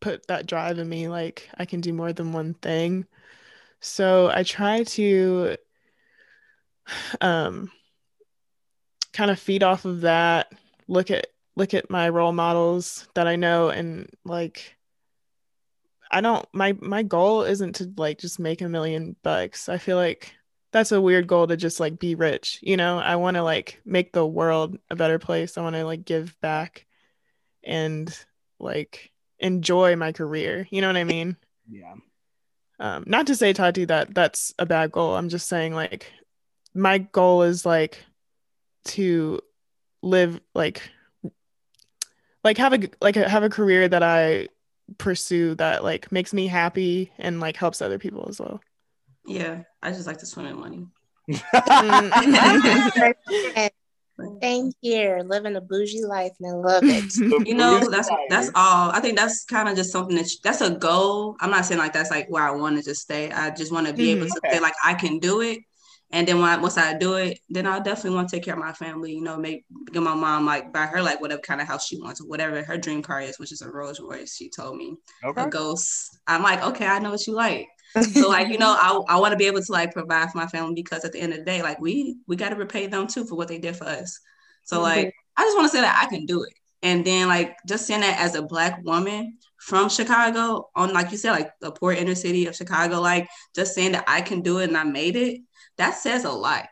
put 0.02 0.28
that 0.28 0.46
drive 0.48 0.80
in 0.80 0.90
me. 0.90 1.08
Like 1.08 1.50
I 1.58 1.66
can 1.66 1.82
do 1.82 1.94
more 1.94 2.14
than 2.14 2.34
one 2.34 2.54
thing. 2.56 3.06
So 3.80 4.30
I 4.34 4.44
try 4.44 4.84
to 4.84 5.58
um 7.22 7.72
kind 9.14 9.32
of 9.32 9.40
feed 9.40 9.64
off 9.64 9.86
of 9.86 10.02
that 10.02 10.52
look 10.88 11.10
at 11.10 11.28
look 11.56 11.74
at 11.74 11.90
my 11.90 12.10
role 12.10 12.34
models 12.34 13.08
that 13.16 13.28
i 13.28 13.36
know 13.38 13.70
and 13.70 14.10
like 14.26 14.76
i 16.12 16.20
don't 16.20 16.46
my 16.54 16.74
my 16.82 17.02
goal 17.02 17.44
isn't 17.44 17.74
to 17.76 17.92
like 17.98 18.18
just 18.18 18.40
make 18.40 18.62
a 18.62 18.68
million 18.68 19.16
bucks 19.24 19.70
i 19.70 19.78
feel 19.78 19.96
like 19.96 20.36
that's 20.76 20.92
a 20.92 21.00
weird 21.00 21.26
goal 21.26 21.48
to 21.48 21.56
just 21.56 21.80
like 21.80 22.00
be 22.00 22.16
rich 22.16 22.60
you 22.62 22.76
know? 22.76 23.00
I 23.00 23.16
want 23.16 23.36
to 23.36 23.44
like 23.44 23.80
make 23.86 24.12
the 24.12 24.28
world 24.28 24.78
a 24.90 24.96
better 24.98 25.20
place. 25.20 25.58
I 25.58 25.62
want 25.62 25.78
to 25.78 25.86
like 25.86 26.04
give 26.04 26.38
back 26.42 26.86
and 27.64 28.14
like 28.60 29.14
enjoy 29.40 29.96
my 29.96 30.12
career. 30.12 30.68
You 30.70 30.82
know 30.82 30.88
what 30.88 30.98
i 30.98 31.06
mean? 31.06 31.38
Yeah. 31.72 31.94
Um 32.78 33.06
not 33.08 33.28
to 33.28 33.38
say 33.38 33.54
tati 33.54 33.86
that 33.86 34.14
that's 34.14 34.54
a 34.60 34.66
bad 34.66 34.92
goal. 34.92 35.16
I'm 35.16 35.30
just 35.30 35.48
saying 35.48 35.74
like 35.74 36.12
my 36.74 36.98
goal 36.98 37.44
is 37.44 37.66
like 37.66 38.04
to 38.96 39.40
live 40.02 40.42
like 40.54 40.82
like 42.44 42.58
have 42.58 42.74
a 42.74 42.90
like 43.00 43.16
have 43.16 43.44
a 43.44 43.50
career 43.50 43.88
that 43.88 44.04
I 44.04 44.50
pursue 44.98 45.56
that 45.56 45.86
like 45.86 46.12
makes 46.12 46.34
me 46.34 46.48
happy 46.48 47.14
and 47.18 47.40
like 47.40 47.56
helps 47.56 47.82
other 47.82 47.98
people 47.98 48.26
as 48.28 48.42
well. 48.42 48.60
Yeah, 49.28 49.64
I 49.82 49.92
just 49.92 50.08
like 50.08 50.20
to 50.20 50.26
swim 50.26 50.46
in 50.46 50.60
money. 50.60 50.86
Same 54.42 54.72
here, 54.82 55.24
living 55.26 55.58
a 55.58 55.62
bougie 55.62 56.06
life 56.06 56.32
and 56.40 56.50
I 56.50 56.54
love 56.54 56.84
it. 56.86 57.14
you 57.48 57.54
know, 57.54 57.90
that's 57.90 58.10
that's 58.30 58.50
all. 58.56 58.92
I 58.92 59.02
think 59.02 59.18
that's 59.18 59.44
kind 59.44 59.68
of 59.68 59.76
just 59.76 59.92
something 59.92 60.16
that 60.16 60.30
that's 60.44 60.62
a 60.62 60.72
goal. 60.72 61.36
I'm 61.42 61.50
not 61.50 61.66
saying 61.66 61.80
like 61.80 61.92
that's 61.92 62.12
like 62.12 62.30
where 62.30 62.44
I 62.44 62.52
want 62.52 62.78
to 62.78 62.84
just 62.84 63.02
stay. 63.02 63.30
I 63.32 63.50
just 63.50 63.74
want 63.74 63.88
to 63.88 63.94
be 63.94 64.08
mm-hmm. 64.08 64.24
able 64.24 64.28
to 64.28 64.38
okay. 64.38 64.54
say 64.54 64.60
like 64.62 64.76
I 64.84 64.94
can 64.94 65.20
do 65.20 65.42
it 65.42 65.60
and 66.12 66.28
then 66.28 66.40
when 66.40 66.50
I, 66.50 66.58
once 66.58 66.78
I 66.78 66.94
do 66.94 67.16
it, 67.16 67.40
then 67.50 67.66
I'll 67.66 67.82
definitely 67.82 68.16
want 68.16 68.30
to 68.30 68.36
take 68.36 68.46
care 68.46 68.54
of 68.54 68.60
my 68.60 68.74
family. 68.74 69.14
You 69.14 69.22
know, 69.22 69.38
make 69.38 69.66
get 69.92 70.04
my 70.04 70.14
mom 70.14 70.46
like 70.46 70.72
buy 70.72 70.86
her 70.86 71.02
like 71.02 71.20
whatever 71.20 71.42
kind 71.42 71.62
of 71.62 71.68
house 71.68 71.88
she 71.88 72.00
wants, 72.00 72.24
whatever 72.24 72.64
her 72.64 72.78
dream 72.78 73.02
car 73.02 73.22
is, 73.22 73.40
which 73.40 73.52
is 73.52 73.62
a 73.62 73.70
Rolls 73.70 74.00
Royce. 74.00 74.36
She 74.36 74.50
told 74.50 74.78
me 74.78 74.96
okay. 75.24 75.44
a 75.44 75.48
ghost. 75.48 76.20
I'm 76.28 76.44
like, 76.44 76.64
okay, 76.64 76.86
I 76.86 77.00
know 77.00 77.12
what 77.12 77.26
you 77.26 77.34
like. 77.34 77.68
So 78.02 78.30
like 78.30 78.50
you 78.50 78.58
know, 78.58 78.76
I 78.78 79.16
I 79.16 79.20
want 79.20 79.32
to 79.32 79.38
be 79.38 79.48
able 79.48 79.62
to 79.62 79.72
like 79.72 79.94
provide 79.94 80.32
for 80.32 80.38
my 80.38 80.48
family 80.48 80.76
because 80.76 81.06
at 81.06 81.12
the 81.12 81.20
end 81.20 81.34
of 81.34 81.40
the 81.40 81.46
day, 81.46 81.62
like 81.62 81.80
we 81.80 82.18
we 82.28 82.36
got 82.36 82.50
to 82.50 82.56
repay 82.56 82.88
them 82.88 83.08
too 83.08 83.26
for 83.26 83.36
what 83.36 83.48
they 83.48 83.58
did 83.58 83.76
for 83.76 83.86
us. 83.86 84.20
So 84.64 84.78
mm-hmm. 84.78 84.84
like 84.84 85.16
I 85.38 85.44
just 85.44 85.58
want 85.58 85.72
to 85.72 85.78
say 85.78 85.82
that 85.82 86.02
I 86.04 86.10
can 86.10 86.26
do 86.26 86.44
it. 86.44 86.54
And 86.82 87.04
then 87.04 87.28
like 87.28 87.58
just 87.68 87.88
saying 87.88 88.02
that 88.02 88.20
as 88.20 88.36
a 88.36 88.44
black 88.44 88.84
woman 88.84 89.38
from 89.58 89.90
Chicago 89.90 90.70
on 90.76 90.94
like 90.94 91.12
you 91.12 91.18
said, 91.18 91.32
like 91.32 91.52
the 91.60 91.72
poor 91.72 91.94
inner 91.94 92.16
city 92.16 92.46
of 92.46 92.56
Chicago, 92.56 93.02
like 93.02 93.28
just 93.56 93.74
saying 93.74 93.94
that 93.94 94.06
I 94.08 94.22
can 94.22 94.42
do 94.42 94.60
it 94.60 94.66
and 94.66 94.78
I 94.78 94.84
made 94.84 95.16
it 95.16 95.42
that 95.78 95.96
says 95.96 96.24
a 96.24 96.32
lot. 96.32 96.68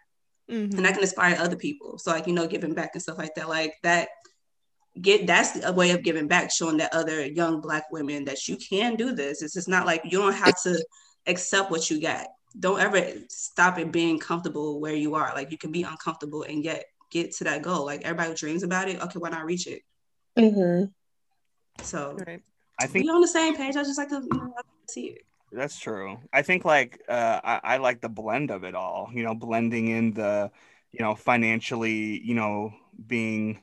Mm-hmm. 0.49 0.77
And 0.77 0.85
that 0.85 0.93
can 0.93 1.01
inspire 1.01 1.37
other 1.39 1.55
people. 1.55 1.97
So 1.97 2.11
like, 2.11 2.27
you 2.27 2.33
know, 2.33 2.47
giving 2.47 2.73
back 2.73 2.91
and 2.93 3.01
stuff 3.01 3.17
like 3.17 3.35
that. 3.35 3.49
Like 3.49 3.75
that 3.83 4.09
get 4.99 5.25
that's 5.25 5.63
a 5.63 5.71
way 5.71 5.91
of 5.91 6.03
giving 6.03 6.27
back, 6.27 6.51
showing 6.51 6.77
that 6.77 6.93
other 6.93 7.25
young 7.25 7.61
black 7.61 7.85
women 7.91 8.25
that 8.25 8.47
you 8.47 8.57
can 8.57 8.95
do 8.95 9.13
this. 9.15 9.41
It's 9.41 9.53
just 9.53 9.69
not 9.69 9.85
like 9.85 10.01
you 10.05 10.19
don't 10.19 10.33
have 10.33 10.61
to 10.63 10.83
accept 11.27 11.71
what 11.71 11.89
you 11.89 12.01
got. 12.01 12.27
Don't 12.59 12.79
ever 12.79 13.13
stop 13.29 13.79
it 13.79 13.91
being 13.91 14.19
comfortable 14.19 14.79
where 14.79 14.95
you 14.95 15.15
are. 15.15 15.33
Like 15.33 15.51
you 15.51 15.57
can 15.57 15.71
be 15.71 15.83
uncomfortable 15.83 16.43
and 16.43 16.63
yet 16.63 16.85
get 17.11 17.31
to 17.35 17.45
that 17.45 17.61
goal. 17.61 17.85
Like 17.85 18.03
everybody 18.03 18.33
dreams 18.35 18.63
about 18.63 18.89
it. 18.89 19.01
Okay, 19.01 19.19
why 19.19 19.29
not 19.29 19.45
reach 19.45 19.67
it? 19.67 19.81
Mm-hmm. 20.37 20.85
So 21.83 22.17
right. 22.25 22.41
I 22.79 22.87
think 22.87 23.05
we're 23.05 23.15
on 23.15 23.21
the 23.21 23.27
same 23.27 23.55
page. 23.55 23.75
I 23.75 23.83
just 23.83 23.97
like 23.97 24.09
to 24.09 24.21
you 24.21 24.37
know, 24.37 24.53
see 24.89 25.05
it. 25.07 25.21
That's 25.51 25.79
true. 25.79 26.17
I 26.31 26.41
think 26.41 26.65
like 26.65 27.01
uh, 27.07 27.39
I, 27.43 27.59
I 27.63 27.77
like 27.77 28.01
the 28.01 28.09
blend 28.09 28.51
of 28.51 28.63
it 28.63 28.75
all. 28.75 29.09
You 29.13 29.23
know, 29.23 29.35
blending 29.35 29.87
in 29.87 30.13
the, 30.13 30.51
you 30.91 30.99
know, 30.99 31.15
financially, 31.15 32.19
you 32.23 32.33
know, 32.33 32.73
being 33.07 33.61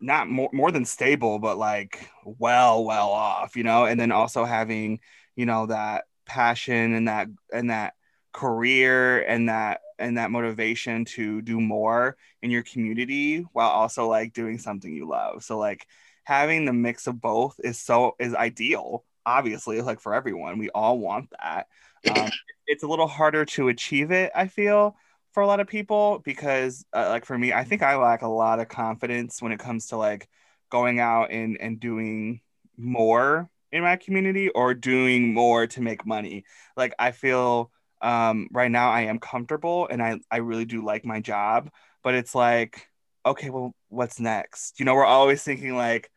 not 0.00 0.28
more 0.28 0.50
more 0.52 0.72
than 0.72 0.84
stable, 0.84 1.38
but 1.38 1.58
like 1.58 2.10
well, 2.24 2.84
well 2.84 3.10
off. 3.10 3.56
You 3.56 3.64
know, 3.64 3.84
and 3.84 4.00
then 4.00 4.10
also 4.12 4.44
having, 4.44 5.00
you 5.36 5.44
know, 5.44 5.66
that 5.66 6.04
passion 6.30 6.94
and 6.94 7.08
that 7.08 7.28
and 7.52 7.70
that 7.70 7.94
career 8.32 9.22
and 9.22 9.48
that 9.48 9.80
and 9.98 10.16
that 10.16 10.30
motivation 10.30 11.04
to 11.04 11.42
do 11.42 11.60
more 11.60 12.16
in 12.42 12.50
your 12.50 12.62
community 12.62 13.40
while 13.52 13.68
also 13.68 14.08
like 14.08 14.32
doing 14.32 14.58
something 14.58 14.94
you 14.94 15.08
love. 15.08 15.42
So 15.42 15.58
like 15.58 15.86
having 16.24 16.64
the 16.64 16.72
mix 16.72 17.06
of 17.06 17.20
both 17.20 17.58
is 17.64 17.80
so 17.80 18.14
is 18.18 18.34
ideal 18.34 19.04
obviously 19.26 19.80
like 19.80 20.00
for 20.00 20.14
everyone 20.14 20.58
we 20.58 20.70
all 20.70 20.98
want 20.98 21.28
that 21.42 21.66
um, 22.10 22.30
it's 22.66 22.82
a 22.82 22.86
little 22.86 23.06
harder 23.06 23.44
to 23.44 23.68
achieve 23.68 24.10
it 24.10 24.30
i 24.34 24.46
feel 24.46 24.96
for 25.32 25.42
a 25.42 25.46
lot 25.46 25.60
of 25.60 25.66
people 25.66 26.20
because 26.24 26.84
uh, 26.94 27.08
like 27.08 27.24
for 27.24 27.36
me 27.36 27.52
i 27.52 27.64
think 27.64 27.82
i 27.82 27.96
lack 27.96 28.22
a 28.22 28.28
lot 28.28 28.60
of 28.60 28.68
confidence 28.68 29.42
when 29.42 29.52
it 29.52 29.58
comes 29.58 29.86
to 29.88 29.96
like 29.96 30.28
going 30.70 31.00
out 31.00 31.30
and 31.30 31.58
and 31.60 31.80
doing 31.80 32.40
more 32.76 33.48
in 33.72 33.82
my 33.82 33.96
community 33.96 34.48
or 34.50 34.74
doing 34.74 35.32
more 35.32 35.66
to 35.66 35.80
make 35.80 36.06
money 36.06 36.44
like 36.76 36.94
i 36.98 37.10
feel 37.10 37.70
um, 38.02 38.48
right 38.52 38.70
now 38.70 38.90
i 38.90 39.02
am 39.02 39.18
comfortable 39.18 39.86
and 39.88 40.02
i 40.02 40.18
i 40.30 40.38
really 40.38 40.64
do 40.64 40.84
like 40.84 41.04
my 41.04 41.20
job 41.20 41.70
but 42.02 42.14
it's 42.14 42.34
like 42.34 42.88
okay 43.26 43.50
well 43.50 43.74
what's 43.88 44.18
next 44.18 44.80
you 44.80 44.86
know 44.86 44.94
we're 44.94 45.04
always 45.04 45.42
thinking 45.42 45.76
like 45.76 46.10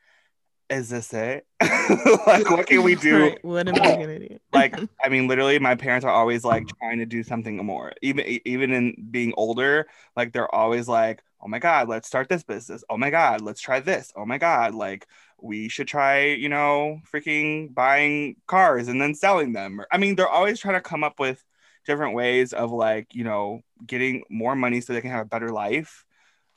is 0.69 0.89
this 0.89 1.13
it? 1.13 1.45
like, 1.61 2.49
what 2.49 2.67
can 2.67 2.83
we 2.83 2.95
do? 3.01 3.23
Right. 3.23 3.45
What 3.45 3.67
am 3.67 3.75
I 3.75 3.95
gonna 3.95 4.19
do? 4.19 4.39
like, 4.53 4.77
I 5.03 5.09
mean, 5.09 5.27
literally, 5.27 5.59
my 5.59 5.75
parents 5.75 6.05
are 6.05 6.11
always 6.11 6.43
like 6.43 6.67
trying 6.79 6.99
to 6.99 7.05
do 7.05 7.23
something 7.23 7.57
more. 7.57 7.93
Even 8.01 8.25
even 8.45 8.71
in 8.71 9.07
being 9.11 9.33
older, 9.37 9.87
like 10.15 10.33
they're 10.33 10.53
always 10.53 10.87
like, 10.87 11.23
"Oh 11.41 11.47
my 11.47 11.59
god, 11.59 11.89
let's 11.89 12.07
start 12.07 12.29
this 12.29 12.43
business. 12.43 12.83
Oh 12.89 12.97
my 12.97 13.09
god, 13.09 13.41
let's 13.41 13.61
try 13.61 13.79
this. 13.79 14.11
Oh 14.15 14.25
my 14.25 14.37
god, 14.37 14.73
like 14.73 15.07
we 15.43 15.69
should 15.69 15.87
try, 15.87 16.25
you 16.25 16.49
know, 16.49 16.99
freaking 17.13 17.73
buying 17.73 18.35
cars 18.47 18.87
and 18.87 19.01
then 19.01 19.15
selling 19.15 19.53
them." 19.53 19.81
I 19.91 19.97
mean, 19.97 20.15
they're 20.15 20.27
always 20.29 20.59
trying 20.59 20.75
to 20.75 20.81
come 20.81 21.03
up 21.03 21.19
with 21.19 21.43
different 21.85 22.15
ways 22.15 22.53
of 22.53 22.71
like, 22.71 23.13
you 23.13 23.23
know, 23.23 23.61
getting 23.85 24.23
more 24.29 24.55
money 24.55 24.81
so 24.81 24.93
they 24.93 25.01
can 25.01 25.11
have 25.11 25.25
a 25.25 25.29
better 25.29 25.49
life. 25.49 26.05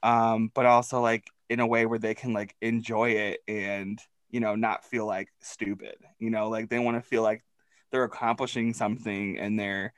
Um, 0.03 0.51
but 0.55 0.67
also 0.67 1.01
like 1.01 1.25
in 1.49 1.61
a 1.61 1.67
way 1.67 1.87
where 1.87 1.99
they 1.99 2.15
can 2.15 2.33
like 2.33 2.55
enjoy 2.61 3.11
it 3.11 3.41
and 3.49 3.99
you 4.31 4.41
know 4.41 4.55
not 4.57 4.85
feel 4.85 5.07
like 5.07 5.29
stupid 5.41 5.97
you 6.19 6.31
know 6.31 6.49
like 6.49 6.69
they 6.69 6.79
want 6.79 6.97
to 6.97 7.09
feel 7.09 7.23
like 7.23 7.45
they're 7.91 8.05
accomplishing 8.05 8.75
something 8.75 9.39
and 9.39 9.59
they're 9.59 9.93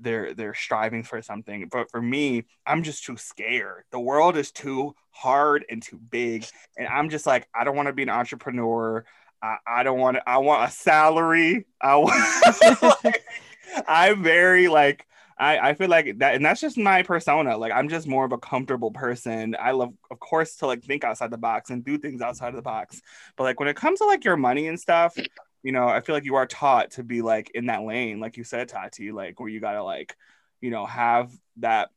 they're 0.00 0.34
they're 0.34 0.54
striving 0.54 1.02
for 1.02 1.20
something. 1.22 1.68
But 1.70 1.90
for 1.90 2.00
me 2.00 2.44
i'm 2.66 2.82
just 2.82 3.04
too 3.04 3.16
scared. 3.16 3.84
The 3.90 4.00
world 4.00 4.36
is 4.36 4.50
too 4.50 4.94
hard 5.10 5.64
and 5.70 5.82
too 5.82 5.98
big. 5.98 6.46
And 6.76 6.88
i'm 6.88 7.10
just 7.10 7.26
like 7.26 7.48
i 7.54 7.64
don't 7.64 7.76
want 7.76 7.88
to 7.88 7.92
be 7.92 8.02
an 8.02 8.10
entrepreneur. 8.10 9.04
I, 9.40 9.56
I 9.66 9.82
don't 9.82 10.00
want 10.00 10.16
to, 10.16 10.28
i 10.28 10.38
want 10.38 10.68
a 10.68 10.72
salary. 10.72 11.66
I 11.80 11.96
want 11.96 13.04
like, 13.04 13.24
i'm 13.88 14.22
very 14.22 14.68
like 14.68 15.04
I, 15.40 15.70
I 15.70 15.74
feel 15.74 15.88
like 15.88 16.18
that 16.18 16.34
and 16.34 16.44
that's 16.44 16.60
just 16.60 16.76
my 16.76 17.02
persona. 17.02 17.56
Like 17.56 17.72
i'm 17.72 17.88
just 17.88 18.06
more 18.06 18.24
of 18.24 18.32
a 18.32 18.38
comfortable 18.38 18.90
person. 18.90 19.56
I 19.60 19.70
love 19.72 19.94
of 20.10 20.18
course 20.18 20.56
to 20.56 20.66
like 20.66 20.82
think 20.82 21.04
outside 21.04 21.30
the 21.30 21.38
box 21.38 21.70
and 21.70 21.84
do 21.84 21.98
things 21.98 22.20
outside 22.20 22.48
of 22.48 22.56
the 22.56 22.62
box. 22.62 23.00
But 23.36 23.44
like 23.44 23.60
when 23.60 23.68
it 23.68 23.76
comes 23.76 24.00
to 24.00 24.06
like 24.06 24.24
your 24.24 24.36
money 24.36 24.66
and 24.66 24.78
stuff 24.78 25.16
you 25.62 25.72
know 25.72 25.88
i 25.88 26.00
feel 26.00 26.14
like 26.14 26.24
you 26.24 26.36
are 26.36 26.46
taught 26.46 26.92
to 26.92 27.02
be 27.02 27.22
like 27.22 27.50
in 27.54 27.66
that 27.66 27.82
lane 27.82 28.20
like 28.20 28.36
you 28.36 28.44
said 28.44 28.68
tati 28.68 29.12
like 29.12 29.40
where 29.40 29.48
you 29.48 29.60
gotta 29.60 29.82
like 29.82 30.16
you 30.60 30.70
know 30.70 30.86
have 30.86 31.32
that 31.56 31.90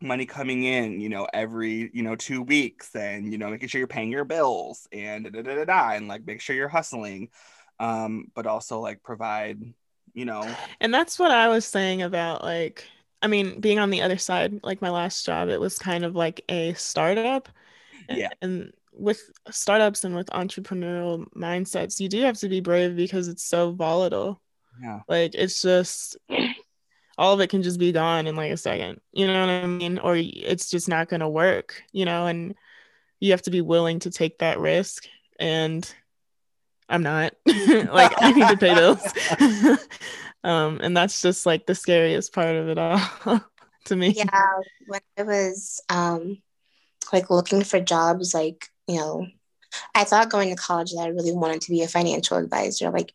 money 0.00 0.26
coming 0.26 0.64
in, 0.64 1.00
you 1.00 1.08
know, 1.08 1.26
every, 1.32 1.90
you 1.92 2.02
know, 2.02 2.16
two 2.16 2.42
weeks 2.42 2.94
and, 2.94 3.32
you 3.32 3.38
know, 3.38 3.50
making 3.50 3.68
sure 3.68 3.78
you're 3.78 3.88
paying 3.88 4.10
your 4.10 4.24
bills 4.24 4.86
and 4.92 5.24
da, 5.24 5.30
da, 5.30 5.42
da, 5.42 5.54
da, 5.54 5.64
da, 5.64 5.90
and 5.92 6.08
like 6.08 6.26
make 6.26 6.40
sure 6.40 6.54
you're 6.54 6.68
hustling. 6.68 7.30
Um, 7.78 8.30
but 8.34 8.46
also 8.46 8.80
like 8.80 9.02
provide, 9.02 9.60
you 10.14 10.24
know. 10.24 10.54
And 10.80 10.92
that's 10.92 11.18
what 11.18 11.30
I 11.30 11.48
was 11.48 11.64
saying 11.64 12.02
about 12.02 12.42
like, 12.42 12.84
I 13.22 13.26
mean, 13.26 13.60
being 13.60 13.78
on 13.78 13.90
the 13.90 14.02
other 14.02 14.18
side, 14.18 14.60
like 14.62 14.82
my 14.82 14.90
last 14.90 15.24
job, 15.24 15.48
it 15.48 15.60
was 15.60 15.78
kind 15.78 16.04
of 16.04 16.14
like 16.14 16.42
a 16.48 16.74
startup. 16.74 17.48
Yeah. 18.08 18.28
And 18.40 18.72
with 18.96 19.30
startups 19.50 20.04
and 20.04 20.16
with 20.16 20.28
entrepreneurial 20.28 21.26
mindsets, 21.36 22.00
you 22.00 22.08
do 22.08 22.22
have 22.22 22.38
to 22.38 22.48
be 22.48 22.60
brave 22.60 22.96
because 22.96 23.28
it's 23.28 23.44
so 23.44 23.72
volatile. 23.72 24.40
Yeah. 24.80 25.00
Like 25.08 25.34
it's 25.34 25.62
just 25.62 26.16
all 27.18 27.34
of 27.34 27.40
it 27.40 27.50
can 27.50 27.62
just 27.62 27.78
be 27.78 27.92
gone 27.92 28.26
in 28.26 28.36
like 28.36 28.52
a 28.52 28.56
second. 28.56 29.00
You 29.12 29.26
know 29.26 29.40
what 29.40 29.50
I 29.50 29.66
mean? 29.66 29.98
Or 29.98 30.16
it's 30.16 30.70
just 30.70 30.88
not 30.88 31.08
going 31.08 31.20
to 31.20 31.28
work, 31.28 31.82
you 31.92 32.04
know, 32.04 32.26
and 32.26 32.54
you 33.20 33.32
have 33.32 33.42
to 33.42 33.50
be 33.50 33.60
willing 33.60 34.00
to 34.00 34.10
take 34.10 34.38
that 34.38 34.58
risk 34.58 35.06
and 35.38 35.88
I'm 36.88 37.02
not. 37.02 37.34
like 37.46 38.12
I 38.18 38.32
need 38.32 38.48
to 38.48 38.56
pay 38.56 38.74
bills. 38.74 39.78
um 40.44 40.80
and 40.82 40.96
that's 40.96 41.22
just 41.22 41.46
like 41.46 41.66
the 41.66 41.74
scariest 41.74 42.32
part 42.32 42.54
of 42.54 42.68
it 42.68 42.78
all 42.78 43.00
to 43.86 43.96
me. 43.96 44.10
Yeah, 44.10 44.40
when 44.86 45.00
I 45.18 45.22
was 45.22 45.80
um 45.88 46.38
like 47.12 47.30
looking 47.30 47.62
for 47.64 47.80
jobs 47.80 48.34
like, 48.34 48.68
you 48.86 48.96
know, 48.96 49.26
I 49.94 50.04
thought 50.04 50.30
going 50.30 50.50
to 50.50 50.60
college 50.60 50.92
that 50.92 51.02
I 51.02 51.08
really 51.08 51.32
wanted 51.32 51.60
to 51.62 51.70
be 51.70 51.82
a 51.82 51.88
financial 51.88 52.36
advisor. 52.36 52.90
Like 52.90 53.12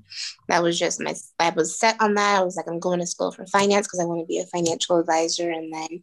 that 0.48 0.64
was 0.64 0.78
just 0.78 1.00
my 1.00 1.16
I 1.40 1.50
was 1.52 1.80
set 1.80 2.00
on 2.02 2.16
that. 2.16 2.40
I 2.40 2.44
was 2.44 2.56
like, 2.56 2.68
I'm 2.68 2.80
going 2.80 3.00
to 3.00 3.08
school 3.08 3.32
for 3.32 3.46
finance 3.48 3.88
because 3.88 4.00
I 4.00 4.06
want 4.06 4.22
to 4.22 4.26
be 4.28 4.40
a 4.40 4.46
financial 4.46 5.00
advisor. 5.00 5.50
And 5.50 5.74
then, 5.74 6.02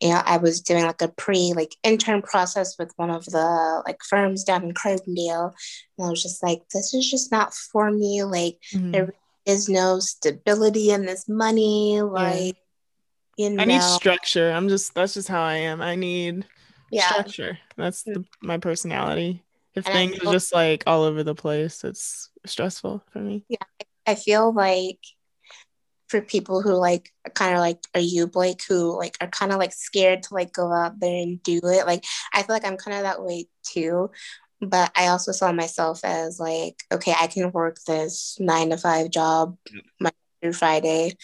you 0.00 0.08
know, 0.08 0.22
I 0.24 0.38
was 0.38 0.60
doing 0.60 0.84
like 0.84 1.02
a 1.02 1.08
pre 1.08 1.52
like 1.54 1.76
intern 1.82 2.22
process 2.22 2.76
with 2.78 2.92
one 2.96 3.10
of 3.10 3.24
the 3.26 3.82
like 3.86 3.98
firms 4.08 4.44
down 4.44 4.64
in 4.64 4.74
Carbondale. 4.74 5.52
And 5.98 6.06
I 6.06 6.10
was 6.10 6.22
just 6.22 6.42
like, 6.42 6.62
this 6.72 6.94
is 6.94 7.08
just 7.10 7.30
not 7.30 7.54
for 7.54 7.90
me. 7.90 8.24
Like 8.24 8.58
Mhm. 8.72 8.92
there 8.92 9.14
is 9.46 9.68
no 9.68 10.00
stability 10.00 10.90
in 10.90 11.04
this 11.04 11.28
money. 11.28 12.00
Like, 12.00 12.56
you 13.36 13.50
know, 13.50 13.62
I 13.62 13.66
need 13.66 13.82
structure. 13.82 14.50
I'm 14.50 14.68
just 14.68 14.94
that's 14.94 15.14
just 15.14 15.28
how 15.28 15.42
I 15.42 15.56
am. 15.56 15.82
I 15.82 15.94
need 15.94 16.46
yeah. 16.94 17.08
structure. 17.10 17.58
That's 17.76 18.02
the, 18.02 18.20
mm. 18.20 18.26
my 18.42 18.58
personality. 18.58 19.42
If 19.74 19.86
And 19.86 19.94
things 19.94 20.24
are 20.24 20.32
just 20.32 20.54
like 20.54 20.84
all 20.86 21.02
over 21.02 21.22
the 21.22 21.34
place, 21.34 21.82
it's 21.84 22.30
stressful 22.46 23.02
for 23.12 23.18
me. 23.18 23.44
Yeah. 23.48 23.58
I 24.06 24.14
feel 24.14 24.52
like 24.52 25.00
for 26.08 26.20
people 26.20 26.62
who 26.62 26.74
like 26.74 27.12
kind 27.34 27.54
of 27.54 27.60
like 27.60 27.78
are 27.94 28.00
you 28.00 28.26
Blake 28.26 28.60
who 28.68 28.96
like 28.96 29.16
are 29.20 29.26
kind 29.26 29.50
of 29.50 29.58
like 29.58 29.72
scared 29.72 30.22
to 30.24 30.34
like 30.34 30.52
go 30.52 30.72
out 30.72 31.00
there 31.00 31.22
and 31.22 31.42
do 31.42 31.60
it. 31.64 31.86
Like 31.86 32.04
I 32.32 32.42
feel 32.42 32.54
like 32.54 32.66
I'm 32.66 32.76
kind 32.76 32.96
of 32.96 33.02
that 33.02 33.22
way 33.22 33.46
too. 33.64 34.10
But 34.60 34.92
I 34.94 35.08
also 35.08 35.32
saw 35.32 35.52
myself 35.52 36.00
as 36.04 36.38
like, 36.38 36.82
okay, 36.92 37.14
I 37.18 37.26
can 37.26 37.50
work 37.50 37.78
this 37.86 38.36
nine 38.38 38.70
to 38.70 38.76
five 38.76 39.10
job 39.10 39.56
mm. 39.68 39.80
Monday 40.00 40.16
through 40.40 40.52
Friday 40.52 41.16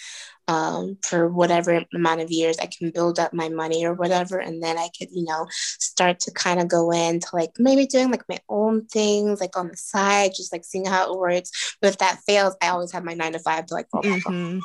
um, 0.50 0.98
for 1.02 1.28
whatever 1.28 1.84
amount 1.94 2.20
of 2.20 2.30
years. 2.32 2.58
I 2.58 2.66
can 2.66 2.90
build 2.90 3.20
up 3.20 3.32
my 3.32 3.48
money 3.48 3.86
or 3.86 3.94
whatever. 3.94 4.38
And 4.40 4.60
then 4.60 4.76
I 4.76 4.88
could, 4.98 5.08
you 5.12 5.24
know, 5.24 5.46
start 5.50 6.18
to 6.20 6.32
kind 6.32 6.58
of 6.58 6.66
go 6.66 6.90
into 6.90 7.28
like 7.32 7.52
maybe 7.58 7.86
doing 7.86 8.10
like 8.10 8.28
my 8.28 8.38
own 8.48 8.86
things 8.86 9.40
like 9.40 9.56
on 9.56 9.68
the 9.68 9.76
side, 9.76 10.32
just 10.36 10.52
like 10.52 10.64
seeing 10.64 10.86
how 10.86 11.12
it 11.12 11.18
works. 11.18 11.76
But 11.80 11.90
if 11.90 11.98
that 11.98 12.18
fails, 12.26 12.56
I 12.60 12.68
always 12.70 12.90
have 12.90 13.04
my 13.04 13.14
nine 13.14 13.34
to 13.34 13.38
five 13.38 13.66
to 13.66 13.74
like 13.74 13.88
fall 13.90 14.02
back 14.02 14.26
on. 14.26 14.32
Mhm. 14.32 14.60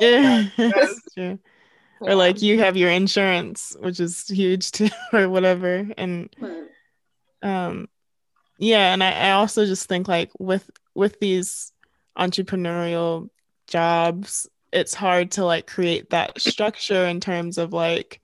yeah, 0.00 0.42
Yes. 0.42 0.50
that's 0.58 1.14
true. 1.14 1.38
Or 2.00 2.14
like 2.14 2.42
you 2.42 2.58
have 2.58 2.76
your 2.76 2.90
insurance, 2.90 3.74
which 3.80 4.00
is 4.00 4.28
huge 4.28 4.70
too, 4.70 4.90
or 5.14 5.30
whatever. 5.30 5.88
And 5.96 6.34
um 7.42 7.88
yeah 8.58 8.92
and 8.92 9.02
I, 9.02 9.12
I 9.12 9.30
also 9.32 9.64
just 9.66 9.88
think 9.88 10.08
like 10.08 10.30
with 10.38 10.70
with 10.94 11.18
these 11.20 11.72
entrepreneurial 12.18 13.28
jobs 13.66 14.46
it's 14.74 14.92
hard 14.92 15.30
to 15.30 15.44
like 15.44 15.68
create 15.68 16.10
that 16.10 16.40
structure 16.40 17.06
in 17.06 17.20
terms 17.20 17.58
of 17.58 17.72
like 17.72 18.20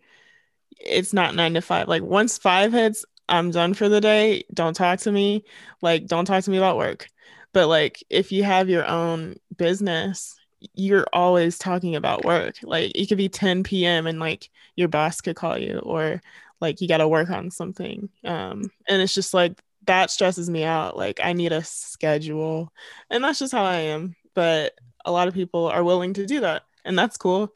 it's 0.72 1.12
not 1.12 1.34
nine 1.34 1.54
to 1.54 1.62
five. 1.62 1.88
Like 1.88 2.02
once 2.02 2.36
five 2.36 2.72
hits 2.72 3.04
i'm 3.28 3.52
done 3.52 3.74
for 3.74 3.88
the 3.88 4.00
day. 4.00 4.42
Don't 4.52 4.74
talk 4.74 4.98
to 5.00 5.12
me. 5.12 5.44
Like 5.80 6.06
don't 6.06 6.24
talk 6.24 6.42
to 6.44 6.50
me 6.50 6.58
about 6.58 6.76
work. 6.76 7.06
But 7.52 7.68
like 7.68 8.02
if 8.10 8.32
you 8.32 8.42
have 8.42 8.68
your 8.68 8.84
own 8.86 9.36
business 9.56 10.36
you're 10.74 11.06
always 11.12 11.56
talking 11.56 11.94
about 11.96 12.24
work. 12.24 12.56
Like 12.62 12.92
it 12.94 13.06
could 13.06 13.16
be 13.16 13.28
10 13.28 13.62
p.m 13.62 14.06
and 14.06 14.18
like 14.18 14.50
your 14.74 14.88
boss 14.88 15.20
could 15.20 15.36
call 15.36 15.56
you 15.56 15.78
or 15.78 16.20
like 16.60 16.80
you 16.80 16.88
got 16.88 16.98
to 16.98 17.08
work 17.08 17.30
on 17.30 17.50
something. 17.52 18.10
Um 18.24 18.70
and 18.88 19.00
it's 19.00 19.14
just 19.14 19.32
like 19.32 19.62
that 19.86 20.10
stresses 20.10 20.50
me 20.50 20.64
out. 20.64 20.96
Like 20.96 21.20
i 21.22 21.32
need 21.32 21.52
a 21.52 21.62
schedule. 21.62 22.72
And 23.08 23.22
that's 23.22 23.38
just 23.38 23.52
how 23.52 23.64
i 23.64 23.76
am. 23.76 24.16
But 24.34 24.74
a 25.04 25.12
lot 25.12 25.28
of 25.28 25.34
people 25.34 25.66
are 25.66 25.84
willing 25.84 26.12
to 26.14 26.26
do 26.26 26.40
that 26.40 26.62
and 26.84 26.98
that's 26.98 27.16
cool 27.16 27.52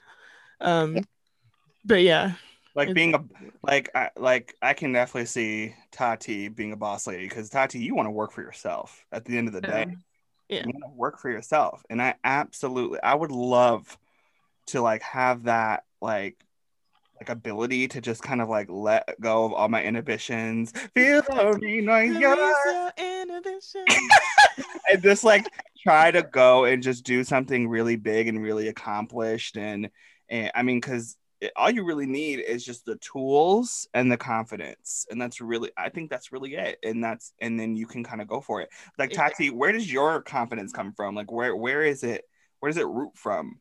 um 0.61 0.98
but 1.85 2.02
yeah 2.02 2.33
like 2.74 2.92
being 2.92 3.14
a 3.14 3.24
like 3.62 3.90
I, 3.94 4.11
like 4.16 4.54
I 4.61 4.74
can 4.74 4.92
definitely 4.92 5.26
see 5.26 5.74
Tati 5.92 6.48
being 6.48 6.72
a 6.72 6.76
boss 6.76 7.07
lady 7.07 7.28
because 7.28 7.48
Tati, 7.48 7.78
you 7.78 7.94
want 7.94 8.07
to 8.07 8.11
work 8.11 8.33
for 8.33 8.42
yourself 8.42 9.07
at 9.12 9.24
the 9.24 9.38
end 9.38 9.48
of 9.48 9.54
the 9.54 9.61
day. 9.61 9.87
Yeah. 10.48 10.64
You 10.66 10.72
want 10.74 10.92
to 10.92 10.96
work 10.96 11.18
for 11.18 11.30
yourself, 11.30 11.85
and 11.88 12.02
I 12.02 12.16
absolutely, 12.24 13.00
I 13.02 13.14
would 13.14 13.30
love 13.30 13.96
to 14.66 14.83
like 14.83 15.02
have 15.02 15.44
that 15.44 15.85
like 16.02 16.37
like 17.20 17.28
ability 17.28 17.88
to 17.88 18.00
just 18.00 18.22
kind 18.22 18.42
of 18.42 18.48
like 18.48 18.68
let 18.68 19.18
go 19.20 19.44
of 19.44 19.52
all 19.52 19.68
my 19.68 19.83
inhibitions, 19.83 20.72
feel 20.94 21.22
me, 21.61 21.80
like 21.83 22.11
Release 22.11 22.20
yeah, 22.20 22.90
your 22.96 23.22
inhibition. 23.22 23.85
and 24.90 25.02
just 25.02 25.22
like 25.22 25.46
try 25.84 26.10
to 26.10 26.22
go 26.22 26.64
and 26.64 26.82
just 26.82 27.04
do 27.04 27.22
something 27.22 27.68
really 27.68 27.96
big 27.96 28.26
and 28.28 28.42
really 28.42 28.68
accomplished 28.68 29.56
and 29.56 29.90
and 30.28 30.50
I 30.54 30.62
mean 30.62 30.80
because 30.80 31.16
all 31.56 31.68
you 31.70 31.84
really 31.84 32.06
need 32.06 32.38
is 32.40 32.64
just 32.64 32.86
the 32.86 32.96
tools 32.96 33.86
and 33.92 34.10
the 34.10 34.16
confidence 34.16 35.06
and 35.10 35.20
that's 35.20 35.40
really 35.42 35.70
I 35.76 35.90
think 35.90 36.08
that's 36.10 36.32
really 36.32 36.54
it 36.54 36.78
and 36.82 37.04
that's 37.04 37.32
and 37.40 37.60
then 37.60 37.76
you 37.76 37.86
can 37.86 38.02
kind 38.02 38.22
of 38.22 38.28
go 38.28 38.40
for 38.40 38.62
it 38.62 38.70
like 38.98 39.12
Yeah. 39.12 39.28
Tati 39.28 39.50
where 39.50 39.72
does 39.72 39.92
your 39.92 40.22
confidence 40.22 40.72
come 40.72 40.92
from 40.94 41.14
like 41.14 41.30
where 41.30 41.54
where 41.54 41.82
is 41.82 42.02
it 42.02 42.24
where 42.60 42.70
does 42.70 42.78
it 42.78 42.86
root 42.86 43.12
from 43.14 43.60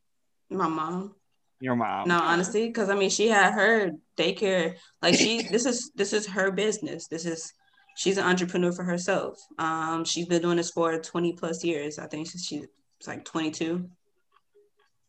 My 0.49 0.67
mom. 0.69 1.15
your 1.59 1.75
mom 1.75 2.07
No, 2.07 2.19
honestly, 2.19 2.67
because 2.67 2.89
I 2.89 2.95
mean, 2.95 3.09
she 3.09 3.27
had 3.27 3.53
her 3.53 3.91
daycare. 4.17 4.75
Like 5.01 5.15
she, 5.15 5.41
this 5.43 5.65
is 5.65 5.91
this 5.95 6.13
is 6.13 6.25
her 6.27 6.51
business. 6.51 7.07
This 7.07 7.25
is 7.25 7.51
she's 7.95 8.17
an 8.17 8.25
entrepreneur 8.25 8.71
for 8.71 8.84
herself. 8.84 9.38
Um, 9.60 10.03
she's 10.06 10.25
been 10.27 10.41
doing 10.41 10.58
this 10.58 10.71
for 10.71 10.97
twenty 10.99 11.34
plus 11.34 11.63
years. 11.63 11.99
I 11.99 12.08
think 12.08 12.29
she's, 12.29 12.45
she's 12.45 12.65
like 13.08 13.25
twenty 13.25 13.51
two. 13.51 13.89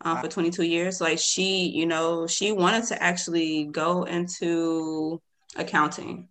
Um, 0.07 0.21
for 0.21 0.29
22 0.29 0.65
years, 0.65 1.01
like 1.01 1.19
she, 1.19 1.67
you 1.69 1.87
know, 1.87 2.27
she 2.27 2.53
wanted 2.53 2.85
to 2.89 3.03
actually 3.03 3.65
go 3.67 4.03
into 4.03 5.19
accounting. 5.57 6.29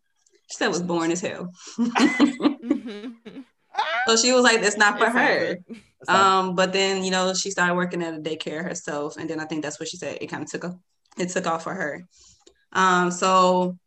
She 0.51 0.57
said 0.57 0.67
was 0.67 0.83
boring 0.83 1.11
as 1.11 1.21
hell. 1.21 1.49
Mhm. 1.79 3.15
so 4.07 4.15
she 4.15 4.31
was 4.31 4.43
like, 4.43 4.61
"It's 4.61 4.77
not 4.77 4.99
for 4.99 5.05
It 5.05 5.11
her." 5.13 5.57
not- 6.07 6.15
Um, 6.15 6.55
but 6.55 6.71
then 6.73 7.03
you 7.03 7.09
know 7.09 7.33
she 7.33 7.49
started 7.49 7.73
working 7.75 8.03
at 8.03 8.13
a 8.13 8.17
daycare 8.19 8.63
herself, 8.63 9.17
and 9.17 9.27
then 9.27 9.39
I 9.39 9.45
think 9.45 9.63
that's 9.63 9.79
what 9.79 9.89
she 9.89 9.97
said. 9.97 10.17
It 10.21 10.27
kind 10.27 10.43
of 10.43 10.51
took 10.51 10.65
off. 10.65 10.75
It 11.17 11.29
took 11.29 11.47
off 11.47 11.63
for 11.63 11.73
her. 11.73 12.03
Um, 12.73 13.09
so 13.09 13.77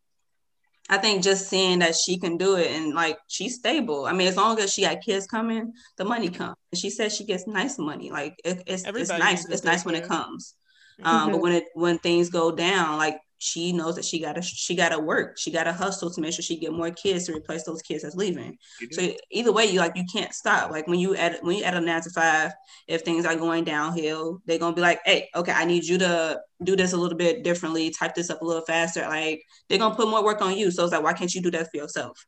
I 0.89 0.97
think 0.97 1.23
just 1.23 1.49
seeing 1.49 1.79
that 1.79 1.95
she 1.95 2.17
can 2.17 2.37
do 2.37 2.55
it 2.55 2.71
and 2.71 2.93
like 2.93 3.17
she's 3.27 3.55
stable. 3.55 4.05
I 4.05 4.13
mean, 4.13 4.27
as 4.27 4.37
long 4.37 4.59
as 4.59 4.71
she 4.73 4.83
got 4.83 5.01
kids 5.01 5.27
coming, 5.27 5.73
the 5.97 6.05
money 6.05 6.29
comes. 6.29 6.55
And 6.71 6.79
she 6.79 6.89
says 6.89 7.15
she 7.15 7.25
gets 7.25 7.45
nice 7.47 7.77
money. 7.77 8.09
Like 8.09 8.35
it, 8.45 8.63
it's 8.67 8.89
it's 8.95 9.17
nice. 9.17 9.45
It's 9.49 9.63
nice 9.65 9.83
when 9.85 9.95
it 9.95 10.07
comes. 10.07 10.55
Um, 11.03 11.31
but 11.31 11.37
Mhm. 11.37 11.41
when 11.41 11.53
it 11.53 11.65
when 11.73 11.99
things 11.99 12.29
go 12.29 12.51
down, 12.51 12.97
like 12.97 13.19
she 13.39 13.71
knows 13.71 13.95
that 13.95 14.05
she 14.05 14.19
gotta 14.19 14.41
she 14.41 14.75
gotta 14.75 14.99
work. 14.99 15.37
She 15.37 15.51
gotta 15.51 15.71
hustle 15.71 16.09
to 16.09 16.21
make 16.21 16.33
sure 16.33 16.41
she 16.41 16.59
get 16.59 16.73
more 16.73 16.89
kids 16.89 17.25
to 17.25 17.35
replace 17.35 17.63
those 17.63 17.81
kids 17.81 18.03
that's 18.03 18.15
leaving. 18.15 18.57
So 18.91 19.13
either 19.31 19.51
way, 19.51 19.65
you 19.65 19.79
like 19.79 19.95
you 19.95 20.05
can't 20.11 20.33
stop. 20.33 20.71
Like 20.71 20.87
when 20.87 20.99
you 20.99 21.15
add 21.15 21.37
when 21.41 21.57
you 21.57 21.63
add 21.63 21.75
a 21.75 21.81
nine 21.81 22.01
to 22.01 22.09
five, 22.09 22.51
if 22.87 23.01
things 23.01 23.25
are 23.25 23.35
going 23.35 23.63
downhill, 23.63 24.41
they're 24.45 24.57
gonna 24.57 24.75
be 24.75 24.81
like, 24.81 25.01
hey, 25.05 25.29
okay, 25.35 25.51
I 25.51 25.65
need 25.65 25.85
you 25.85 25.99
to 25.99 26.39
do 26.63 26.75
this 26.75 26.93
a 26.93 26.97
little 26.97 27.17
bit 27.17 27.43
differently, 27.43 27.91
type 27.91 28.15
this 28.15 28.29
up 28.29 28.41
a 28.41 28.45
little 28.45 28.65
faster. 28.65 29.01
Like 29.01 29.43
they're 29.69 29.79
gonna 29.79 29.95
put 29.95 30.09
more 30.09 30.23
work 30.23 30.41
on 30.41 30.57
you. 30.57 30.71
So 30.71 30.83
it's 30.83 30.93
like, 30.93 31.03
why 31.03 31.13
can't 31.13 31.33
you 31.33 31.41
do 31.41 31.51
that 31.51 31.69
for 31.69 31.77
yourself? 31.77 32.25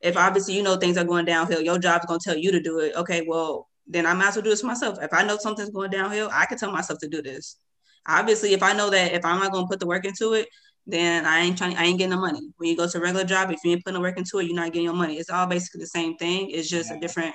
If 0.00 0.16
obviously 0.16 0.54
you 0.54 0.62
know 0.62 0.76
things 0.76 0.98
are 0.98 1.04
going 1.04 1.24
downhill, 1.24 1.60
your 1.60 1.78
job's 1.78 2.06
gonna 2.06 2.18
tell 2.22 2.36
you 2.36 2.50
to 2.50 2.60
do 2.60 2.80
it. 2.80 2.96
Okay, 2.96 3.24
well 3.26 3.68
then 3.86 4.06
I 4.06 4.14
might 4.14 4.28
as 4.28 4.36
well 4.36 4.42
do 4.42 4.50
this 4.50 4.62
for 4.62 4.66
myself. 4.66 4.98
If 5.00 5.12
I 5.12 5.22
know 5.22 5.36
something's 5.36 5.70
going 5.70 5.90
downhill, 5.90 6.30
I 6.32 6.46
can 6.46 6.58
tell 6.58 6.72
myself 6.72 6.98
to 7.00 7.08
do 7.08 7.22
this. 7.22 7.58
Obviously, 8.06 8.52
if 8.52 8.62
I 8.62 8.72
know 8.72 8.90
that 8.90 9.12
if 9.12 9.24
I'm 9.24 9.40
not 9.40 9.52
gonna 9.52 9.66
put 9.66 9.80
the 9.80 9.86
work 9.86 10.04
into 10.04 10.34
it, 10.34 10.48
then 10.86 11.24
I 11.24 11.40
ain't 11.40 11.56
trying. 11.56 11.76
I 11.76 11.84
ain't 11.84 11.98
getting 11.98 12.10
the 12.10 12.16
money. 12.16 12.50
When 12.56 12.68
you 12.68 12.76
go 12.76 12.86
to 12.86 12.98
a 12.98 13.00
regular 13.00 13.24
job, 13.24 13.50
if 13.50 13.60
you 13.64 13.72
ain't 13.72 13.84
putting 13.84 13.94
the 13.94 14.00
work 14.00 14.18
into 14.18 14.38
it, 14.38 14.44
you're 14.44 14.54
not 14.54 14.72
getting 14.72 14.84
your 14.84 14.94
money. 14.94 15.16
It's 15.16 15.30
all 15.30 15.46
basically 15.46 15.80
the 15.80 15.86
same 15.86 16.16
thing. 16.16 16.50
It's 16.50 16.68
just 16.68 16.90
a 16.90 16.98
different. 16.98 17.34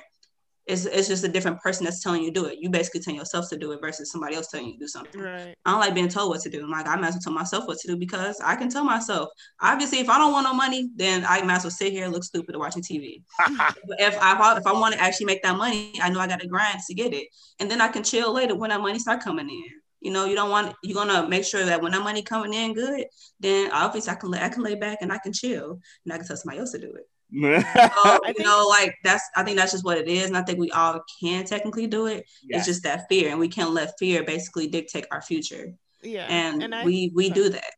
It's, 0.66 0.84
it's 0.84 1.08
just 1.08 1.24
a 1.24 1.28
different 1.28 1.58
person 1.60 1.84
that's 1.84 2.00
telling 2.00 2.22
you 2.22 2.30
to 2.30 2.40
do 2.40 2.46
it. 2.46 2.58
You 2.60 2.70
basically 2.70 3.00
tell 3.00 3.14
yourself 3.14 3.48
to 3.48 3.56
do 3.56 3.72
it 3.72 3.80
versus 3.80 4.12
somebody 4.12 4.36
else 4.36 4.48
telling 4.48 4.66
you 4.66 4.74
to 4.74 4.78
do 4.78 4.86
something. 4.86 5.20
Right. 5.20 5.56
I 5.64 5.70
don't 5.70 5.80
like 5.80 5.94
being 5.94 6.08
told 6.08 6.28
what 6.28 6.42
to 6.42 6.50
do. 6.50 6.62
I'm 6.62 6.70
like, 6.70 6.86
I 6.86 6.94
might 6.94 7.08
as 7.08 7.14
well 7.14 7.22
tell 7.24 7.32
myself 7.32 7.66
what 7.66 7.78
to 7.78 7.88
do 7.88 7.96
because 7.96 8.40
I 8.40 8.54
can 8.54 8.68
tell 8.68 8.84
myself. 8.84 9.30
Obviously, 9.60 9.98
if 9.98 10.08
I 10.08 10.16
don't 10.18 10.30
want 10.30 10.44
no 10.44 10.54
money, 10.54 10.90
then 10.94 11.24
I 11.26 11.42
might 11.42 11.56
as 11.56 11.64
well 11.64 11.72
sit 11.72 11.92
here 11.92 12.04
and 12.04 12.12
look 12.12 12.22
stupid 12.22 12.56
watching 12.56 12.82
TV. 12.82 13.22
but 13.58 14.00
if 14.00 14.16
I 14.20 14.58
if 14.58 14.66
I 14.66 14.72
want 14.72 14.94
to 14.94 15.00
actually 15.00 15.26
make 15.26 15.42
that 15.42 15.56
money, 15.56 15.94
I 16.00 16.08
know 16.08 16.20
I 16.20 16.28
got 16.28 16.38
to 16.38 16.46
grind 16.46 16.78
to 16.86 16.94
get 16.94 17.14
it, 17.14 17.26
and 17.58 17.68
then 17.68 17.80
I 17.80 17.88
can 17.88 18.04
chill 18.04 18.32
later 18.32 18.54
when 18.54 18.70
that 18.70 18.80
money 18.80 19.00
start 19.00 19.24
coming 19.24 19.50
in. 19.50 19.64
You 20.00 20.10
know, 20.10 20.24
you 20.24 20.34
don't 20.34 20.50
want 20.50 20.74
you're 20.82 20.94
gonna 20.94 21.28
make 21.28 21.44
sure 21.44 21.64
that 21.64 21.82
when 21.82 21.92
that 21.92 22.02
money 22.02 22.22
coming 22.22 22.54
in 22.54 22.72
good, 22.72 23.04
then 23.38 23.70
obviously 23.72 24.12
I 24.12 24.16
can 24.16 24.34
I 24.34 24.48
can 24.48 24.62
lay 24.62 24.74
back 24.74 24.98
and 25.02 25.12
I 25.12 25.18
can 25.18 25.32
chill 25.32 25.78
and 26.04 26.12
I 26.12 26.16
can 26.16 26.26
tell 26.26 26.36
somebody 26.36 26.58
else 26.60 26.72
to 26.72 26.78
do 26.78 26.94
it. 26.94 27.06
so, 27.32 28.18
you 28.36 28.44
know, 28.44 28.66
like 28.68 28.96
that's 29.04 29.22
I 29.36 29.44
think 29.44 29.56
that's 29.56 29.72
just 29.72 29.84
what 29.84 29.98
it 29.98 30.08
is, 30.08 30.26
and 30.26 30.36
I 30.36 30.42
think 30.42 30.58
we 30.58 30.70
all 30.72 31.00
can 31.20 31.44
technically 31.44 31.86
do 31.86 32.06
it. 32.06 32.24
Yeah. 32.42 32.56
It's 32.56 32.66
just 32.66 32.82
that 32.82 33.06
fear, 33.08 33.30
and 33.30 33.38
we 33.38 33.48
can't 33.48 33.70
let 33.70 33.96
fear 33.98 34.24
basically 34.24 34.66
dictate 34.66 35.06
our 35.12 35.22
future. 35.22 35.72
Yeah. 36.02 36.26
And, 36.28 36.74
I, 36.74 36.84
we 36.84 37.12
we 37.14 37.28
sorry. 37.28 37.34
do 37.40 37.48
that. 37.50 37.72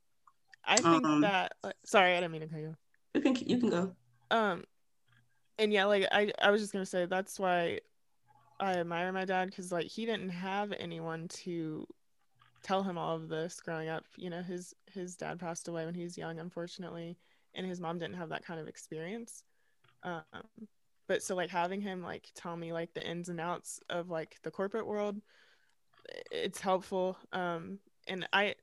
I 0.64 0.76
think 0.76 1.04
um, 1.04 1.20
that 1.20 1.52
sorry, 1.84 2.12
I 2.12 2.20
didn't 2.20 2.32
mean 2.32 2.40
to 2.42 2.46
cut 2.46 2.60
you. 2.60 2.76
You 3.14 3.20
can 3.20 3.36
you 3.46 3.58
can 3.58 3.68
go. 3.68 3.92
um 4.30 4.64
and 5.58 5.72
yeah 5.72 5.84
like 5.84 6.06
i 6.12 6.32
i 6.40 6.50
was 6.50 6.60
just 6.60 6.72
gonna 6.72 6.86
say 6.86 7.06
that's 7.06 7.38
why 7.38 7.78
i 8.58 8.72
admire 8.72 9.12
my 9.12 9.24
dad 9.24 9.50
because 9.50 9.70
like 9.70 9.86
he 9.86 10.06
didn't 10.06 10.30
have 10.30 10.72
anyone 10.78 11.28
to 11.28 11.86
tell 12.62 12.82
him 12.82 12.96
all 12.96 13.16
of 13.16 13.28
this 13.28 13.60
growing 13.60 13.88
up 13.88 14.04
you 14.16 14.30
know 14.30 14.42
his 14.42 14.74
his 14.92 15.16
dad 15.16 15.38
passed 15.38 15.68
away 15.68 15.84
when 15.84 15.94
he 15.94 16.04
was 16.04 16.16
young 16.16 16.38
unfortunately 16.38 17.16
and 17.54 17.66
his 17.66 17.80
mom 17.80 17.98
didn't 17.98 18.16
have 18.16 18.30
that 18.30 18.44
kind 18.44 18.60
of 18.60 18.68
experience. 18.68 19.44
Um 20.02 20.22
but 21.08 21.22
so 21.22 21.34
like 21.34 21.50
having 21.50 21.80
him 21.80 22.02
like 22.02 22.28
tell 22.34 22.56
me 22.56 22.72
like 22.72 22.94
the 22.94 23.06
ins 23.06 23.28
and 23.28 23.40
outs 23.40 23.80
of 23.90 24.08
like 24.08 24.36
the 24.42 24.50
corporate 24.50 24.86
world 24.86 25.20
it's 26.30 26.60
helpful. 26.60 27.16
Um 27.32 27.78
and 28.08 28.26
i 28.32 28.54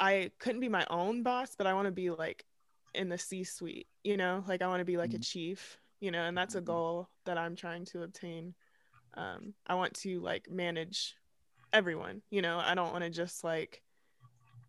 i 0.00 0.30
couldn't 0.38 0.60
be 0.60 0.68
my 0.68 0.84
own 0.90 1.22
boss 1.22 1.54
but 1.56 1.66
i 1.66 1.72
want 1.72 1.86
to 1.86 1.92
be 1.92 2.10
like 2.10 2.44
in 2.94 3.08
the 3.08 3.18
c 3.18 3.44
suite 3.44 3.86
you 4.02 4.16
know? 4.16 4.42
Like 4.46 4.62
i 4.62 4.66
want 4.66 4.80
to 4.80 4.84
be 4.84 4.96
like 4.96 5.14
a 5.14 5.18
chief 5.18 5.78
you 6.00 6.10
know 6.10 6.22
and 6.22 6.36
that's 6.36 6.54
a 6.54 6.60
goal 6.60 7.08
that 7.24 7.38
i'm 7.38 7.56
trying 7.56 7.84
to 7.86 8.02
obtain. 8.02 8.54
Um 9.14 9.54
i 9.66 9.74
want 9.74 9.94
to 9.94 10.20
like 10.20 10.50
manage 10.50 11.14
everyone 11.72 12.22
you 12.30 12.42
know 12.42 12.58
i 12.64 12.74
don't 12.74 12.92
want 12.92 13.04
to 13.04 13.10
just 13.10 13.44
like 13.44 13.82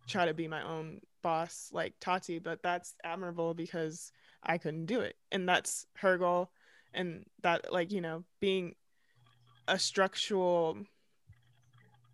try 0.06 0.26
to 0.26 0.34
be 0.34 0.48
my 0.48 0.62
own 0.62 1.00
boss 1.22 1.70
like 1.72 1.94
tati 2.00 2.38
but 2.38 2.62
that's 2.62 2.94
admirable 3.04 3.54
because 3.54 4.12
i 4.42 4.58
couldn't 4.58 4.86
do 4.86 5.00
it 5.00 5.16
and 5.32 5.48
that's 5.48 5.86
her 5.96 6.16
goal 6.16 6.50
and 6.94 7.24
that 7.42 7.72
like 7.72 7.92
you 7.92 8.00
know 8.00 8.24
being 8.40 8.74
a 9.66 9.78
structural 9.78 10.78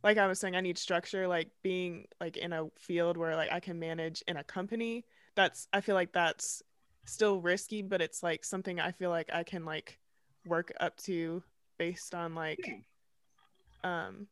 like 0.02 0.18
i 0.18 0.26
was 0.26 0.40
saying 0.40 0.56
i 0.56 0.60
need 0.60 0.78
structure 0.78 1.28
like 1.28 1.50
being 1.62 2.06
like 2.20 2.36
in 2.36 2.52
a 2.52 2.66
field 2.78 3.16
where 3.16 3.36
like 3.36 3.52
i 3.52 3.60
can 3.60 3.78
manage 3.78 4.22
in 4.26 4.36
a 4.36 4.44
company 4.44 5.04
that's 5.34 5.68
i 5.72 5.80
feel 5.80 5.94
like 5.94 6.12
that's 6.12 6.62
still 7.06 7.40
risky 7.40 7.82
but 7.82 8.00
it's 8.00 8.22
like 8.22 8.44
something 8.44 8.80
i 8.80 8.90
feel 8.90 9.10
like 9.10 9.30
i 9.32 9.42
can 9.42 9.64
like 9.64 9.98
work 10.46 10.72
up 10.80 10.96
to 10.96 11.42
based 11.78 12.14
on 12.14 12.34
like 12.34 12.84
um 13.82 14.26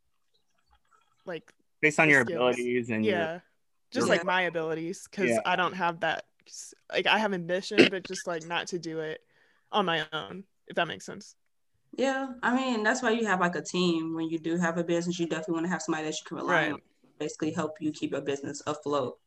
like 1.26 1.52
Based 1.80 1.98
on 1.98 2.08
your 2.08 2.24
skills. 2.24 2.38
abilities 2.54 2.90
and 2.90 3.04
your 3.04 3.14
yeah 3.16 3.38
just 3.90 4.06
your- 4.06 4.16
like 4.16 4.24
my 4.24 4.42
abilities 4.42 5.06
because 5.10 5.30
Yeah. 5.30 5.40
i 5.44 5.54
don't 5.56 5.74
have 5.74 6.00
that 6.00 6.24
like 6.90 7.06
i 7.06 7.18
have 7.18 7.32
ambition 7.34 7.88
but 7.88 8.04
just 8.04 8.26
like 8.26 8.44
not 8.46 8.66
to 8.68 8.78
do 8.78 9.00
it 9.00 9.20
on 9.70 9.84
my 9.86 10.04
own 10.12 10.44
if 10.68 10.76
that 10.76 10.88
makes 10.88 11.04
sense 11.06 11.34
Yeah, 11.96 12.28
I 12.42 12.54
mean 12.56 12.82
that's 12.82 13.02
why 13.02 13.10
you 13.10 13.26
have 13.26 13.40
like 13.40 13.54
a 13.54 13.60
team. 13.60 14.14
When 14.16 14.26
you 14.32 14.38
do 14.38 14.56
have 14.56 14.78
a 14.78 14.84
business, 14.84 15.18
you 15.20 15.26
definitely 15.26 15.54
want 15.60 15.66
to 15.66 15.72
have 15.72 15.82
somebody 15.82 16.04
that 16.06 16.14
you 16.16 16.24
can 16.26 16.36
rely 16.38 16.54
Right. 16.54 16.72
on, 16.72 16.80
basically 17.18 17.52
help 17.52 17.72
you 17.84 17.92
keep 17.92 18.12
your 18.12 18.22
business 18.22 18.62
afloat. 18.66 19.18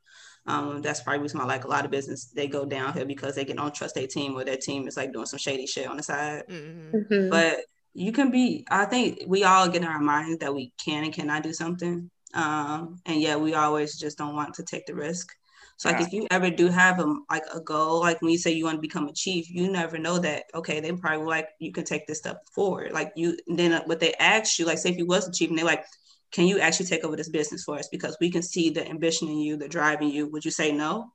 Um, 0.47 0.81
that's 0.81 1.01
probably 1.01 1.19
the 1.19 1.23
reason 1.23 1.39
why 1.41 1.45
like 1.45 1.65
a 1.65 1.67
lot 1.67 1.85
of 1.85 1.91
business 1.91 2.25
they 2.33 2.47
go 2.47 2.65
downhill 2.65 3.05
because 3.05 3.35
they 3.35 3.45
get 3.45 3.57
don't 3.57 3.73
trust 3.75 3.93
their 3.93 4.07
team 4.07 4.33
or 4.35 4.43
their 4.43 4.57
team 4.57 4.87
is 4.87 4.97
like 4.97 5.13
doing 5.13 5.27
some 5.27 5.37
shady 5.37 5.67
shit 5.67 5.87
on 5.87 5.97
the 5.97 6.03
side. 6.03 6.43
hmm 6.49 6.91
Mhm. 6.97 7.29
But 7.29 7.59
you 7.95 8.11
can 8.11 8.29
be. 8.29 8.65
I 8.69 8.85
think 8.85 9.21
we 9.27 9.43
all 9.43 9.67
get 9.69 9.81
in 9.81 9.87
our 9.87 9.99
minds 10.01 10.39
that 10.39 10.53
we 10.53 10.73
can 10.83 11.03
and 11.05 11.13
cannot 11.13 11.43
do 11.43 11.53
something. 11.53 12.09
Um, 12.33 12.99
and 13.05 13.21
yet 13.21 13.39
we 13.39 13.53
always 13.53 13.97
just 13.97 14.17
don't 14.17 14.35
want 14.35 14.53
to 14.55 14.63
take 14.63 14.85
the 14.85 14.93
risk. 14.95 15.29
So 15.77 15.89
like 15.89 15.99
Yeah. 15.99 16.07
if 16.07 16.13
you 16.13 16.27
ever 16.31 16.49
do 16.49 16.67
have 16.67 16.99
a 16.99 17.05
like 17.29 17.43
a 17.53 17.61
goal, 17.61 18.01
like 18.01 18.21
when 18.21 18.31
you 18.31 18.37
say 18.37 18.51
you 18.51 18.65
want 18.65 18.77
to 18.77 18.81
become 18.81 19.07
a 19.07 19.13
chief, 19.13 19.49
you 19.49 19.71
never 19.71 19.97
know 19.97 20.19
that 20.19 20.43
okay, 20.53 20.79
they 20.81 20.91
probably 20.93 21.25
like 21.25 21.47
you 21.59 21.71
can 21.71 21.85
take 21.85 22.05
this 22.07 22.19
step 22.19 22.37
forward. 22.53 22.91
Like 22.91 23.11
you 23.15 23.37
then 23.47 23.81
what 23.85 23.99
they 24.01 24.13
ask 24.15 24.59
you, 24.59 24.65
like 24.65 24.77
say 24.77 24.89
if 24.91 24.97
you 24.97 25.05
was 25.05 25.27
a 25.27 25.31
chief 25.31 25.49
and 25.49 25.57
they're 25.57 25.65
like, 25.65 25.85
can 26.31 26.47
you 26.47 26.59
actually 26.59 26.87
take 26.87 27.03
over 27.05 27.15
this 27.15 27.29
business 27.29 27.63
for 27.63 27.77
us? 27.77 27.87
Because 27.89 28.17
we 28.19 28.29
can 28.31 28.41
see 28.41 28.69
the 28.69 28.87
ambition 28.87 29.27
in 29.29 29.39
you, 29.39 29.57
the 29.57 29.69
drive 29.69 30.01
in 30.01 30.09
you. 30.09 30.27
Would 30.31 30.45
you 30.45 30.51
say 30.51 30.71
no? 30.71 31.11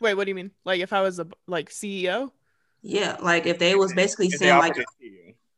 wait 0.00 0.14
what 0.14 0.24
do 0.24 0.30
you 0.30 0.34
mean 0.34 0.50
like 0.64 0.80
if 0.80 0.92
i 0.92 1.00
was 1.00 1.20
a 1.20 1.26
like 1.46 1.70
ceo 1.70 2.30
Yeah, 2.82 3.16
like 3.22 3.46
if 3.46 3.58
they 3.58 3.76
was 3.76 3.92
basically 3.92 4.26
if 4.26 4.34
saying 4.34 4.58
like 4.58 4.74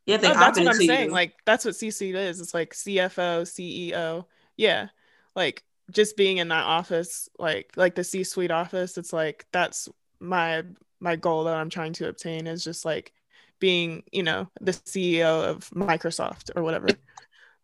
offered 0.09 0.13
it 0.13 0.13
to 0.13 0.13
you. 0.13 0.13
yeah, 0.13 0.17
they 0.17 0.31
oh, 0.31 0.35
that's 0.35 0.59
what 0.59 0.69
i'm 0.69 0.79
to 0.79 0.87
saying 0.87 1.07
you, 1.07 1.13
like 1.13 1.35
that's 1.45 1.65
what 1.65 1.77
c-suite 1.77 2.15
is 2.15 2.41
it's 2.41 2.55
like 2.55 2.75
cfo 2.75 3.43
ceo 3.43 4.25
yeah 4.57 4.89
like 5.35 5.63
just 5.91 6.17
being 6.17 6.39
in 6.39 6.49
that 6.49 6.65
office 6.65 7.29
like 7.39 7.73
like 7.77 7.95
the 7.95 8.05
c-suite 8.05 8.51
office 8.51 8.99
it's 8.99 9.13
like 9.13 9.47
that's 9.53 9.89
my 10.21 10.63
my 11.01 11.17
goal 11.17 11.45
that 11.45 11.57
i'm 11.57 11.71
trying 11.71 11.93
to 11.93 12.09
obtain 12.09 12.47
is 12.47 12.65
just 12.65 12.85
like 12.85 13.13
being 13.61 14.03
you 14.13 14.23
know 14.23 14.49
the 14.61 14.73
ceo 14.73 15.45
of 15.45 15.69
microsoft 15.71 16.51
or 16.57 16.63
whatever 16.63 16.89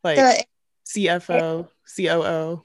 like 0.05 0.17
so, 0.17 0.43
cfo 0.87 1.69
coo 1.97 2.63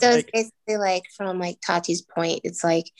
so 0.00 0.10
it's 0.10 0.30
basically 0.32 0.76
like 0.76 1.04
from 1.16 1.38
like 1.38 1.60
Tati's 1.60 2.02
point, 2.02 2.40
it's 2.44 2.64
like 2.64 2.86
is 2.86 2.92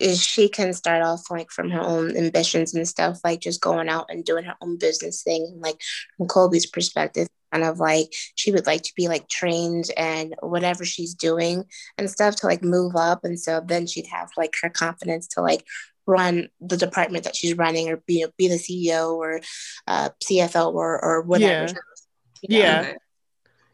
she 0.00 0.48
can 0.48 0.72
start 0.72 1.02
off 1.02 1.30
like 1.30 1.50
from 1.50 1.70
her 1.70 1.80
own 1.80 2.16
ambitions 2.16 2.74
and 2.74 2.86
stuff, 2.86 3.20
like 3.24 3.40
just 3.40 3.60
going 3.60 3.88
out 3.88 4.06
and 4.08 4.24
doing 4.24 4.44
her 4.44 4.54
own 4.60 4.78
business 4.78 5.22
thing. 5.22 5.58
Like 5.60 5.80
from 6.16 6.28
Colby's 6.28 6.66
perspective, 6.66 7.28
kind 7.52 7.64
of 7.64 7.78
like 7.78 8.12
she 8.34 8.52
would 8.52 8.66
like 8.66 8.82
to 8.82 8.92
be 8.96 9.08
like 9.08 9.28
trained 9.28 9.90
and 9.96 10.34
whatever 10.40 10.84
she's 10.84 11.14
doing 11.14 11.64
and 11.96 12.10
stuff 12.10 12.36
to 12.36 12.46
like 12.46 12.62
move 12.62 12.94
up. 12.96 13.24
And 13.24 13.38
so 13.38 13.60
then 13.64 13.86
she'd 13.86 14.06
have 14.06 14.30
like 14.36 14.54
her 14.62 14.70
confidence 14.70 15.28
to 15.28 15.42
like 15.42 15.64
run 16.06 16.48
the 16.60 16.76
department 16.76 17.24
that 17.24 17.36
she's 17.36 17.56
running 17.56 17.88
or 17.88 17.98
be 18.06 18.24
be 18.36 18.48
the 18.48 18.54
CEO 18.54 19.14
or 19.14 19.40
uh, 19.86 20.10
CFO 20.24 20.72
or 20.72 21.02
or 21.04 21.22
whatever. 21.22 21.72
Yeah. 22.42 22.82
Yeah. 22.82 22.94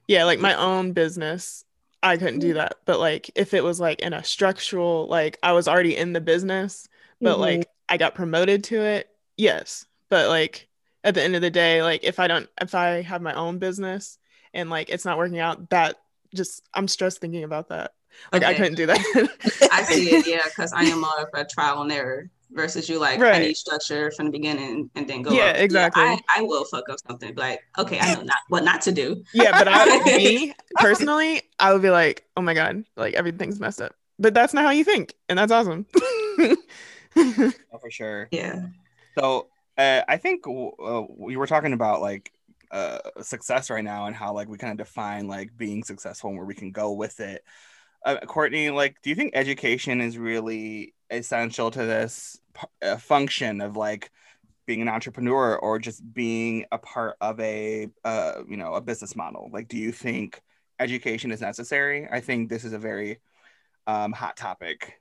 Yeah 0.07 0.25
like 0.25 0.41
my 0.41 0.55
own 0.55 0.93
business 0.93 1.65
i 2.05 2.17
couldn't 2.19 2.39
Mm-hmm. 2.39 2.41
do 2.41 2.55
that 2.55 2.77
but 2.87 3.01
like 3.01 3.31
if 3.37 3.55
it 3.55 3.65
was 3.65 3.81
like 3.81 4.01
in 4.01 4.13
a 4.15 4.25
structural 4.25 5.09
like 5.09 5.39
i 5.43 5.53
was 5.53 5.69
already 5.69 5.97
in 5.97 6.13
the 6.15 6.21
business 6.21 6.89
but 7.23 7.39
Mhm. 7.39 7.41
like 7.41 7.71
i 7.89 7.97
got 7.97 8.15
promoted 8.15 8.65
to 8.65 8.81
it 8.83 9.09
yes 9.37 9.87
but 10.11 10.29
like 10.29 10.69
at 11.05 11.15
the 11.15 11.23
end 11.23 11.37
of 11.37 11.43
the 11.43 11.51
day 11.51 11.83
like 11.83 12.05
if 12.05 12.21
i 12.21 12.29
don't 12.29 12.49
if 12.61 12.75
i 12.75 13.03
have 13.03 13.23
my 13.23 13.35
own 13.35 13.59
business 13.59 14.19
and 14.55 14.71
like 14.71 14.91
it's 14.91 15.05
not 15.05 15.19
working 15.19 15.41
out 15.41 15.71
that 15.71 15.97
just 16.35 16.63
i'm 16.75 16.89
stressed 16.89 17.21
thinking 17.21 17.45
about 17.45 17.69
that 17.71 17.93
like 18.33 18.43
i 18.43 18.55
couldn't 18.55 18.75
do 18.75 18.87
that 18.87 18.99
I 19.73 19.83
see 19.83 20.09
it, 20.15 20.27
yeah, 20.27 20.41
because 20.45 20.73
I 20.73 20.83
am 20.85 21.01
more 21.01 21.21
of 21.21 21.29
a 21.35 21.45
trial 21.45 21.83
and 21.83 21.91
error 21.91 22.31
versus 22.53 22.89
you 22.89 23.01
like 23.01 23.21
I 23.21 23.39
need 23.39 23.57
structure 23.57 24.13
from 24.13 24.27
the 24.27 24.33
beginning 24.33 24.89
and 24.95 25.09
then 25.09 25.23
go. 25.23 25.33
Yeah, 25.33 25.47
up. 25.47 25.57
exactly. 25.57 26.03
I, 26.03 26.21
I 26.37 26.43
will 26.43 26.65
fuck 26.65 26.89
up 26.89 26.99
something, 27.09 27.35
be 27.35 27.41
like, 27.41 27.61
okay, 27.77 27.99
I 27.99 28.15
know 28.15 28.23
not 28.23 28.37
what 28.49 28.63
not 28.63 28.83
to 28.83 28.93
do. 28.93 29.25
yeah 29.35 29.51
but 29.59 29.67
i 29.69 30.17
me 30.17 30.55
personally 30.77 31.43
i 31.59 31.73
would 31.73 31.83
be 31.83 31.91
like 31.91 32.25
oh 32.37 32.43
my 32.43 32.55
god 32.55 32.85
like 32.97 33.15
everything's 33.15 33.59
messed 33.59 33.83
up 33.83 33.95
but 34.19 34.33
that's 34.33 34.55
not 34.55 34.65
how 34.65 34.71
you 34.71 34.85
think 34.85 35.15
and 35.29 35.39
that's 35.39 35.51
awesome 35.53 35.87
Oh, 37.17 37.79
for 37.81 37.91
sure. 37.91 38.29
Yeah. 38.31 38.67
So 39.19 39.49
uh, 39.79 40.03
I 40.09 40.17
think 40.17 40.47
uh, 40.47 41.03
we 41.09 41.37
were 41.37 41.47
talking 41.47 41.73
about 41.73 42.01
like 42.01 42.33
uh, 42.71 42.99
success 43.23 43.71
right 43.71 43.85
now 43.85 44.07
and 44.07 44.17
how 44.17 44.33
like 44.33 44.49
we 44.49 44.59
kind 44.59 44.73
of 44.73 44.85
define 44.85 45.29
like 45.29 45.57
being 45.57 45.85
successful 45.85 46.31
and 46.31 46.39
where 46.39 46.47
we 46.47 46.55
can 46.55 46.73
go 46.73 46.93
with 46.93 47.21
it. 47.21 47.45
Uh, 48.05 48.19
Courtney, 48.27 48.71
like, 48.71 48.97
do 49.03 49.11
you 49.11 49.17
think 49.17 49.33
education 49.35 50.01
is 50.01 50.19
really 50.19 50.95
essential 51.11 51.71
to 51.71 51.79
this 51.79 52.39
p- 52.53 52.67
uh, 52.87 52.97
function 52.99 53.61
of 53.61 53.77
like 53.77 54.11
being 54.67 54.83
an 54.83 54.89
entrepreneur 54.89 55.57
or 55.57 55.79
just 55.79 56.13
being 56.13 56.67
a 56.73 56.79
part 56.79 57.17
of 57.21 57.39
a 57.41 57.89
uh, 58.05 58.43
you 58.49 58.57
know 58.57 58.75
a 58.75 58.81
business 58.81 59.17
model? 59.17 59.51
Like, 59.53 59.69
do 59.69 59.79
you 59.79 59.93
think 59.93 60.43
education 60.79 61.33
is 61.33 61.41
necessary? 61.41 62.07
I 62.11 62.21
think 62.21 62.49
this 62.49 62.65
is 62.65 62.73
a 62.73 62.79
very 62.79 63.21
um, 63.87 64.13
hot 64.13 64.37
topic. 64.37 65.01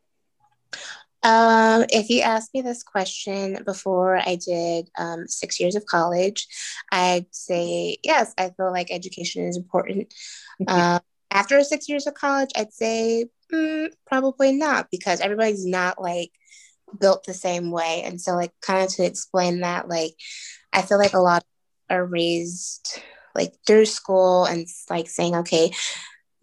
Um, 1.24 1.86
if 1.90 2.10
you 2.10 2.22
asked 2.22 2.54
me 2.54 2.62
this 2.62 2.84
question 2.84 3.60
before 3.66 4.18
I 4.18 4.36
did 4.36 4.90
um, 4.98 5.26
six 5.28 5.58
years 5.58 5.76
of 5.76 5.86
college, 5.86 6.48
I'd 6.92 7.28
say 7.32 7.98
yes. 8.04 8.34
I 8.38 8.50
feel 8.50 8.72
like 8.72 8.92
education 8.92 9.46
is 9.46 9.56
important. 9.56 10.14
Um, 10.68 11.00
after 11.34 11.62
six 11.64 11.90
years 11.90 12.08
of 12.08 12.14
college, 12.14 12.52
I'd 12.56 12.74
say 12.74 13.26
mm, 13.52 13.90
probably 14.08 14.54
not 14.54 14.88
because 14.92 15.20
everybody's 15.20 15.66
not 15.66 16.02
like 16.02 16.32
built 17.00 17.26
the 17.26 17.34
same 17.34 17.72
way. 17.72 18.04
And 18.06 18.22
so, 18.22 18.34
like, 18.34 18.52
kind 18.62 18.84
of 18.84 18.90
to 18.96 19.06
explain 19.06 19.62
that, 19.62 19.90
like, 19.90 20.14
I 20.72 20.84
feel 20.84 21.00
like 21.00 21.14
a 21.14 21.20
lot 21.20 21.44
are 21.90 22.06
raised 22.06 23.02
like 23.36 23.54
through 23.66 23.86
school 23.86 24.46
and 24.46 24.68
like 24.90 25.10
saying, 25.10 25.36
okay, 25.36 25.72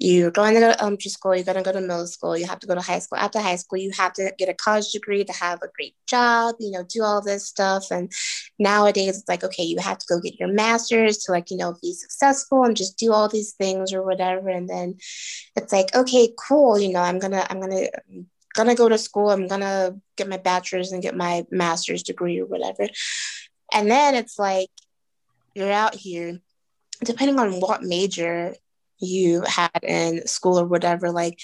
you're 0.01 0.31
going 0.31 0.55
to 0.55 0.61
go 0.61 0.73
to 0.73 0.81
elementary 0.81 1.11
um, 1.11 1.11
school, 1.11 1.37
you're 1.37 1.45
going 1.45 1.59
to 1.59 1.63
go 1.63 1.73
to 1.73 1.81
middle 1.83 2.07
school, 2.07 2.35
you 2.35 2.47
have 2.47 2.59
to 2.61 2.67
go 2.67 2.75
to 2.75 2.81
high 2.81 2.99
school. 2.99 3.19
After 3.19 3.39
high 3.39 3.57
school, 3.57 3.79
you 3.79 3.91
have 3.93 4.15
to 4.15 4.33
get 4.39 4.49
a 4.49 4.55
college 4.55 4.93
degree 4.93 5.23
to 5.25 5.33
have 5.35 5.61
a 5.63 5.69
great 5.77 5.95
job, 6.07 6.55
you 6.59 6.71
know, 6.71 6.83
do 6.83 7.03
all 7.03 7.21
this 7.21 7.47
stuff. 7.47 7.91
And 7.91 8.11
nowadays, 8.59 9.19
it's 9.19 9.29
like, 9.29 9.45
okay, 9.45 9.63
you 9.63 9.79
have 9.79 9.99
to 9.99 10.07
go 10.09 10.19
get 10.19 10.41
your 10.41 10.49
master's 10.49 11.19
to, 11.19 11.33
like, 11.33 11.51
you 11.51 11.59
know, 11.59 11.77
be 11.83 11.93
successful 11.93 12.65
and 12.65 12.75
just 12.75 12.97
do 12.97 13.13
all 13.13 13.29
these 13.29 13.53
things 13.53 13.93
or 13.93 14.03
whatever. 14.03 14.49
And 14.49 14.67
then 14.67 14.97
it's 15.55 15.73
like, 15.73 15.95
okay, 15.95 16.33
cool, 16.49 16.81
you 16.81 16.93
know, 16.93 17.03
I'm 17.03 17.19
going 17.19 17.33
to, 17.33 17.53
I'm 17.53 17.61
going 17.61 17.73
to, 17.73 18.25
gonna 18.57 18.75
go 18.75 18.89
to 18.89 18.99
school 18.99 19.31
i'm 19.31 19.47
gonna 19.47 19.95
get 20.17 20.29
my 20.29 20.37
bachelor's 20.37 20.91
and 20.91 21.01
get 21.01 21.17
my 21.17 21.47
master's 21.53 22.03
degree 22.03 22.41
or 22.41 22.47
whatever 22.47 22.89
and 23.73 23.89
then 23.89 24.17
it's 24.17 24.41
like 24.41 24.69
you're 25.55 25.71
out 25.71 25.95
here 25.95 26.41
depending 27.05 27.39
on 27.39 27.61
what 27.61 27.85
major 27.85 28.57
you 29.01 29.43
had 29.47 29.81
in 29.83 30.27
school 30.27 30.59
or 30.59 30.67
whatever 30.67 31.11
like 31.11 31.39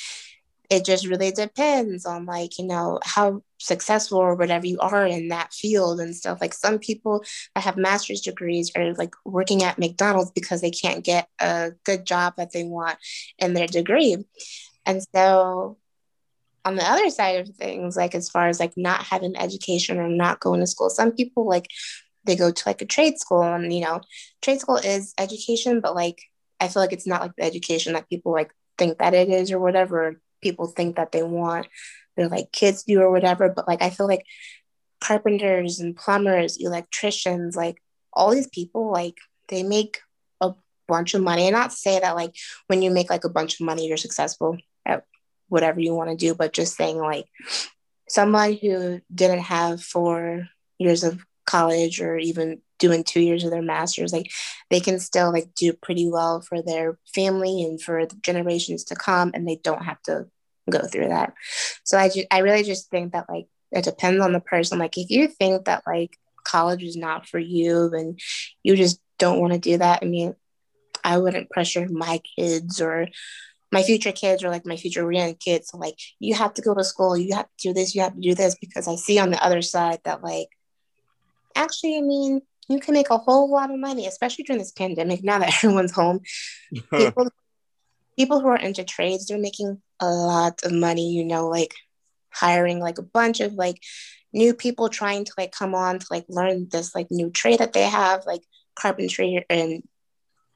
it 0.69 0.85
just 0.85 1.07
really 1.07 1.31
depends 1.31 2.05
on 2.07 2.27
like 2.27 2.59
you 2.59 2.67
know 2.67 2.99
how 3.05 3.43
successful 3.59 4.19
or 4.19 4.35
whatever 4.35 4.67
you 4.67 4.79
are 4.81 5.07
in 5.07 5.29
that 5.29 5.53
field 5.53 6.01
and 6.01 6.15
stuff. 6.15 6.41
Like 6.41 6.55
some 6.55 6.79
people 6.79 7.25
that 7.55 7.65
have 7.65 7.77
master's 7.77 8.21
degrees 8.21 8.71
are 8.77 8.93
like 8.95 9.15
working 9.25 9.63
at 9.63 9.79
mcdonald's 9.79 10.31
because 10.31 10.61
they 10.61 10.71
can't 10.71 11.05
get 11.05 11.29
a 11.41 11.73
good 11.85 12.05
job 12.05 12.35
that 12.37 12.53
they 12.53 12.65
want 12.65 12.99
in 13.39 13.55
their 13.55 13.67
degree. 13.67 14.17
And 14.85 15.05
so 15.15 15.79
on 16.65 16.75
the 16.75 16.85
other 16.85 17.11
side 17.11 17.41
of 17.41 17.55
things 17.55 17.97
like 17.97 18.15
as 18.15 18.29
far 18.29 18.49
as 18.49 18.59
like 18.59 18.73
not 18.77 19.03
having 19.03 19.37
education 19.37 19.99
or 19.99 20.09
not 20.09 20.41
going 20.41 20.59
to 20.59 20.67
school 20.67 20.91
some 20.91 21.13
people 21.13 21.47
like 21.47 21.69
they 22.25 22.35
go 22.35 22.51
to 22.51 22.63
like 22.67 22.83
a 22.83 22.87
trade 22.87 23.21
school 23.21 23.43
and 23.43 23.73
you 23.73 23.81
know 23.81 24.01
trade 24.43 24.59
school 24.59 24.77
is 24.77 25.15
education 25.17 25.81
but 25.81 25.95
like 25.95 26.25
I 26.61 26.69
feel 26.69 26.83
like 26.83 26.93
it's 26.93 27.07
not 27.07 27.21
like 27.21 27.33
the 27.37 27.45
education 27.45 27.93
that 27.95 28.09
people 28.09 28.33
like 28.33 28.51
think 28.79 28.99
that 28.99 29.15
it 29.15 29.29
is 29.29 29.53
or 29.53 29.59
whatever. 29.59 30.21
People 30.43 30.67
think 30.67 30.97
that 30.97 31.13
they 31.13 31.23
want 31.23 31.67
their 32.17 32.29
like 32.29 32.53
kids 32.53 32.83
do 32.85 33.01
or 33.01 33.11
whatever. 33.11 33.53
But 33.55 33.69
like 33.69 33.83
I 33.83 33.91
feel 33.91 34.07
like 34.07 34.25
carpenters 35.01 35.81
and 35.81 35.97
plumbers, 35.97 36.57
electricians, 36.59 37.57
like 37.57 37.83
all 38.13 38.31
these 38.31 38.49
people, 38.49 38.91
like 38.91 39.17
they 39.49 39.63
make 39.63 40.01
a 40.41 40.55
bunch 40.89 41.15
of 41.15 41.23
money. 41.23 41.47
And 41.47 41.55
not 41.55 41.73
say 41.73 42.01
that 42.01 42.17
like 42.17 42.35
when 42.67 42.83
you 42.83 42.91
make 42.91 43.11
like 43.11 43.25
a 43.25 43.31
bunch 43.31 43.61
of 43.61 43.67
money, 43.67 43.87
you're 43.87 43.97
successful 43.97 44.57
at 44.85 45.05
whatever 45.49 45.81
you 45.81 45.95
want 45.95 46.11
to 46.11 46.17
do, 46.17 46.35
but 46.35 46.53
just 46.53 46.77
saying 46.77 46.99
like 46.99 47.27
someone 48.09 48.55
who 48.55 49.01
didn't 49.15 49.41
have 49.41 49.83
four 49.83 50.49
years 50.79 51.05
of 51.05 51.25
college 51.47 52.01
or 52.01 52.19
even 52.19 52.61
doing 52.79 53.03
two 53.05 53.21
years 53.21 53.45
of 53.45 53.51
their 53.51 53.63
masters 53.63 54.13
like 54.13 54.31
they 54.71 54.81
can 54.81 54.99
still 54.99 55.33
like 55.33 55.55
do 55.55 55.73
pretty 55.73 56.09
well 56.11 56.41
for 56.41 56.61
their 56.61 56.99
family 57.15 57.63
and 57.63 57.81
for 57.81 58.05
the 58.05 58.17
generations 58.17 58.85
to 58.85 58.95
come 58.95 59.31
and 59.35 59.49
they 59.49 59.57
don't 59.63 59.85
have 59.85 60.01
to 60.03 60.27
go 60.71 60.81
through 60.81 61.09
that. 61.09 61.33
So 61.85 61.99
i 61.99 62.09
just 62.09 62.27
i 62.31 62.39
really 62.39 62.63
just 62.63 62.91
think 62.91 63.13
that 63.13 63.29
like 63.29 63.47
it 63.73 63.85
depends 63.85 64.23
on 64.23 64.33
the 64.33 64.41
person. 64.41 64.79
Like 64.79 64.97
if 64.97 65.11
you 65.11 65.29
think 65.29 65.65
that 65.65 65.83
like 65.87 66.17
college 66.45 66.83
is 66.83 66.97
not 66.97 67.27
for 67.27 67.39
you 67.39 67.93
and 67.93 68.19
you 68.63 68.77
just 68.77 69.01
don't 69.19 69.41
want 69.41 69.53
to 69.53 69.59
do 69.59 69.79
that. 69.79 70.01
I 70.03 70.07
mean 70.07 70.35
i 71.05 71.19
wouldn't 71.19 71.51
pressure 71.51 71.87
my 71.89 72.21
kids 72.37 72.81
or 72.81 73.07
my 73.71 73.83
future 73.83 74.13
kids 74.13 74.43
or 74.43 74.49
like 74.49 74.65
my 74.65 74.77
future 74.77 75.05
grandkids 75.05 75.67
so 75.67 75.79
like 75.79 75.97
you 76.19 76.35
have 76.35 76.55
to 76.55 76.63
go 76.63 76.75
to 76.75 76.85
school. 76.85 77.17
You 77.17 77.35
have 77.37 77.47
to 77.47 77.69
do 77.69 77.75
this. 77.75 77.95
You 77.95 78.03
have 78.03 78.15
to 78.15 78.21
do 78.21 78.35
this. 78.35 78.57
Because 78.61 78.89
i 78.89 78.97
see 78.97 79.19
on 79.19 79.31
the 79.31 79.45
other 79.45 79.63
side 79.63 80.01
that 80.05 80.23
like 80.23 80.49
actually 81.57 81.99
i 81.99 82.01
mean 82.01 82.41
you 82.69 82.81
can 82.81 82.95
make 82.95 83.11
a 83.11 83.19
whole 83.19 83.51
lot 83.51 83.71
of 83.71 83.79
money, 83.79 84.07
especially 84.07 84.45
during 84.45 84.59
this 84.59 84.73
pandemic. 84.73 85.23
Now 85.23 85.39
that 85.39 85.55
everyone's 85.65 85.93
home, 85.93 86.21
people, 86.93 87.31
people 88.19 88.41
who 88.41 88.49
are 88.49 88.59
into 88.59 88.85
trades, 88.85 89.27
they're 89.27 89.39
making 89.39 89.81
a 90.01 90.09
lot 90.09 90.63
of 90.65 90.73
money. 90.73 91.13
You 91.13 91.25
know, 91.25 91.49
like 91.49 91.75
hiring 92.31 92.81
like 92.81 92.99
a 92.99 93.03
bunch 93.03 93.41
of 93.41 93.55
like 93.55 93.81
new 94.33 94.55
people 94.55 94.89
trying 94.89 95.25
to 95.25 95.33
like 95.39 95.53
come 95.53 95.75
on 95.75 95.99
to 95.99 96.07
like 96.11 96.27
learn 96.29 96.69
this 96.71 96.95
like 96.95 97.09
new 97.11 97.31
trade 97.31 97.61
that 97.61 97.73
they 97.73 97.85
have, 97.85 98.27
like 98.27 98.43
carpentry 98.75 99.45
and 99.49 99.83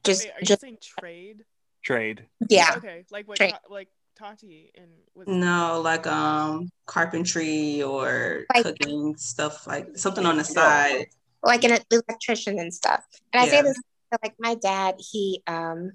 just 0.05 0.24
Wait, 0.24 0.32
are 0.32 0.44
just 0.44 0.61
saying 0.62 0.78
trade? 0.98 1.44
Trade. 1.82 2.26
yeah. 2.48 2.74
Okay, 2.76 3.05
like 3.11 3.26
what? 3.28 3.36
Trade. 3.36 3.55
Like 3.68 3.88
Tati 4.20 4.70
and 4.76 4.90
was 5.14 5.26
No, 5.28 5.80
like 5.82 6.06
um 6.06 6.68
carpentry 6.86 7.82
or 7.82 8.44
Like- 8.54 8.64
cooking 8.64 9.16
stuff 9.16 9.66
like 9.66 9.96
something 9.96 10.26
on 10.26 10.36
the 10.36 10.44
side. 10.44 11.06
like 11.42 11.64
an 11.64 11.78
electrician 11.90 12.58
and 12.58 12.72
stuff. 12.72 13.02
And 13.32 13.42
I 13.42 13.48
say 13.48 13.62
this 13.62 13.80
like 14.22 14.34
my 14.38 14.56
dad, 14.56 14.96
he 14.98 15.42
um 15.46 15.92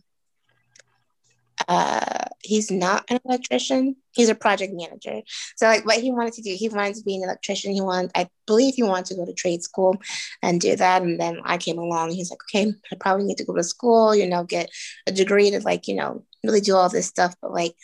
uh 1.67 2.25
he's 2.41 2.69
not 2.71 3.05
an 3.09 3.19
electrician. 3.25 3.95
He's 4.11 4.29
a 4.29 4.35
project 4.35 4.73
manager. 4.75 5.21
So 5.55 5.67
like 5.67 5.85
what 5.85 5.99
he 5.99 6.11
wanted 6.11 6.33
to 6.33 6.41
do 6.41 6.53
he 6.55 6.67
wanted 6.69 6.95
to 6.95 7.03
be 7.03 7.15
an 7.15 7.23
electrician. 7.23 7.73
He 7.73 7.81
wanted 7.81 8.11
i 8.15 8.27
believe 8.47 8.73
he 8.75 8.83
wanted 8.83 9.05
to 9.07 9.15
go 9.15 9.25
to 9.25 9.33
trade 9.33 9.61
school 9.63 9.97
and 10.41 10.59
do 10.59 10.75
that. 10.75 11.01
And 11.03 11.19
then 11.19 11.41
i 11.45 11.57
came 11.57 11.77
along 11.77 12.11
he's 12.11 12.29
like 12.31 12.39
okay 12.49 12.73
i 12.91 12.95
probably 12.99 13.25
need 13.25 13.37
to 13.37 13.45
go 13.45 13.55
to 13.55 13.63
school 13.63 14.15
you 14.15 14.27
know 14.27 14.43
get 14.43 14.69
a 15.07 15.11
degree 15.11 15.51
to 15.51 15.59
like 15.61 15.87
you 15.87 15.95
know 15.95 16.23
really 16.45 16.61
do 16.61 16.75
all 16.75 16.89
this 16.89 17.07
stuff 17.07 17.35
but 17.41 17.51
like 17.51 17.75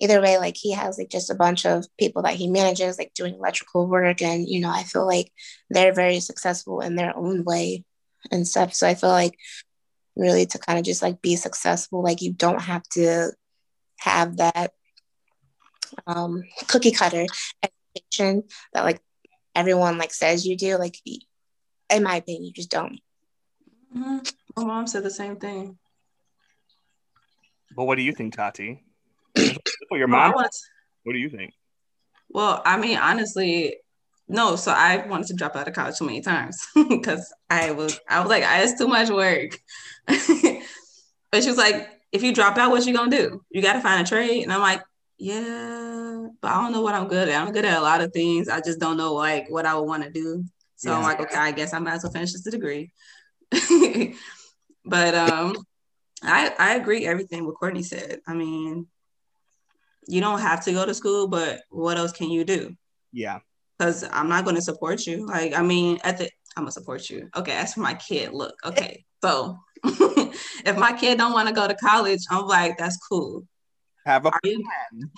either 0.00 0.20
way 0.20 0.38
like 0.38 0.56
he 0.56 0.72
has 0.72 0.98
like 0.98 1.08
just 1.08 1.30
a 1.30 1.34
bunch 1.34 1.64
of 1.64 1.84
people 1.98 2.22
that 2.22 2.34
he 2.34 2.48
manages 2.48 2.98
like 2.98 3.12
doing 3.14 3.34
electrical 3.34 3.86
work 3.86 4.20
and 4.22 4.48
you 4.48 4.60
know 4.60 4.70
i 4.70 4.82
feel 4.82 5.06
like 5.06 5.32
they're 5.70 5.94
very 5.94 6.20
successful 6.20 6.80
in 6.80 6.96
their 6.96 7.16
own 7.16 7.44
way 7.44 7.84
and 8.30 8.46
stuff 8.46 8.74
so 8.74 8.86
i 8.86 8.94
feel 8.94 9.10
like 9.10 9.38
really 10.16 10.46
to 10.46 10.58
kind 10.58 10.78
of 10.78 10.84
just 10.84 11.02
like 11.02 11.20
be 11.22 11.36
successful 11.36 12.02
like 12.02 12.22
you 12.22 12.32
don't 12.32 12.62
have 12.62 12.82
to 12.84 13.30
have 13.98 14.36
that 14.36 14.72
um 16.06 16.42
cookie 16.66 16.90
cutter 16.90 17.26
education 17.94 18.42
that 18.72 18.84
like 18.84 19.00
everyone 19.54 19.98
like 19.98 20.12
says 20.12 20.46
you 20.46 20.56
do 20.56 20.76
like 20.76 20.98
in 21.90 22.02
my 22.02 22.16
opinion 22.16 22.44
you 22.44 22.52
just 22.52 22.70
don't 22.70 22.98
Mhm. 23.94 24.32
My 24.56 24.64
mom 24.64 24.86
said 24.86 25.04
the 25.04 25.10
same 25.10 25.36
thing. 25.36 25.78
But 27.74 27.84
what 27.84 27.96
do 27.96 28.02
you 28.02 28.12
think, 28.12 28.34
Tati? 28.34 28.82
Your 29.90 30.08
mom. 30.08 30.32
to- 30.32 30.48
What 31.02 31.12
do 31.12 31.18
you 31.18 31.28
think? 31.28 31.52
Well, 32.30 32.62
I 32.64 32.76
mean, 32.78 32.98
honestly, 32.98 33.76
no. 34.28 34.56
So 34.56 34.72
I 34.72 35.06
wanted 35.06 35.26
to 35.28 35.34
drop 35.34 35.54
out 35.56 35.68
of 35.68 35.74
college 35.74 35.98
too 35.98 36.06
many 36.06 36.20
times 36.20 36.66
because 36.88 37.32
I 37.50 37.72
was, 37.72 37.98
I 38.08 38.20
was 38.20 38.28
like, 38.28 38.42
"Ah, 38.44 38.60
it's 38.60 38.78
too 38.78 38.88
much 38.88 39.10
work. 39.10 39.58
but 40.06 41.42
she 41.42 41.48
was 41.48 41.56
like, 41.58 41.88
if 42.12 42.22
you 42.22 42.32
drop 42.32 42.56
out, 42.58 42.70
what 42.70 42.86
you 42.86 42.94
gonna 42.94 43.10
do? 43.10 43.42
You 43.50 43.60
got 43.62 43.74
to 43.74 43.80
find 43.80 44.04
a 44.06 44.08
trade. 44.08 44.42
And 44.44 44.52
I'm 44.52 44.60
like, 44.60 44.82
yeah, 45.18 46.26
but 46.40 46.50
I 46.50 46.62
don't 46.62 46.72
know 46.72 46.82
what 46.82 46.94
I'm 46.94 47.08
good 47.08 47.28
at. 47.28 47.40
I'm 47.40 47.52
good 47.52 47.64
at 47.64 47.78
a 47.78 47.80
lot 47.82 48.00
of 48.00 48.12
things. 48.12 48.48
I 48.48 48.60
just 48.60 48.78
don't 48.80 48.96
know 48.96 49.14
like 49.14 49.48
what 49.50 49.66
I 49.66 49.74
would 49.74 49.86
want 49.86 50.04
to 50.04 50.10
do. 50.10 50.44
So 50.76 50.92
I'm 50.92 51.02
like, 51.02 51.20
okay, 51.20 51.36
I 51.36 51.52
guess 51.52 51.72
I 51.72 51.78
might 51.78 51.94
as 51.94 52.02
well 52.04 52.12
finish 52.12 52.32
this 52.32 52.42
degree. 52.42 52.90
but 54.84 55.14
um, 55.14 55.56
I 56.24 56.54
I 56.58 56.74
agree 56.74 57.06
everything 57.06 57.46
what 57.46 57.56
Courtney 57.56 57.82
said. 57.82 58.20
I 58.26 58.34
mean, 58.34 58.86
you 60.08 60.20
don't 60.20 60.40
have 60.40 60.64
to 60.64 60.72
go 60.72 60.84
to 60.86 60.94
school, 60.94 61.28
but 61.28 61.62
what 61.70 61.96
else 61.98 62.12
can 62.12 62.30
you 62.30 62.44
do? 62.44 62.74
Yeah. 63.12 63.40
because 63.78 64.04
I'm 64.12 64.28
not 64.28 64.44
going 64.44 64.56
to 64.56 64.62
support 64.62 65.06
you. 65.06 65.26
Like, 65.26 65.54
I 65.54 65.62
mean, 65.62 65.98
at 66.04 66.18
the 66.18 66.30
I'm 66.56 66.64
gonna 66.64 66.72
support 66.72 67.10
you. 67.10 67.28
Okay, 67.36 67.52
as 67.52 67.74
for 67.74 67.80
my 67.80 67.94
kid, 67.94 68.32
look, 68.32 68.54
okay, 68.64 69.04
so 69.24 69.58
if 69.84 70.76
my 70.76 70.92
kid 70.92 71.18
don't 71.18 71.32
want 71.32 71.48
to 71.48 71.54
go 71.54 71.66
to 71.66 71.74
college, 71.74 72.20
I'm 72.30 72.46
like, 72.46 72.78
that's 72.78 72.96
cool. 73.08 73.46
Have 74.06 74.26
a 74.26 74.30
Are 74.30 74.40
you 74.44 74.64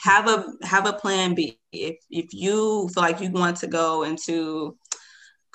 have 0.01 0.29
a 0.29 0.53
have 0.63 0.87
a 0.87 0.93
plan 0.93 1.35
B? 1.35 1.59
If 1.73 1.97
if 2.11 2.33
you 2.33 2.89
feel 2.95 3.03
like 3.03 3.21
you 3.21 3.31
want 3.31 3.59
to 3.59 3.67
go 3.67 4.05
into 4.05 4.77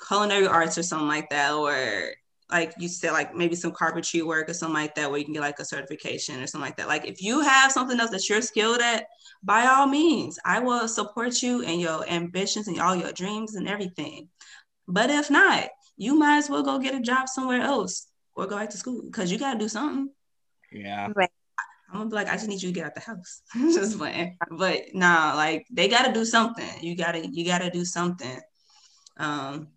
culinary 0.06 0.46
arts 0.46 0.78
or 0.78 0.82
something 0.82 1.08
like 1.08 1.30
that, 1.30 1.54
or 1.54 2.12
like 2.52 2.74
you 2.78 2.88
said, 2.88 3.12
like 3.12 3.34
maybe 3.34 3.56
some 3.56 3.72
carpentry 3.72 4.22
work 4.22 4.48
or 4.48 4.54
something 4.54 4.74
like 4.74 4.94
that, 4.94 5.10
where 5.10 5.18
you 5.18 5.24
can 5.24 5.34
get 5.34 5.40
like 5.40 5.58
a 5.58 5.64
certification 5.64 6.40
or 6.40 6.46
something 6.46 6.68
like 6.68 6.76
that. 6.76 6.86
Like 6.86 7.06
if 7.06 7.22
you 7.22 7.40
have 7.40 7.72
something 7.72 7.98
else 7.98 8.10
that 8.10 8.28
you're 8.28 8.42
skilled 8.42 8.80
at, 8.80 9.06
by 9.42 9.66
all 9.66 9.86
means, 9.86 10.38
I 10.44 10.60
will 10.60 10.86
support 10.86 11.42
you 11.42 11.64
and 11.64 11.80
your 11.80 12.06
ambitions 12.08 12.68
and 12.68 12.78
all 12.78 12.94
your 12.94 13.12
dreams 13.12 13.54
and 13.54 13.66
everything. 13.66 14.28
But 14.86 15.10
if 15.10 15.30
not, 15.30 15.70
you 15.96 16.16
might 16.16 16.38
as 16.38 16.50
well 16.50 16.62
go 16.62 16.78
get 16.78 16.94
a 16.94 17.00
job 17.00 17.28
somewhere 17.28 17.62
else 17.62 18.08
or 18.36 18.46
go 18.46 18.56
back 18.56 18.70
to 18.70 18.76
school 18.76 19.02
because 19.02 19.32
you 19.32 19.38
gotta 19.38 19.58
do 19.58 19.68
something. 19.68 20.10
yeah. 20.70 21.08
I'm 21.92 21.98
gonna 21.98 22.10
be 22.10 22.16
like, 22.16 22.28
I 22.28 22.32
just 22.32 22.48
need 22.48 22.62
you 22.62 22.70
to 22.70 22.74
get 22.74 22.86
out 22.86 22.94
the 22.94 23.00
house. 23.00 23.42
just 23.54 23.98
playing. 23.98 24.38
But 24.50 24.94
nah, 24.94 25.34
like 25.34 25.66
they 25.70 25.88
gotta 25.88 26.12
do 26.12 26.24
something. 26.24 26.68
You 26.80 26.96
gotta 26.96 27.26
you 27.26 27.44
gotta 27.44 27.70
do 27.70 27.84
something. 27.84 28.40
Um 29.18 29.68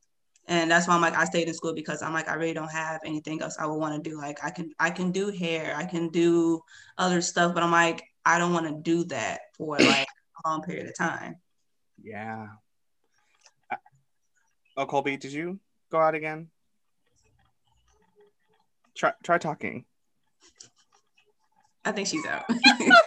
and 0.47 0.69
that's 0.69 0.87
why 0.87 0.95
I'm 0.95 1.01
like 1.01 1.15
I 1.15 1.25
stayed 1.25 1.47
in 1.47 1.53
school 1.53 1.73
because 1.73 2.01
I'm 2.01 2.13
like 2.13 2.29
I 2.29 2.35
really 2.35 2.53
don't 2.53 2.71
have 2.71 3.01
anything 3.05 3.41
else 3.41 3.57
I 3.59 3.65
would 3.65 3.77
want 3.77 4.03
to 4.03 4.09
do. 4.09 4.17
Like 4.17 4.43
I 4.43 4.49
can 4.49 4.71
I 4.79 4.89
can 4.89 5.11
do 5.11 5.29
hair, 5.29 5.73
I 5.75 5.85
can 5.85 6.09
do 6.09 6.61
other 6.97 7.21
stuff, 7.21 7.53
but 7.53 7.63
I'm 7.63 7.71
like 7.71 8.03
I 8.25 8.37
don't 8.37 8.53
want 8.53 8.67
to 8.67 8.81
do 8.81 9.03
that 9.05 9.41
for 9.57 9.77
like 9.77 10.07
a 10.45 10.49
long 10.49 10.61
period 10.61 10.87
of 10.87 10.97
time. 10.97 11.35
Yeah. 12.01 12.47
Uh, 13.71 13.77
Oh, 14.77 14.85
Colby, 14.85 15.17
did 15.17 15.31
you 15.31 15.59
go 15.89 15.99
out 15.99 16.15
again? 16.15 16.49
Try 18.95 19.13
try 19.23 19.37
talking. 19.37 19.85
I 21.83 21.91
think 21.91 22.07
she's 22.07 22.25
out. 22.25 22.45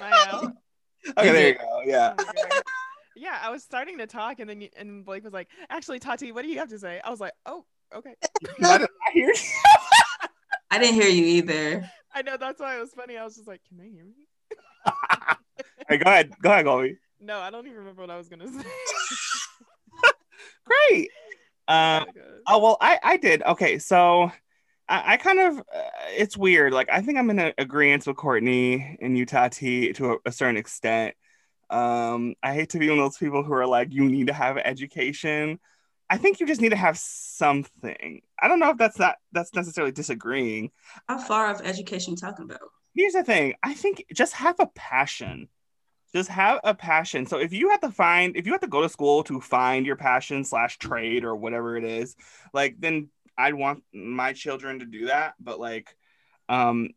Out? 0.00 0.52
Okay, 1.16 1.32
there 1.32 1.48
you 1.48 1.54
go. 1.54 1.82
Yeah. 1.86 2.14
My 3.18 3.24
God. 3.26 3.32
yeah, 3.32 3.38
I 3.42 3.50
was 3.50 3.62
starting 3.62 3.98
to 3.98 4.06
talk, 4.06 4.40
and 4.40 4.48
then 4.48 4.60
you, 4.60 4.68
and 4.76 5.04
Blake 5.04 5.24
was 5.24 5.32
like, 5.32 5.48
"Actually, 5.70 5.98
Tati, 5.98 6.32
what 6.32 6.42
do 6.42 6.48
you 6.48 6.58
have 6.58 6.68
to 6.70 6.78
say?" 6.78 7.00
I 7.04 7.10
was 7.10 7.20
like, 7.20 7.32
"Oh, 7.46 7.64
okay." 7.94 8.14
I 8.62 8.78
did 8.78 8.80
not 8.80 8.90
hear. 9.12 9.32
I 10.70 10.78
didn't 10.78 10.94
hear 10.94 11.08
you 11.08 11.24
either. 11.24 11.90
I 12.14 12.22
know 12.22 12.36
that's 12.36 12.60
why 12.60 12.76
it 12.76 12.80
was 12.80 12.92
funny. 12.92 13.16
I 13.16 13.24
was 13.24 13.36
just 13.36 13.48
like, 13.48 13.60
"Can 13.68 13.78
they 13.78 13.88
hear 13.88 14.04
me?" 14.04 14.26
hey, 15.88 15.98
go 15.98 16.10
ahead. 16.10 16.32
Go 16.42 16.50
ahead, 16.50 16.64
Goldie. 16.64 16.98
No, 17.20 17.38
I 17.38 17.50
don't 17.50 17.66
even 17.66 17.78
remember 17.78 18.02
what 18.02 18.10
I 18.10 18.16
was 18.16 18.28
gonna 18.28 18.48
say. 18.48 18.64
Great. 20.64 21.10
Um, 21.66 22.06
Oh. 22.08 22.22
Oh 22.50 22.58
well, 22.60 22.76
I 22.80 22.98
I 23.02 23.16
did. 23.18 23.42
Okay, 23.42 23.78
so 23.78 24.32
I, 24.88 25.14
I 25.14 25.16
kind 25.18 25.38
of 25.38 25.58
uh, 25.58 25.90
it's 26.16 26.36
weird. 26.36 26.72
Like 26.72 26.88
I 26.90 27.02
think 27.02 27.18
I'm 27.18 27.28
in 27.30 27.52
agreement 27.58 28.06
with 28.06 28.16
Courtney 28.16 28.96
and 29.02 29.18
Utah 29.18 29.48
T 29.48 29.92
to 29.94 30.12
a, 30.12 30.16
a 30.26 30.32
certain 30.32 30.56
extent. 30.56 31.14
Um, 31.70 32.34
I 32.42 32.54
hate 32.54 32.70
to 32.70 32.78
be 32.78 32.88
one 32.88 32.98
of 32.98 33.04
those 33.04 33.18
people 33.18 33.42
who 33.42 33.52
are 33.52 33.66
like, 33.66 33.92
you 33.92 34.04
need 34.04 34.28
to 34.28 34.32
have 34.32 34.56
education. 34.56 35.58
I 36.10 36.16
think 36.16 36.40
you 36.40 36.46
just 36.46 36.60
need 36.60 36.70
to 36.70 36.76
have 36.76 36.96
something. 36.96 38.22
I 38.40 38.48
don't 38.48 38.60
know 38.60 38.70
if 38.70 38.78
that's 38.78 38.98
not 38.98 39.16
that's 39.32 39.54
necessarily 39.54 39.92
disagreeing. 39.92 40.70
How 41.08 41.18
far 41.18 41.50
of 41.50 41.60
education 41.62 42.12
you 42.12 42.16
talking 42.16 42.46
about? 42.46 42.60
Here's 42.94 43.12
the 43.12 43.22
thing. 43.22 43.54
I 43.62 43.74
think 43.74 44.04
just 44.14 44.32
have 44.34 44.56
a 44.58 44.66
passion. 44.74 45.48
Just 46.14 46.30
have 46.30 46.60
a 46.64 46.74
passion. 46.74 47.26
So 47.26 47.38
if 47.38 47.52
you 47.52 47.68
have 47.68 47.82
to 47.82 47.90
find, 47.90 48.34
if 48.36 48.46
you 48.46 48.52
have 48.52 48.62
to 48.62 48.66
go 48.66 48.80
to 48.80 48.88
school 48.88 49.22
to 49.24 49.40
find 49.40 49.84
your 49.84 49.96
passion 49.96 50.42
slash 50.44 50.78
trade 50.78 51.24
or 51.24 51.36
whatever 51.36 51.76
it 51.76 51.84
is, 51.84 52.16
like 52.54 52.76
then 52.78 53.10
I'd 53.36 53.54
want 53.54 53.84
my 53.92 54.32
children 54.32 54.78
to 54.78 54.86
do 54.86 55.06
that. 55.06 55.34
But 55.38 55.60
like, 55.60 55.94
um, 56.48 56.90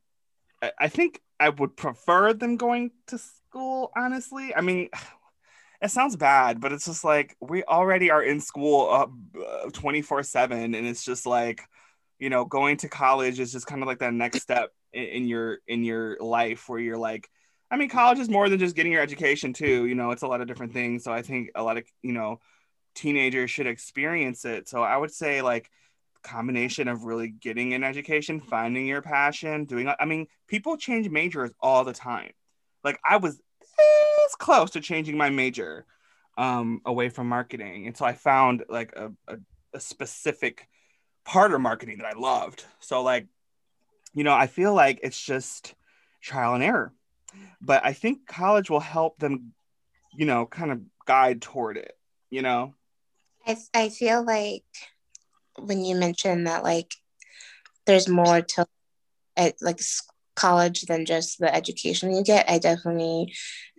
I, 0.80 0.88
think 0.88 1.22
I 1.40 1.50
would 1.50 1.76
prefer 1.76 2.34
them 2.34 2.58
going 2.58 2.92
to 3.08 3.18
school. 3.18 3.92
Honestly, 3.96 4.56
I 4.56 4.62
mean, 4.62 4.90
it 5.82 5.92
sounds 5.92 6.16
bad, 6.16 6.60
but 6.62 6.72
it's 6.72 6.86
just 6.86 7.04
like 7.04 7.36
we 7.42 7.64
already 7.64 8.12
are 8.12 8.24
in 8.24 8.40
school 8.40 8.90
uh, 8.90 9.40
uh, 9.40 9.70
twenty 9.72 10.02
four 10.02 10.24
seven, 10.24 10.76
and 10.76 10.88
it's 10.88 11.04
just 11.04 11.26
like, 11.26 11.62
you 12.20 12.30
know, 12.30 12.46
going 12.46 12.78
to 12.78 12.90
college 12.90 13.40
is 13.40 13.52
just 13.52 13.66
kind 13.68 13.82
of 13.82 13.88
like 13.88 14.00
that 14.00 14.14
next 14.14 14.42
step 14.44 14.72
in, 14.94 15.04
in 15.04 15.28
your 15.28 15.60
in 15.68 15.84
your 15.84 16.18
life 16.20 16.70
where 16.70 16.80
you're 16.80 16.98
like 16.98 17.28
I 17.72 17.78
mean, 17.78 17.88
college 17.88 18.20
is 18.20 18.30
more 18.30 18.50
than 18.50 18.60
just 18.60 18.76
getting 18.76 18.92
your 18.92 19.02
education 19.02 19.54
too. 19.54 19.86
You 19.86 19.96
know, 19.96 20.12
it's 20.12 20.24
a 20.24 20.28
lot 20.28 20.42
of 20.42 20.48
different 20.48 20.74
things. 20.74 21.06
So 21.06 21.14
I 21.14 21.22
think 21.22 21.52
a 21.56 21.64
lot 21.64 21.78
of 21.78 21.86
you 22.04 22.12
know 22.12 22.42
teenagers 22.96 23.50
should 23.50 23.68
experience 23.68 24.44
it. 24.44 24.68
So 24.68 24.84
I 24.84 24.98
would 24.98 25.14
say 25.14 25.42
like 25.42 25.70
combination 26.24 26.88
of 26.88 27.04
really 27.04 27.30
getting 27.30 27.74
an 27.74 27.84
education, 27.84 28.40
finding 28.40 28.88
your 28.88 29.02
passion, 29.02 29.66
doing. 29.66 29.92
I 30.00 30.06
mean, 30.06 30.28
people 30.48 30.78
change 30.78 31.10
majors 31.10 31.52
all 31.60 31.84
the 31.84 31.94
time. 31.94 32.32
Like 32.84 33.00
I 33.08 33.18
was 33.18 33.38
this 33.78 34.36
close 34.38 34.72
to 34.72 34.82
changing 34.82 35.18
my 35.18 35.30
major 35.30 35.86
um, 36.38 36.82
away 36.86 37.10
from 37.10 37.28
marketing 37.28 37.88
until 37.88 38.06
I 38.06 38.14
found 38.14 38.64
like 38.70 38.94
a, 38.96 39.12
a, 39.28 39.38
a 39.74 39.80
specific 39.80 40.68
part 41.26 41.54
of 41.54 41.62
marketing 41.62 42.00
that 42.00 42.08
I 42.08 42.18
loved. 42.18 42.66
So 42.80 43.04
like, 43.04 43.28
you 44.14 44.24
know, 44.24 44.34
I 44.34 44.48
feel 44.48 44.74
like 44.74 45.00
it's 45.04 45.22
just 45.22 45.76
trial 46.22 46.56
and 46.56 46.64
error 46.64 46.94
but 47.62 47.86
I 47.86 47.94
think 47.94 48.28
college 48.28 48.70
will 48.70 48.80
help 48.80 49.20
them, 49.20 49.54
you 50.14 50.26
know, 50.26 50.46
kind 50.46 50.72
of 50.72 50.82
guide 51.06 51.42
toward 51.42 51.78
it, 51.78 51.94
you 52.30 52.42
know? 52.42 52.74
I, 53.46 53.58
I 53.74 53.90
feel 53.90 54.24
like 54.24 54.66
when 55.60 55.84
you 55.84 55.96
mentioned 55.96 56.48
that 56.48 56.64
like 56.64 56.94
there's 57.86 58.08
more 58.08 58.42
to 58.42 58.66
at 59.38 59.56
like 59.62 59.80
college 60.36 60.84
than 60.84 61.06
just 61.06 61.40
the 61.40 61.54
education 61.54 62.14
you 62.16 62.24
get 62.24 62.50
i 62.50 62.58
definitely 62.58 63.34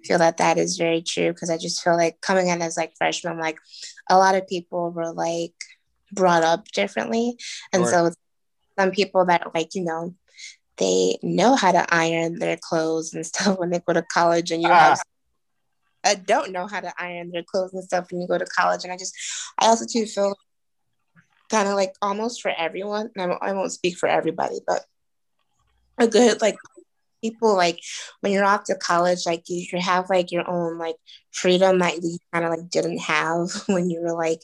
feel 0.04 0.18
that 0.18 0.36
that 0.36 0.58
is 0.58 0.76
very 0.76 1.02
true 1.02 1.32
because 1.32 1.50
i 1.50 1.56
just 1.56 1.82
feel 1.82 1.96
like 1.96 2.20
coming 2.20 2.48
in 2.48 2.60
as 2.62 2.76
like 2.76 2.92
freshman 2.98 3.38
like 3.38 3.56
a 4.10 4.18
lot 4.18 4.34
of 4.34 4.46
people 4.46 4.90
were 4.90 5.12
like 5.12 5.54
brought 6.12 6.42
up 6.42 6.66
differently 6.68 7.36
and 7.72 7.84
Sure. 7.84 8.10
so 8.10 8.14
some 8.78 8.90
people 8.90 9.24
that 9.24 9.46
like 9.54 9.74
you 9.74 9.82
know 9.82 10.14
they 10.78 11.18
know 11.22 11.54
how 11.54 11.72
to 11.72 11.84
iron 11.94 12.38
their 12.38 12.56
clothes 12.60 13.14
and 13.14 13.24
stuff 13.26 13.58
when 13.60 13.70
they 13.70 13.80
go 13.80 13.92
to 13.92 14.02
college 14.02 14.50
and 14.50 14.62
you 14.62 14.68
Ah. 14.68 14.90
have 14.90 14.98
I 16.04 16.16
don't 16.16 16.50
know 16.50 16.66
how 16.66 16.80
to 16.80 16.92
iron 16.98 17.30
their 17.30 17.44
clothes 17.44 17.72
and 17.74 17.84
stuff 17.84 18.10
when 18.10 18.20
you 18.20 18.26
go 18.26 18.36
to 18.36 18.44
college. 18.44 18.82
And 18.82 18.92
I 18.92 18.96
just, 18.96 19.14
I 19.58 19.66
also 19.66 19.86
too 19.86 20.04
feel 20.04 20.34
kind 21.52 21.68
of 21.68 21.74
like 21.74 21.94
almost 22.00 22.42
for 22.42 22.50
everyone. 22.50 23.10
And 23.14 23.34
I 23.40 23.52
won't, 23.52 23.72
speak 23.72 23.96
for 23.96 24.08
everybody, 24.08 24.60
but 24.66 24.84
a 25.98 26.08
good 26.08 26.40
like 26.40 26.56
people 27.22 27.54
like 27.54 27.78
when 28.20 28.32
you're 28.32 28.44
off 28.44 28.64
to 28.64 28.74
college, 28.74 29.26
like 29.26 29.44
you, 29.48 29.64
you 29.70 29.78
have 29.78 30.10
like 30.10 30.32
your 30.32 30.48
own 30.50 30.78
like 30.78 30.96
freedom 31.30 31.78
that 31.78 32.02
you 32.02 32.18
kind 32.32 32.44
of 32.44 32.50
like 32.50 32.70
didn't 32.70 32.98
have 32.98 33.50
when 33.66 33.90
you 33.90 34.00
were 34.00 34.14
like 34.14 34.40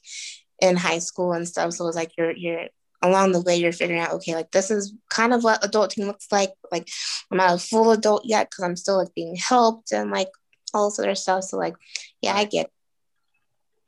in 0.61 0.77
high 0.77 0.99
school 0.99 1.33
and 1.33 1.49
stuff. 1.49 1.73
So 1.73 1.89
it's 1.89 1.97
like 1.97 2.13
you're 2.17 2.37
you're 2.37 2.69
along 3.03 3.33
the 3.33 3.41
way 3.41 3.57
you're 3.57 3.73
figuring 3.73 4.01
out 4.01 4.13
okay 4.13 4.35
like 4.35 4.51
this 4.51 4.73
is 4.73 4.93
kind 5.09 5.33
of 5.33 5.45
what 5.45 5.63
adulting 5.63 6.05
looks 6.05 6.27
like 6.33 6.51
like 6.73 6.89
i'm 7.31 7.39
not 7.39 7.55
a 7.55 7.59
full 7.59 7.93
adult 7.93 8.23
yet 8.25 8.51
because 8.51 8.65
i'm 8.65 8.75
still 8.75 8.97
like 8.97 9.15
being 9.15 9.37
helped 9.37 9.93
and 9.93 10.11
like 10.11 10.27
all 10.75 10.89
this 10.91 10.99
other 10.99 11.15
stuff 11.15 11.45
so 11.45 11.57
like 11.57 11.77
yeah 12.23 12.35
i 12.35 12.45
get 12.45 12.69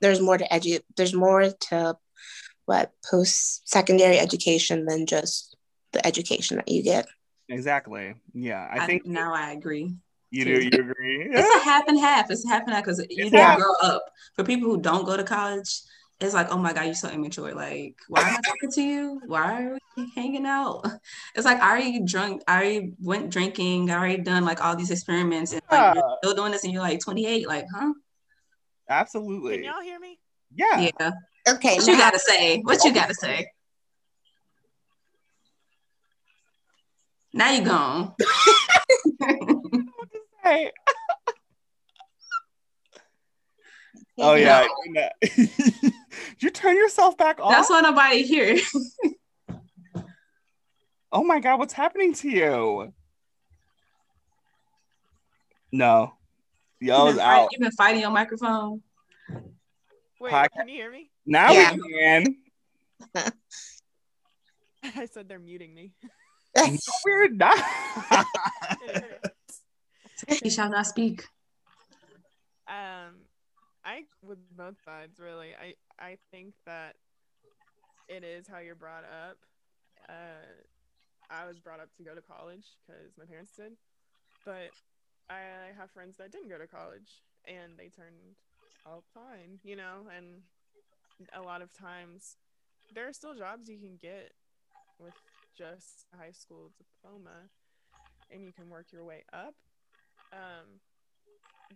there's 0.00 0.20
more 0.20 0.38
to 0.38 0.46
edu 0.46 0.78
there's 0.96 1.12
more 1.12 1.50
to 1.60 1.96
what 2.70 2.92
post 3.10 3.68
secondary 3.68 4.18
education 4.26 4.84
than 4.86 5.04
just 5.04 5.56
the 5.92 6.00
education 6.06 6.56
that 6.58 6.68
you 6.68 6.82
get 6.84 7.06
Exactly. 7.48 8.14
Yeah. 8.32 8.68
I 8.70 8.86
think 8.86 9.04
now 9.06 9.34
I 9.34 9.50
agree. 9.50 9.86
you 10.30 10.44
do. 10.44 10.60
You 10.62 10.70
agree? 10.84 11.16
It's 11.34 11.56
a 11.62 11.64
half 11.68 11.88
and 11.88 11.98
half. 11.98 12.30
It's 12.30 12.48
half 12.48 12.62
and 12.62 12.72
half 12.74 12.84
because 12.84 13.00
you 13.10 13.24
It's 13.24 13.32
don't 13.32 13.58
grow 13.58 13.74
up. 13.82 14.04
For 14.36 14.44
people 14.44 14.68
who 14.70 14.80
don't 14.80 15.04
go 15.04 15.16
to 15.16 15.24
college, 15.24 15.70
it's 16.20 16.32
like, 16.32 16.52
oh 16.52 16.58
my 16.58 16.72
god, 16.72 16.84
you're 16.84 16.94
so 16.94 17.10
immature. 17.10 17.52
Like, 17.52 17.96
why 18.06 18.20
am 18.20 18.36
I 18.36 18.40
talking 18.50 18.70
to 18.76 18.82
you? 18.82 19.20
Why 19.26 19.64
are 19.64 19.78
we 19.96 20.12
hanging 20.14 20.46
out? 20.46 20.86
It's 21.34 21.44
like 21.44 21.58
I 21.60 21.70
already 21.72 22.04
drunk. 22.04 22.42
I 22.46 22.54
already 22.54 22.92
went 23.02 23.30
drinking. 23.30 23.90
I 23.90 23.94
already 23.98 24.22
done 24.22 24.44
like 24.44 24.62
all 24.64 24.76
these 24.76 24.92
experiments, 24.92 25.50
and 25.52 25.62
like 25.72 25.82
you're 25.96 26.04
Yeah. 26.06 26.16
still 26.22 26.34
doing 26.38 26.52
this, 26.52 26.62
and 26.62 26.72
you're 26.72 26.86
like 26.90 27.00
28. 27.00 27.48
Like, 27.48 27.66
huh? 27.74 27.92
Absolutely. 28.88 29.56
Can 29.56 29.64
y'all 29.64 29.82
hear 29.82 29.98
me? 29.98 30.20
Yeah. 30.54 30.88
Yeah. 31.00 31.10
Okay 31.48 31.76
What 31.76 31.86
you 31.86 31.96
gotta 31.96 32.18
say? 32.18 32.60
What 32.60 32.84
you 32.84 32.92
gotta 32.92 33.14
say? 33.14 33.50
Now 37.32 37.50
you 37.52 37.64
gone. 37.64 38.14
Hey. 40.42 40.70
Oh 44.18 44.34
yeah. 44.34 44.66
Did 45.20 45.92
you 46.38 46.50
turn 46.50 46.76
yourself 46.76 47.16
back 47.16 47.40
off? 47.40 47.50
That's 47.50 47.70
why 47.70 47.80
nobody 47.80 48.22
here. 48.22 48.58
Oh 51.12 51.24
my 51.24 51.40
god, 51.40 51.58
what's 51.58 51.72
happening 51.72 52.14
to 52.14 52.28
you? 52.30 52.92
No. 55.72 56.14
You've 56.78 57.16
been, 57.16 57.18
out. 57.18 57.48
you've 57.50 57.60
been 57.60 57.72
fighting 57.72 58.00
your 58.00 58.12
microphone. 58.12 58.80
Wait, 60.20 60.32
Podcast. 60.32 60.48
can 60.56 60.68
you 60.68 60.74
hear 60.76 60.90
me? 60.92 61.10
Now 61.26 61.52
Yeah. 61.52 61.72
we 61.74 61.92
can. 61.98 62.36
I 64.84 65.06
said 65.06 65.28
they're 65.28 65.38
muting 65.38 65.74
me. 65.74 65.92
No, 66.56 66.66
we're 67.06 67.28
not. 67.28 67.56
He 70.42 70.50
shall 70.50 70.68
not 70.68 70.86
speak. 70.86 71.24
um, 72.68 73.22
I 73.84 74.02
with 74.22 74.38
both 74.56 74.74
sides 74.84 75.18
really. 75.18 75.50
I 75.54 75.74
I 75.98 76.18
think 76.32 76.54
that 76.66 76.96
it 78.08 78.22
is 78.24 78.46
how 78.48 78.58
you're 78.58 78.74
brought 78.74 79.04
up. 79.04 79.38
Uh, 80.08 80.44
I 81.30 81.46
was 81.46 81.58
brought 81.60 81.80
up 81.80 81.88
to 81.98 82.02
go 82.02 82.14
to 82.16 82.20
college 82.20 82.66
because 82.86 83.16
my 83.16 83.24
parents 83.24 83.52
did, 83.56 83.72
but 84.44 84.70
I 85.30 85.70
have 85.78 85.90
friends 85.92 86.16
that 86.18 86.32
didn't 86.32 86.48
go 86.48 86.58
to 86.58 86.66
college 86.66 87.22
and 87.46 87.78
they 87.78 87.88
turned 87.88 88.34
out 88.86 89.04
fine, 89.14 89.58
you 89.62 89.76
know. 89.76 90.06
And 90.16 90.42
a 91.34 91.42
lot 91.42 91.62
of 91.62 91.72
times, 91.72 92.36
there 92.94 93.08
are 93.08 93.12
still 93.12 93.34
jobs 93.34 93.68
you 93.68 93.78
can 93.78 93.96
get 94.00 94.32
with 94.98 95.14
just 95.56 96.06
a 96.14 96.16
high 96.16 96.32
school 96.32 96.70
diploma, 96.78 97.48
and 98.30 98.44
you 98.44 98.52
can 98.52 98.70
work 98.70 98.86
your 98.92 99.04
way 99.04 99.24
up. 99.32 99.54
Um, 100.32 100.80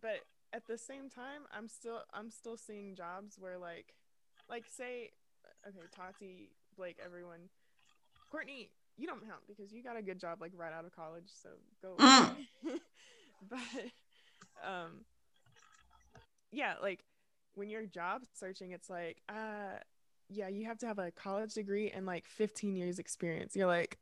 but 0.00 0.20
at 0.52 0.66
the 0.68 0.78
same 0.78 1.10
time 1.10 1.42
i'm 1.56 1.68
still 1.68 2.02
i'm 2.14 2.30
still 2.30 2.56
seeing 2.56 2.94
jobs 2.94 3.36
where 3.38 3.58
like 3.58 3.94
like 4.48 4.64
say 4.66 5.10
okay 5.66 5.80
tati 5.94 6.50
blake 6.76 6.96
everyone 7.04 7.48
courtney 8.30 8.70
you 8.96 9.06
don't 9.06 9.20
count 9.26 9.40
because 9.48 9.72
you 9.72 9.82
got 9.82 9.96
a 9.96 10.02
good 10.02 10.18
job 10.18 10.40
like 10.40 10.52
right 10.56 10.72
out 10.72 10.84
of 10.84 10.94
college 10.94 11.28
so 11.42 11.50
go 11.82 11.96
but 13.50 13.58
um 14.64 15.04
yeah 16.54 16.74
like 16.82 17.04
when 17.54 17.68
you're 17.68 17.86
job 17.86 18.22
searching 18.32 18.72
it's 18.72 18.90
like 18.90 19.18
uh 19.28 19.78
yeah 20.28 20.48
you 20.48 20.64
have 20.64 20.78
to 20.78 20.86
have 20.86 20.98
a 20.98 21.10
college 21.10 21.54
degree 21.54 21.90
and 21.90 22.06
like 22.06 22.26
15 22.26 22.76
years 22.76 22.98
experience 22.98 23.54
you're 23.54 23.66
like 23.66 23.98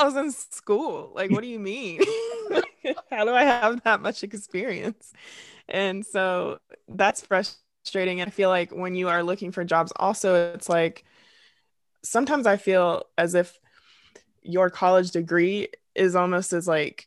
I 0.00 0.04
was 0.04 0.16
in 0.16 0.30
school. 0.30 1.12
Like, 1.14 1.30
what 1.30 1.42
do 1.42 1.46
you 1.46 1.58
mean? 1.58 2.00
How 3.10 3.26
do 3.26 3.32
I 3.32 3.44
have 3.44 3.82
that 3.84 4.00
much 4.00 4.24
experience? 4.24 5.12
And 5.68 6.06
so 6.06 6.58
that's 6.88 7.20
frustrating. 7.20 8.22
I 8.22 8.26
feel 8.30 8.48
like 8.48 8.70
when 8.70 8.94
you 8.94 9.08
are 9.08 9.22
looking 9.22 9.52
for 9.52 9.62
jobs, 9.62 9.92
also, 9.96 10.54
it's 10.54 10.70
like 10.70 11.04
sometimes 12.02 12.46
I 12.46 12.56
feel 12.56 13.04
as 13.18 13.34
if 13.34 13.58
your 14.42 14.70
college 14.70 15.10
degree 15.10 15.68
is 15.94 16.16
almost 16.16 16.54
as 16.54 16.66
like 16.66 17.06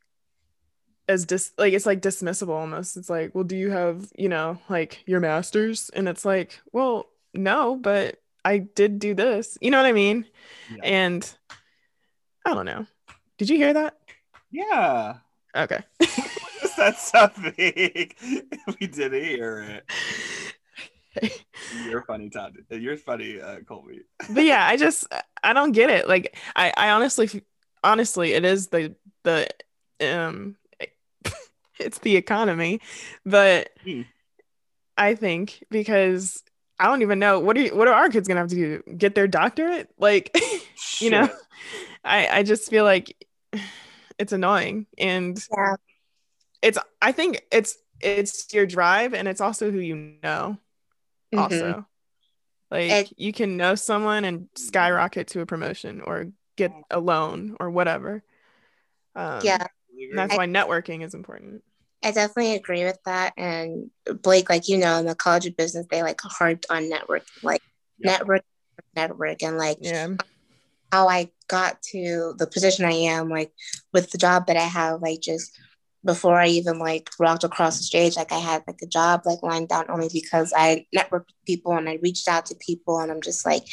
as 1.07 1.25
dis 1.25 1.51
like 1.57 1.73
it's 1.73 1.85
like 1.85 2.01
dismissible 2.01 2.49
almost. 2.55 2.97
It's 2.97 3.09
like, 3.09 3.33
well, 3.35 3.43
do 3.43 3.55
you 3.55 3.71
have, 3.71 4.11
you 4.17 4.29
know, 4.29 4.59
like 4.69 5.03
your 5.05 5.19
master's? 5.19 5.89
And 5.89 6.07
it's 6.07 6.25
like, 6.25 6.59
well, 6.71 7.07
no, 7.33 7.75
but 7.75 8.21
I 8.45 8.59
did 8.59 8.99
do 8.99 9.13
this. 9.13 9.57
You 9.61 9.71
know 9.71 9.77
what 9.77 9.85
I 9.85 9.93
mean? 9.93 10.25
Yeah. 10.71 10.83
And 10.83 11.37
I 12.45 12.53
don't 12.53 12.65
know. 12.65 12.85
Did 13.37 13.49
you 13.49 13.57
hear 13.57 13.73
that? 13.73 13.97
Yeah. 14.51 15.17
Okay. 15.55 15.79
That's 16.77 17.11
something. 17.11 17.53
we 17.57 18.87
didn't 18.87 19.23
hear 19.23 19.83
it. 21.15 21.43
You're 21.85 22.03
funny, 22.03 22.29
Todd. 22.29 22.57
You're 22.69 22.97
funny, 22.97 23.39
uh, 23.39 23.59
Colby. 23.67 24.01
but 24.29 24.43
yeah, 24.43 24.65
I 24.65 24.77
just 24.77 25.05
I 25.43 25.53
don't 25.53 25.71
get 25.71 25.89
it. 25.89 26.07
Like 26.07 26.35
I 26.55 26.73
I 26.75 26.89
honestly 26.89 27.43
honestly 27.83 28.33
it 28.33 28.45
is 28.45 28.67
the 28.67 28.95
the 29.23 29.47
um 30.01 30.55
it's 31.79 31.99
the 31.99 32.15
economy, 32.15 32.81
but 33.25 33.69
mm. 33.85 34.05
I 34.97 35.15
think 35.15 35.63
because 35.69 36.43
I 36.79 36.87
don't 36.87 37.01
even 37.01 37.19
know 37.19 37.39
what 37.39 37.57
are 37.57 37.61
you, 37.61 37.75
what 37.75 37.87
are 37.87 37.93
our 37.93 38.09
kids 38.09 38.27
gonna 38.27 38.39
have 38.39 38.49
to 38.49 38.55
do? 38.55 38.83
Get 38.97 39.15
their 39.15 39.27
doctorate? 39.27 39.89
Like, 39.97 40.35
you 40.99 41.09
know, 41.09 41.29
I 42.03 42.27
I 42.27 42.43
just 42.43 42.69
feel 42.69 42.83
like 42.83 43.25
it's 44.19 44.33
annoying 44.33 44.85
and 44.97 45.41
yeah. 45.55 45.75
it's 46.61 46.77
I 47.01 47.11
think 47.11 47.45
it's 47.51 47.77
it's 47.99 48.53
your 48.53 48.65
drive 48.65 49.13
and 49.13 49.27
it's 49.27 49.41
also 49.41 49.71
who 49.71 49.79
you 49.79 50.15
know. 50.23 50.57
Mm-hmm. 51.33 51.39
Also, 51.39 51.85
like 52.69 52.91
it, 52.91 53.13
you 53.17 53.33
can 53.33 53.57
know 53.57 53.75
someone 53.75 54.25
and 54.25 54.49
skyrocket 54.55 55.27
to 55.29 55.41
a 55.41 55.45
promotion 55.45 56.01
or 56.01 56.27
get 56.55 56.71
a 56.91 56.99
loan 56.99 57.55
or 57.59 57.69
whatever. 57.69 58.23
Um, 59.15 59.41
yeah, 59.43 59.67
that's 60.13 60.35
why 60.35 60.47
networking 60.47 61.03
is 61.03 61.13
important. 61.13 61.63
I 62.03 62.11
definitely 62.11 62.55
agree 62.55 62.83
with 62.83 62.99
that. 63.05 63.33
And 63.37 63.89
Blake, 64.21 64.49
like 64.49 64.67
you 64.67 64.77
know, 64.77 64.97
in 64.97 65.05
the 65.05 65.15
College 65.15 65.45
of 65.45 65.57
Business, 65.57 65.85
they 65.89 66.03
like 66.03 66.19
harped 66.21 66.65
on 66.69 66.89
network, 66.89 67.23
like 67.41 67.61
yeah. 67.99 68.11
network, 68.11 68.43
network, 68.95 69.41
and 69.41 69.57
like 69.57 69.77
yeah. 69.79 70.09
how 70.91 71.07
I 71.07 71.29
got 71.47 71.81
to 71.91 72.35
the 72.37 72.47
position 72.47 72.85
I 72.85 72.91
am, 72.91 73.29
like 73.29 73.53
with 73.93 74.11
the 74.11 74.17
job 74.17 74.47
that 74.47 74.57
I 74.57 74.61
have, 74.61 75.01
like 75.01 75.21
just 75.21 75.57
before 76.05 76.37
I 76.37 76.47
even 76.47 76.79
like 76.79 77.09
walked 77.19 77.45
across 77.45 77.77
the 77.77 77.83
stage, 77.83 78.17
like 78.17 78.31
I 78.31 78.39
had 78.39 78.63
like 78.67 78.79
a 78.81 78.87
job 78.87 79.21
like 79.25 79.41
lined 79.41 79.69
down 79.69 79.85
only 79.89 80.09
because 80.11 80.51
I 80.55 80.85
networked 80.95 81.27
with 81.27 81.45
people 81.47 81.73
and 81.73 81.87
I 81.87 81.99
reached 82.01 82.27
out 82.27 82.45
to 82.47 82.55
people 82.55 82.99
and 82.99 83.09
I'm 83.09 83.21
just 83.21 83.45
like, 83.45 83.63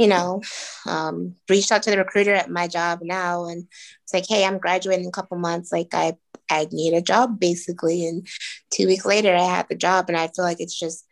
you 0.00 0.06
know, 0.06 0.40
um, 0.86 1.34
reached 1.46 1.70
out 1.70 1.82
to 1.82 1.90
the 1.90 1.98
recruiter 1.98 2.32
at 2.32 2.48
my 2.48 2.66
job 2.66 3.00
now 3.02 3.44
and 3.44 3.66
it's 4.02 4.14
like, 4.14 4.24
hey, 4.26 4.46
I'm 4.46 4.56
graduating 4.56 5.04
in 5.04 5.08
a 5.08 5.12
couple 5.12 5.36
months. 5.36 5.70
Like 5.70 5.88
I 5.92 6.16
I 6.50 6.66
need 6.72 6.94
a 6.94 7.02
job 7.02 7.38
basically. 7.38 8.06
And 8.06 8.26
two 8.72 8.86
weeks 8.86 9.04
later, 9.04 9.36
I 9.36 9.42
had 9.42 9.68
the 9.68 9.74
job. 9.74 10.06
And 10.08 10.16
I 10.16 10.28
feel 10.28 10.46
like 10.46 10.58
it's 10.58 10.78
just 10.78 11.06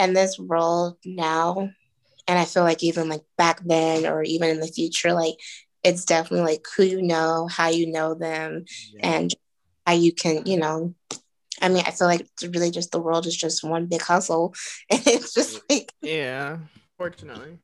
in 0.00 0.12
this 0.12 0.40
role 0.40 0.98
now. 1.04 1.70
And 2.26 2.36
I 2.36 2.46
feel 2.46 2.64
like 2.64 2.82
even 2.82 3.08
like 3.08 3.22
back 3.38 3.60
then 3.64 4.06
or 4.06 4.24
even 4.24 4.50
in 4.50 4.58
the 4.58 4.66
future, 4.66 5.12
like 5.12 5.36
it's 5.84 6.04
definitely 6.04 6.52
like 6.52 6.66
who 6.76 6.82
you 6.82 7.02
know, 7.02 7.46
how 7.46 7.68
you 7.68 7.86
know 7.92 8.14
them, 8.14 8.64
yeah. 8.92 9.00
and 9.02 9.34
how 9.86 9.92
you 9.92 10.12
can, 10.12 10.44
you 10.46 10.58
know, 10.58 10.96
I 11.62 11.68
mean, 11.68 11.84
I 11.86 11.92
feel 11.92 12.08
like 12.08 12.22
it's 12.22 12.44
really 12.44 12.72
just 12.72 12.90
the 12.90 12.98
world 12.98 13.24
is 13.26 13.36
just 13.36 13.62
one 13.62 13.86
big 13.86 14.02
hustle. 14.02 14.52
And 14.90 15.06
it's 15.06 15.32
just 15.32 15.60
like, 15.70 15.92
yeah, 16.02 16.58
fortunately, 16.98 17.58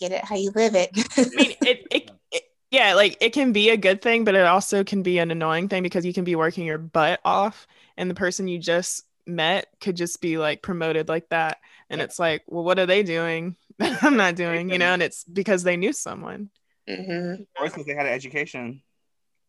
get 0.00 0.12
it 0.12 0.24
how 0.24 0.36
you 0.36 0.50
live 0.54 0.74
it. 0.74 0.90
I 1.16 1.22
mean, 1.34 1.56
it, 1.62 1.86
it, 1.90 2.10
it 2.30 2.42
yeah, 2.70 2.94
like 2.94 3.16
it 3.20 3.32
can 3.32 3.52
be 3.52 3.70
a 3.70 3.76
good 3.76 4.02
thing, 4.02 4.24
but 4.24 4.34
it 4.34 4.44
also 4.44 4.84
can 4.84 5.02
be 5.02 5.18
an 5.18 5.30
annoying 5.30 5.68
thing 5.68 5.82
because 5.82 6.04
you 6.04 6.12
can 6.12 6.24
be 6.24 6.34
working 6.34 6.66
your 6.66 6.78
butt 6.78 7.20
off 7.24 7.66
and 7.96 8.10
the 8.10 8.14
person 8.14 8.48
you 8.48 8.58
just 8.58 9.04
met 9.26 9.66
could 9.80 9.96
just 9.96 10.20
be 10.20 10.38
like 10.38 10.62
promoted 10.62 11.08
like 11.08 11.28
that. 11.28 11.58
And 11.88 11.98
yeah. 11.98 12.04
it's 12.04 12.18
like, 12.18 12.42
well, 12.46 12.64
what 12.64 12.78
are 12.78 12.86
they 12.86 13.02
doing 13.02 13.56
that 13.78 14.02
I'm 14.02 14.16
not 14.16 14.34
doing? 14.34 14.70
You 14.70 14.78
know, 14.78 14.92
and 14.92 15.02
it's 15.02 15.24
because 15.24 15.62
they 15.62 15.76
knew 15.76 15.92
someone. 15.92 16.50
Mm-hmm. 16.88 17.42
Or 17.58 17.66
because 17.66 17.86
they 17.86 17.94
had 17.94 18.06
an 18.06 18.12
education. 18.12 18.82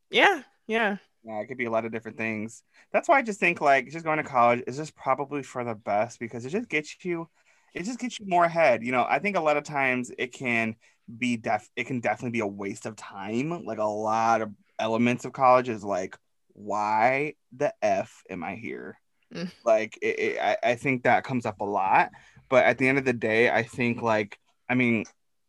Yeah, 0.10 0.43
yeah. 0.68 0.98
Yeah, 1.24 1.39
it 1.39 1.48
could 1.48 1.58
be 1.58 1.66
a 1.66 1.72
lot 1.72 1.86
of 1.86 1.91
different 1.91 2.18
things. 2.18 2.62
That's 2.93 3.10
why 3.10 3.18
I 3.18 3.24
just 3.24 3.39
think 3.39 3.60
like 3.60 3.89
just 3.89 4.06
going 4.06 4.18
to 4.18 4.24
college 4.24 4.64
is 4.68 4.78
just 4.78 4.96
probably 4.96 5.41
for 5.41 5.64
the 5.64 5.74
best 5.74 6.20
because 6.20 6.46
it 6.46 6.52
just 6.52 6.70
gets 6.70 7.04
you 7.04 7.28
it 7.76 7.84
just 7.84 7.99
gets 7.99 8.19
you 8.19 8.26
more 8.28 8.45
ahead. 8.45 8.84
You 8.84 8.93
know, 8.93 9.05
I 9.07 9.19
think 9.19 9.36
a 9.36 9.41
lot 9.41 9.57
of 9.57 9.65
times 9.65 10.11
it 10.17 10.32
can 10.32 10.76
be 11.17 11.38
def 11.38 11.69
it 11.76 11.86
can 11.86 11.99
definitely 11.99 12.32
be 12.32 12.39
a 12.39 12.47
waste 12.47 12.86
of 12.86 12.95
time. 12.95 13.65
Like 13.65 13.78
a 13.78 13.84
lot 13.84 14.41
of 14.41 14.51
elements 14.80 15.26
of 15.26 15.34
college 15.34 15.69
is 15.69 15.84
like, 15.84 16.17
why 16.53 17.36
the 17.55 17.73
F 17.82 18.23
am 18.30 18.43
I 18.43 18.55
here? 18.55 18.97
Mm. 19.34 19.51
Like 19.65 19.99
it, 20.01 20.19
it, 20.19 20.39
I, 20.39 20.57
I 20.63 20.76
think 20.76 21.03
that 21.03 21.26
comes 21.26 21.45
up 21.45 21.59
a 21.59 21.65
lot. 21.65 22.11
But 22.47 22.63
at 22.63 22.78
the 22.78 22.88
end 22.88 22.97
of 22.97 23.05
the 23.05 23.13
day, 23.13 23.49
I 23.49 23.63
think 23.63 24.01
like 24.01 24.39
I 24.69 24.76
mean, 24.76 25.03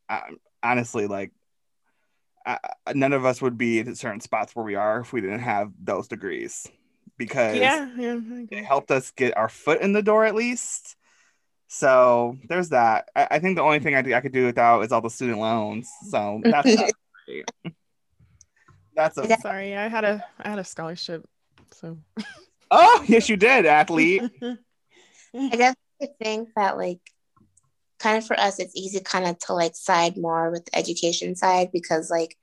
I, 0.09 0.23
honestly, 0.65 1.07
like 1.07 1.31
I, 2.45 2.59
none 2.93 3.13
of 3.13 3.25
us 3.25 3.41
would 3.41 3.57
be 3.57 3.79
in 3.79 3.95
certain 3.95 4.21
spots 4.21 4.55
where 4.57 4.65
we 4.65 4.75
are 4.75 5.01
if 5.01 5.13
we 5.13 5.21
didn't 5.21 5.41
have 5.41 5.71
those 5.81 6.09
degrees 6.09 6.67
because 7.17 7.57
yeah, 7.57 7.89
yeah 7.97 8.19
it 8.51 8.65
helped 8.65 8.91
us 8.91 9.11
get 9.13 9.37
our 9.37 9.49
foot 9.49 9.81
in 9.81 9.93
the 9.93 10.03
door 10.03 10.25
at 10.25 10.35
least 10.35 10.97
so 11.69 12.37
there's 12.49 12.69
that. 12.71 13.09
I, 13.15 13.29
I 13.33 13.39
think 13.39 13.57
the 13.57 13.63
only 13.63 13.81
thing 13.81 13.95
I, 13.95 14.03
do, 14.03 14.15
I 14.15 14.21
could 14.21 14.33
do 14.33 14.47
without 14.47 14.83
is 14.83 14.93
all 14.93 15.01
the 15.01 15.11
student 15.11 15.39
loans. 15.39 15.89
So 16.11 16.41
that's 16.45 16.69
that's 18.95 19.19
a 19.19 19.37
sorry. 19.39 19.77
I 19.77 19.89
had 19.89 20.05
a 20.05 20.25
I 20.41 20.51
had 20.51 20.59
a 20.59 20.65
scholarship. 20.65 21.25
So 21.73 21.99
oh 22.71 23.05
yes, 23.09 23.29
you 23.29 23.37
did, 23.37 23.67
athlete. 23.67 24.23
I 24.43 24.57
guess 25.57 25.75
definitely 25.99 26.17
think 26.23 26.49
that 26.57 26.77
like 26.77 27.01
kind 27.99 28.19
of 28.19 28.27
for 28.27 28.39
us, 28.39 28.61
it's 28.61 28.77
easy 28.77 29.01
kind 29.01 29.27
of 29.27 29.39
to 29.41 29.53
like 29.53 29.75
side 29.75 30.17
more 30.17 30.51
with 30.51 30.67
the 30.67 30.77
education 30.77 31.35
side 31.35 31.71
because 31.73 32.11
like 32.11 32.37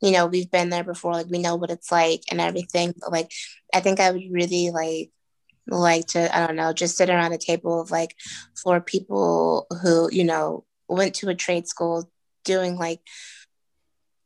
you 0.00 0.12
know 0.12 0.26
we've 0.26 0.50
been 0.50 0.68
there 0.68 0.84
before, 0.84 1.12
like 1.12 1.30
we 1.30 1.38
know 1.38 1.56
what 1.56 1.70
it's 1.70 1.90
like 1.90 2.22
and 2.30 2.40
everything. 2.40 2.92
But 2.98 3.12
like 3.12 3.32
I 3.72 3.80
think 3.80 3.98
I 3.98 4.10
would 4.10 4.30
really 4.30 4.70
like 4.70 5.10
like 5.68 6.06
to 6.06 6.36
i 6.36 6.46
don't 6.46 6.56
know 6.56 6.72
just 6.72 6.96
sit 6.96 7.10
around 7.10 7.32
a 7.32 7.38
table 7.38 7.80
of 7.80 7.90
like 7.90 8.14
four 8.62 8.80
people 8.80 9.66
who 9.82 10.08
you 10.12 10.24
know 10.24 10.64
went 10.88 11.14
to 11.14 11.28
a 11.28 11.34
trade 11.34 11.66
school 11.66 12.10
doing 12.44 12.76
like 12.76 13.00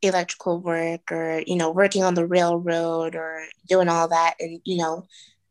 electrical 0.03 0.61
work 0.61 1.11
or 1.11 1.43
you 1.47 1.57
know 1.57 1.71
working 1.71 2.03
on 2.03 2.15
the 2.15 2.27
railroad 2.27 3.15
or 3.15 3.45
doing 3.69 3.89
all 3.89 4.09
that 4.09 4.35
and 4.41 4.61
you 4.65 4.77
know 4.77 5.07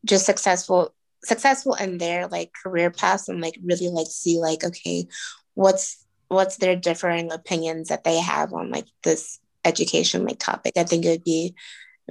just 0.05 0.25
successful 0.25 0.93
successful 1.23 1.75
in 1.75 1.97
their 1.97 2.27
like 2.27 2.51
career 2.63 2.89
paths 2.89 3.29
and 3.29 3.41
like 3.41 3.57
really 3.63 3.89
like 3.89 4.07
see 4.09 4.39
like 4.39 4.63
okay 4.63 5.05
what's 5.53 6.05
what's 6.27 6.57
their 6.57 6.75
differing 6.75 7.31
opinions 7.31 7.89
that 7.89 8.03
they 8.03 8.19
have 8.19 8.53
on 8.53 8.71
like 8.71 8.87
this 9.03 9.39
education 9.65 10.25
like 10.25 10.39
topic. 10.39 10.73
I 10.77 10.83
think 10.83 11.05
it 11.05 11.09
would 11.09 11.23
be 11.23 11.55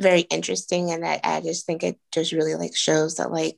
very 0.00 0.22
interesting 0.22 0.90
and 0.90 1.06
I, 1.06 1.20
I 1.22 1.40
just 1.40 1.66
think 1.66 1.82
it 1.82 1.98
just 2.12 2.32
really 2.32 2.54
like 2.54 2.76
shows 2.76 3.16
that 3.16 3.30
like 3.30 3.56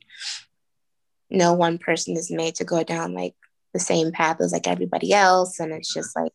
no 1.29 1.53
one 1.53 1.77
person 1.77 2.15
is 2.15 2.31
made 2.31 2.55
to 2.55 2.63
go 2.63 2.83
down 2.83 3.13
like 3.13 3.35
the 3.73 3.79
same 3.79 4.11
path 4.11 4.39
as 4.39 4.53
like 4.53 4.67
everybody 4.67 5.13
else 5.13 5.59
and 5.59 5.73
it's 5.73 5.93
just 5.93 6.15
like 6.15 6.31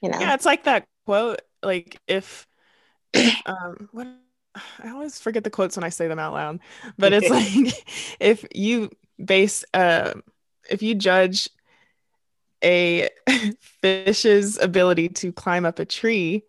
you 0.00 0.10
know. 0.10 0.18
Yeah 0.20 0.34
it's 0.34 0.46
like 0.46 0.64
that 0.64 0.84
quote 1.06 1.42
like 1.62 2.00
if 2.06 2.46
um 3.46 3.88
what 3.92 4.06
I 4.82 4.90
always 4.90 5.18
forget 5.18 5.44
the 5.44 5.50
quotes 5.50 5.76
when 5.76 5.84
I 5.84 5.88
say 5.88 6.08
them 6.08 6.18
out 6.18 6.34
loud 6.34 6.60
but 6.98 7.12
it's 7.12 7.30
like 7.66 7.84
if 8.20 8.44
you 8.54 8.90
base 9.22 9.64
uh 9.74 10.14
if 10.70 10.82
you 10.82 10.94
judge 10.94 11.48
a 12.62 13.08
fish's 13.60 14.58
ability 14.58 15.08
to 15.08 15.32
climb 15.32 15.64
up 15.64 15.78
a 15.78 15.84
tree 15.84 16.44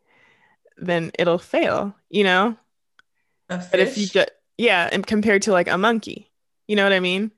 then 0.77 1.11
it'll 1.17 1.39
fail 1.39 1.95
you 2.09 2.23
know 2.23 2.57
but 3.71 3.79
if 3.79 3.97
you 3.97 4.07
get 4.07 4.31
yeah, 4.57 4.89
and 4.91 5.05
compared 5.05 5.43
to 5.43 5.51
like 5.51 5.67
a 5.67 5.77
monkey, 5.77 6.31
you 6.67 6.75
know 6.75 6.83
what 6.83 6.93
I 6.93 6.99
mean? 6.99 7.31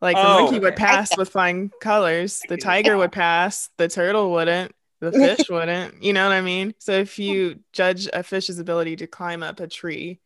Like 0.00 0.16
the 0.16 0.26
oh, 0.26 0.42
monkey 0.42 0.58
would 0.58 0.76
pass 0.76 1.16
with 1.16 1.28
flying 1.28 1.70
colors, 1.80 2.42
the 2.48 2.56
tiger 2.56 2.96
would 2.96 3.12
pass, 3.12 3.70
the 3.78 3.88
turtle 3.88 4.32
wouldn't, 4.32 4.74
the 5.00 5.12
fish 5.36 5.48
wouldn't. 5.48 6.02
You 6.02 6.12
know 6.12 6.26
what 6.26 6.34
I 6.34 6.40
mean? 6.40 6.74
So 6.78 6.92
if 6.92 7.18
you 7.18 7.50
hmm. 7.50 7.58
judge 7.72 8.08
a 8.12 8.22
fish's 8.22 8.58
ability 8.58 8.96
to 8.96 9.06
climb 9.06 9.42
up 9.42 9.60
a 9.60 9.68
tree, 9.68 10.20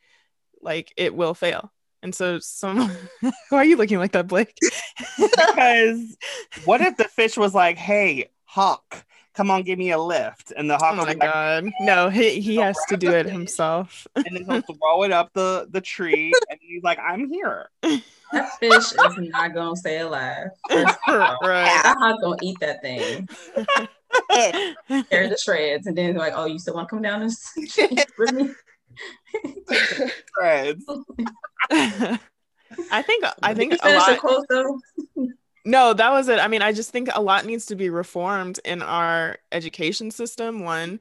like 0.62 0.92
it 0.96 1.14
will 1.14 1.34
fail. 1.34 1.72
And 2.02 2.14
so 2.14 2.38
some 2.38 2.90
why 3.20 3.58
are 3.58 3.64
you 3.64 3.76
looking 3.76 3.98
like 3.98 4.12
that, 4.12 4.28
Blake? 4.28 4.56
because 5.18 6.16
what 6.64 6.80
if 6.80 6.96
the 6.96 7.04
fish 7.04 7.36
was 7.36 7.54
like, 7.54 7.76
hey, 7.76 8.30
hawk, 8.44 9.04
come 9.36 9.50
on, 9.50 9.62
give 9.62 9.78
me 9.78 9.90
a 9.90 9.98
lift. 9.98 10.52
And 10.56 10.68
the 10.68 10.74
oh 10.74 10.78
hawk 10.78 10.92
Oh 10.94 10.96
my 10.96 11.04
be 11.14 11.20
like, 11.20 11.20
god. 11.20 11.70
No, 11.80 12.08
he, 12.08 12.40
he 12.40 12.56
has 12.56 12.76
to 12.88 12.96
do 12.96 13.12
it 13.12 13.26
himself. 13.26 14.06
and 14.16 14.24
then 14.32 14.44
he'll 14.44 14.62
throw 14.62 15.02
it 15.04 15.12
up 15.12 15.32
the, 15.34 15.68
the 15.70 15.80
tree. 15.80 16.32
And 16.50 16.58
he's 16.62 16.82
like, 16.82 16.98
I'm 16.98 17.28
here. 17.28 17.68
That 18.32 18.58
fish 18.58 18.92
is 18.92 19.18
not 19.18 19.52
gonna 19.54 19.76
stay 19.76 19.98
alive. 19.98 20.48
First 20.70 20.96
of 21.08 21.14
all. 21.20 21.38
right. 21.42 21.82
I'm 21.84 21.98
not 21.98 22.20
gonna 22.20 22.36
eat 22.40 22.58
that 22.60 22.80
thing. 22.82 23.28
Tear 25.10 25.28
the 25.28 25.36
shreds, 25.36 25.86
and 25.86 25.96
then 25.96 26.14
they're 26.14 26.18
like, 26.18 26.32
"Oh, 26.36 26.46
you 26.46 26.58
still 26.58 26.74
want 26.74 26.88
to 26.88 26.94
come 26.94 27.02
down 27.02 27.22
and 27.22 27.32
with 28.18 28.32
me?" 28.32 28.50
Friends. 30.34 30.84
I 31.70 33.02
think 33.02 33.24
I 33.42 33.54
think 33.54 33.72
you 33.72 33.78
a 33.82 33.86
finish 33.86 34.06
the 34.06 34.16
quote 34.16 34.46
though. 34.48 34.80
No, 35.66 35.92
that 35.92 36.12
was 36.12 36.28
it. 36.28 36.38
I 36.38 36.46
mean, 36.46 36.62
I 36.62 36.72
just 36.72 36.92
think 36.92 37.08
a 37.12 37.20
lot 37.20 37.44
needs 37.44 37.66
to 37.66 37.74
be 37.74 37.90
reformed 37.90 38.60
in 38.64 38.82
our 38.82 39.38
education 39.50 40.12
system. 40.12 40.60
One, 40.60 41.00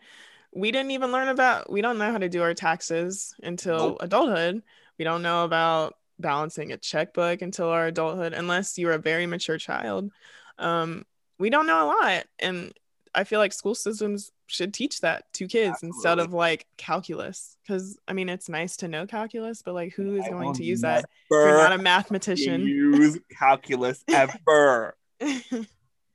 we 0.56 0.72
didn't 0.72 0.90
even 0.90 1.12
learn 1.12 1.28
about, 1.28 1.72
we 1.72 1.82
don't 1.82 2.00
know 2.00 2.12
how 2.12 2.18
to 2.18 2.28
do 2.28 2.42
our 2.42 2.56
taxes 2.56 3.36
until 3.44 3.90
Nope. 3.90 3.98
adulthood. 4.00 4.64
We 4.98 5.06
don't 5.06 5.22
know 5.22 5.44
about 5.44 5.98
balancing 6.18 6.72
a 6.72 6.78
checkbook 6.78 7.44
until 7.44 7.70
our 7.70 7.86
adulthood, 7.86 8.34
unless 8.34 8.76
you're 8.80 8.94
a 8.94 8.98
very 8.98 9.28
mature 9.28 9.60
child. 9.60 10.12
Um, 10.58 11.06
we 11.38 11.52
don't 11.52 11.68
know 11.68 11.86
a 11.86 11.92
lot. 12.02 12.26
And 12.40 12.74
I 13.16 13.24
feel 13.24 13.40
like 13.40 13.54
school 13.54 13.76
systems 13.76 14.32
should 14.48 14.74
teach 14.74 15.02
that 15.02 15.32
to 15.34 15.48
kids 15.48 15.82
instead 15.84 16.20
of 16.20 16.34
like 16.34 16.66
calculus. 16.78 17.58
Because 17.64 17.98
I 18.08 18.14
mean, 18.14 18.30
it's 18.30 18.50
nice 18.50 18.78
to 18.78 18.88
know 18.88 19.08
calculus, 19.08 19.62
but 19.62 19.74
like, 19.74 19.94
who 19.94 20.16
is 20.16 20.26
I 20.26 20.30
going 20.30 20.54
to 20.56 20.64
use 20.64 20.82
that? 20.82 21.06
If 21.32 21.46
you're 21.46 21.58
not 21.58 21.72
a 21.72 21.78
mathematician. 21.78 22.62
Use 22.62 23.20
calculus 23.40 24.04
ever. 24.12 24.96
I 25.22 25.26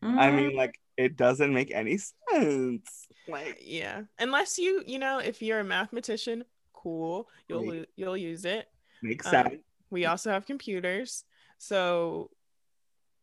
Mhm. 0.02 0.34
mean, 0.36 0.56
like, 0.56 0.78
it 0.96 1.16
doesn't 1.16 1.52
make 1.52 1.70
any 1.72 1.98
sense. 1.98 3.06
Like, 3.26 3.58
yeah 3.60 4.02
unless 4.18 4.58
you 4.58 4.82
you 4.86 4.98
know 4.98 5.18
if 5.18 5.40
you're 5.42 5.60
a 5.60 5.64
mathematician 5.64 6.44
cool 6.72 7.28
you'll 7.48 7.70
Right. 7.70 7.88
you'll 7.94 8.16
use 8.16 8.44
it 8.44 8.66
makes 9.02 9.26
Um, 9.26 9.32
sense. 9.32 9.54
we 9.90 10.06
also 10.06 10.30
have 10.30 10.46
computers 10.46 11.24
so 11.58 12.30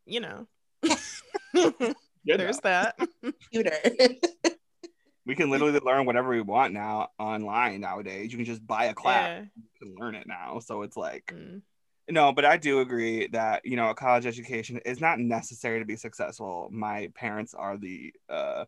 you 0.05 0.19
know 0.21 0.47
Good 2.27 2.39
there's 2.39 2.59
that 2.59 2.97
Computer. 3.23 3.77
we 5.25 5.35
can 5.35 5.49
literally 5.49 5.79
learn 5.79 6.05
whatever 6.05 6.29
we 6.29 6.41
want 6.41 6.73
now 6.73 7.09
online 7.19 7.81
nowadays. 7.81 8.31
You 8.31 8.37
can 8.37 8.45
just 8.45 8.65
buy 8.65 8.85
a 8.85 8.93
class 8.93 9.29
yeah 9.29 9.45
and 9.81 9.97
learn 9.97 10.15
it 10.15 10.27
now. 10.27 10.59
So 10.59 10.81
it's 10.81 10.97
like, 10.97 11.33
Mm. 11.35 11.61
no, 12.09 12.31
but 12.31 12.45
I 12.45 12.57
do 12.57 12.79
agree 12.79 13.27
that, 13.27 13.65
you 13.65 13.75
know, 13.75 13.89
a 13.89 13.95
college 13.95 14.25
education 14.25 14.79
is 14.85 15.01
not 15.01 15.19
necessary 15.19 15.79
to 15.79 15.85
be 15.85 15.95
successful. 15.95 16.69
My 16.71 17.09
parents 17.15 17.53
are 17.53 17.77
the 17.77 18.13
uh, 18.29 18.65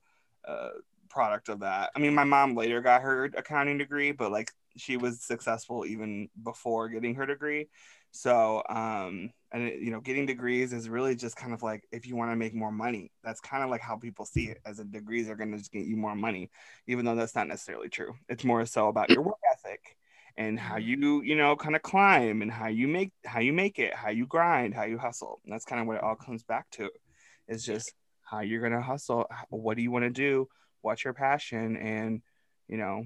uh, 0.47 0.69
product 1.09 1.49
of 1.49 1.61
that. 1.61 1.91
I 1.95 1.99
mean, 1.99 2.13
my 2.13 2.23
mom 2.23 2.55
later 2.55 2.81
got 2.81 3.01
her 3.01 3.25
accounting 3.25 3.77
degree, 3.77 4.11
but 4.11 4.31
like 4.31 4.51
she 4.77 4.97
was 4.97 5.21
successful 5.21 5.85
even 5.85 6.29
before 6.43 6.89
getting 6.89 7.15
her 7.15 7.25
degree. 7.25 7.69
So, 8.11 8.63
um, 8.69 9.31
and 9.51 9.63
it, 9.63 9.81
you 9.81 9.91
know, 9.91 9.99
getting 9.99 10.25
degrees 10.25 10.73
is 10.73 10.89
really 10.89 11.15
just 11.15 11.35
kind 11.35 11.53
of 11.53 11.63
like 11.63 11.83
if 11.91 12.07
you 12.07 12.15
want 12.15 12.31
to 12.31 12.35
make 12.35 12.53
more 12.53 12.71
money, 12.71 13.11
that's 13.23 13.39
kind 13.39 13.63
of 13.63 13.69
like 13.69 13.81
how 13.81 13.97
people 13.97 14.25
see 14.25 14.45
it 14.45 14.59
as 14.65 14.79
in 14.79 14.91
degrees 14.91 15.29
are 15.29 15.35
going 15.35 15.51
to 15.51 15.57
just 15.57 15.71
get 15.71 15.85
you 15.85 15.97
more 15.97 16.15
money, 16.15 16.49
even 16.87 17.05
though 17.05 17.15
that's 17.15 17.35
not 17.35 17.47
necessarily 17.47 17.89
true. 17.89 18.13
It's 18.27 18.43
more 18.43 18.65
so 18.65 18.87
about 18.87 19.09
your 19.09 19.21
work 19.21 19.37
ethic 19.51 19.97
and 20.37 20.59
how 20.59 20.77
you, 20.77 21.21
you 21.21 21.35
know, 21.35 21.55
kind 21.55 21.75
of 21.75 21.81
climb 21.81 22.41
and 22.41 22.51
how 22.51 22.67
you 22.67 22.87
make 22.87 23.11
how 23.25 23.39
you 23.39 23.53
make 23.53 23.79
it, 23.79 23.93
how 23.93 24.09
you 24.09 24.25
grind, 24.25 24.73
how 24.73 24.83
you 24.83 24.97
hustle. 24.97 25.39
And 25.43 25.53
that's 25.53 25.65
kind 25.65 25.81
of 25.81 25.87
what 25.87 25.97
it 25.97 26.03
all 26.03 26.15
comes 26.15 26.43
back 26.43 26.69
to. 26.71 26.89
It's 27.47 27.65
just 27.65 27.93
how 28.21 28.41
you're 28.41 28.61
going 28.61 28.73
to 28.73 28.81
hustle. 28.81 29.25
What 29.49 29.75
do 29.75 29.83
you 29.83 29.91
want 29.91 30.05
to 30.05 30.11
do? 30.11 30.47
What's 30.81 31.03
your 31.03 31.13
passion? 31.13 31.77
And, 31.77 32.21
you 32.67 32.77
know, 32.77 33.05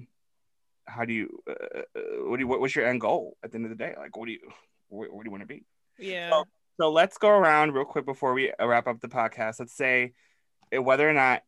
how 0.86 1.06
do 1.06 1.14
you, 1.14 1.42
uh, 1.48 1.52
uh, 1.96 2.00
what 2.26 2.36
do 2.36 2.42
you, 2.42 2.46
what, 2.46 2.60
what's 2.60 2.76
your 2.76 2.86
end 2.86 3.00
goal 3.00 3.36
at 3.42 3.50
the 3.50 3.56
end 3.56 3.64
of 3.64 3.70
the 3.70 3.76
day? 3.76 3.94
Like, 3.96 4.16
what 4.16 4.26
do 4.26 4.32
you, 4.32 4.50
where, 4.94 5.12
where 5.12 5.24
do 5.24 5.28
you 5.28 5.30
want 5.30 5.42
to 5.42 5.46
be? 5.46 5.64
yeah 5.98 6.42
So 6.80 6.90
let's 6.90 7.18
go 7.18 7.28
around 7.28 7.72
real 7.72 7.84
quick 7.84 8.04
before 8.04 8.34
we 8.34 8.52
uh, 8.52 8.66
wrap 8.66 8.86
up 8.86 9.00
the 9.00 9.08
podcast. 9.08 9.60
Let's 9.60 9.76
say 9.76 10.12
uh, 10.76 10.82
whether 10.82 11.08
or 11.08 11.12
not 11.12 11.42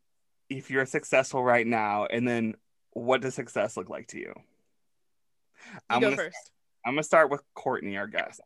if 0.48 0.70
you're 0.70 0.86
successful 0.86 1.42
right 1.42 1.66
now, 1.66 2.06
and 2.06 2.26
then 2.26 2.54
what 2.92 3.20
does 3.20 3.34
success 3.34 3.76
look 3.76 3.90
like 3.90 4.08
to 4.08 4.18
you? 4.18 4.32
you 4.36 5.80
I'm 5.90 6.00
go 6.00 6.06
gonna, 6.06 6.16
first 6.16 6.52
I'm 6.84 6.92
gonna 6.92 7.02
start 7.02 7.30
with 7.30 7.42
Courtney, 7.54 7.96
our 7.96 8.06
guest. 8.06 8.40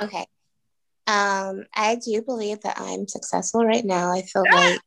Okay. 0.00 0.26
Um, 1.08 1.64
I 1.74 1.96
do 2.04 2.22
believe 2.22 2.60
that 2.62 2.80
I'm 2.80 3.06
successful 3.08 3.64
right 3.64 3.84
now. 3.84 4.12
I 4.12 4.22
feel 4.22 4.44
like 4.50 4.80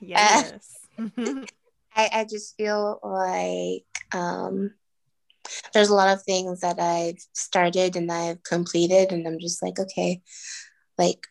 yes 0.00 0.60
I, 1.96 2.10
I 2.12 2.26
just 2.28 2.56
feel 2.56 3.00
like 3.02 3.84
um, 4.12 4.72
there's 5.72 5.88
a 5.88 5.94
lot 5.94 6.12
of 6.12 6.22
things 6.22 6.60
that 6.60 6.78
I've 6.80 7.18
started 7.34 7.96
and 7.96 8.10
I've 8.10 8.42
completed, 8.42 9.12
and 9.12 9.26
I'm 9.26 9.38
just 9.38 9.62
like, 9.62 9.78
okay, 9.78 10.22
like 10.98 11.26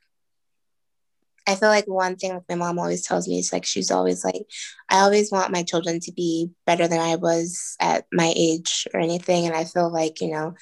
I 1.47 1.55
feel 1.55 1.70
like 1.70 1.86
one 1.86 2.16
thing 2.16 2.41
my 2.49 2.55
mom 2.55 2.80
always 2.80 3.05
tells 3.05 3.28
me 3.28 3.38
is 3.38 3.53
like 3.53 3.66
she's 3.66 3.91
always 3.91 4.24
like, 4.26 4.47
I 4.89 5.01
always 5.01 5.32
want 5.32 5.51
my 5.51 5.61
children 5.63 5.99
to 6.01 6.11
be 6.11 6.49
better 6.66 6.88
than 6.88 6.99
I 6.99 7.18
was 7.18 7.76
at 7.80 8.05
my 8.11 8.34
age 8.36 8.88
or 8.93 8.99
anything, 8.99 9.45
and 9.45 9.55
I 9.55 9.66
feel 9.66 9.91
like 9.91 10.22
you 10.22 10.32
know, 10.32 10.55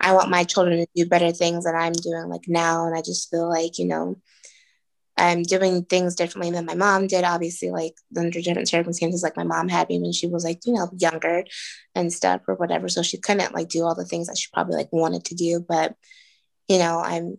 I 0.00 0.12
want 0.14 0.30
my 0.30 0.44
children 0.44 0.78
to 0.78 0.86
do 0.94 1.06
better 1.06 1.32
things 1.32 1.64
than 1.64 1.74
I'm 1.76 1.92
doing 1.92 2.28
like 2.28 2.48
now, 2.48 2.86
and 2.86 2.96
I 2.96 3.02
just 3.02 3.30
feel 3.30 3.48
like 3.48 3.78
you 3.78 3.86
know. 3.86 4.16
I'm 5.20 5.42
doing 5.42 5.84
things 5.84 6.14
differently 6.14 6.50
than 6.50 6.64
my 6.64 6.74
mom 6.74 7.06
did, 7.06 7.24
obviously, 7.24 7.70
like 7.70 7.94
under 8.16 8.40
different 8.40 8.70
circumstances. 8.70 9.22
Like 9.22 9.36
my 9.36 9.44
mom 9.44 9.68
had 9.68 9.88
me 9.90 10.00
when 10.00 10.12
she 10.12 10.26
was 10.26 10.44
like, 10.44 10.60
you 10.64 10.72
know, 10.72 10.88
younger 10.98 11.44
and 11.94 12.10
stuff 12.10 12.40
or 12.48 12.54
whatever. 12.54 12.88
So 12.88 13.02
she 13.02 13.18
couldn't 13.18 13.54
like 13.54 13.68
do 13.68 13.84
all 13.84 13.94
the 13.94 14.06
things 14.06 14.28
that 14.28 14.38
she 14.38 14.48
probably 14.52 14.76
like 14.76 14.88
wanted 14.92 15.26
to 15.26 15.34
do. 15.34 15.60
But, 15.60 15.94
you 16.68 16.78
know, 16.78 17.00
I'm 17.00 17.36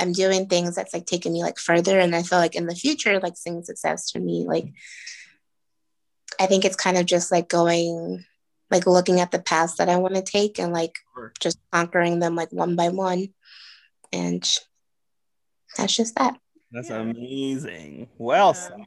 I'm 0.00 0.12
doing 0.12 0.46
things 0.46 0.74
that's 0.74 0.92
like 0.92 1.06
taking 1.06 1.32
me 1.32 1.42
like 1.42 1.58
further. 1.58 2.00
And 2.00 2.14
I 2.16 2.24
feel 2.24 2.38
like 2.40 2.56
in 2.56 2.66
the 2.66 2.74
future, 2.74 3.20
like 3.20 3.36
seeing 3.36 3.62
success 3.62 4.10
for 4.10 4.18
me, 4.18 4.44
like 4.48 4.66
I 6.40 6.46
think 6.46 6.64
it's 6.64 6.76
kind 6.76 6.96
of 6.96 7.06
just 7.06 7.30
like 7.30 7.48
going 7.48 8.24
like 8.68 8.86
looking 8.86 9.20
at 9.20 9.30
the 9.30 9.38
paths 9.38 9.76
that 9.76 9.88
I 9.88 9.96
want 9.96 10.16
to 10.16 10.22
take 10.22 10.58
and 10.58 10.72
like 10.72 10.96
Sure. 11.14 11.32
just 11.38 11.58
conquering 11.70 12.18
them 12.18 12.34
like 12.34 12.50
one 12.50 12.74
by 12.74 12.88
one. 12.88 13.28
And 14.12 14.42
that's 15.76 15.94
just 15.94 16.16
that. 16.16 16.36
That's 16.72 16.90
Yeah. 16.90 17.00
amazing. 17.00 18.08
Well 18.18 18.48
Yeah. 18.48 18.52
said. 18.68 18.86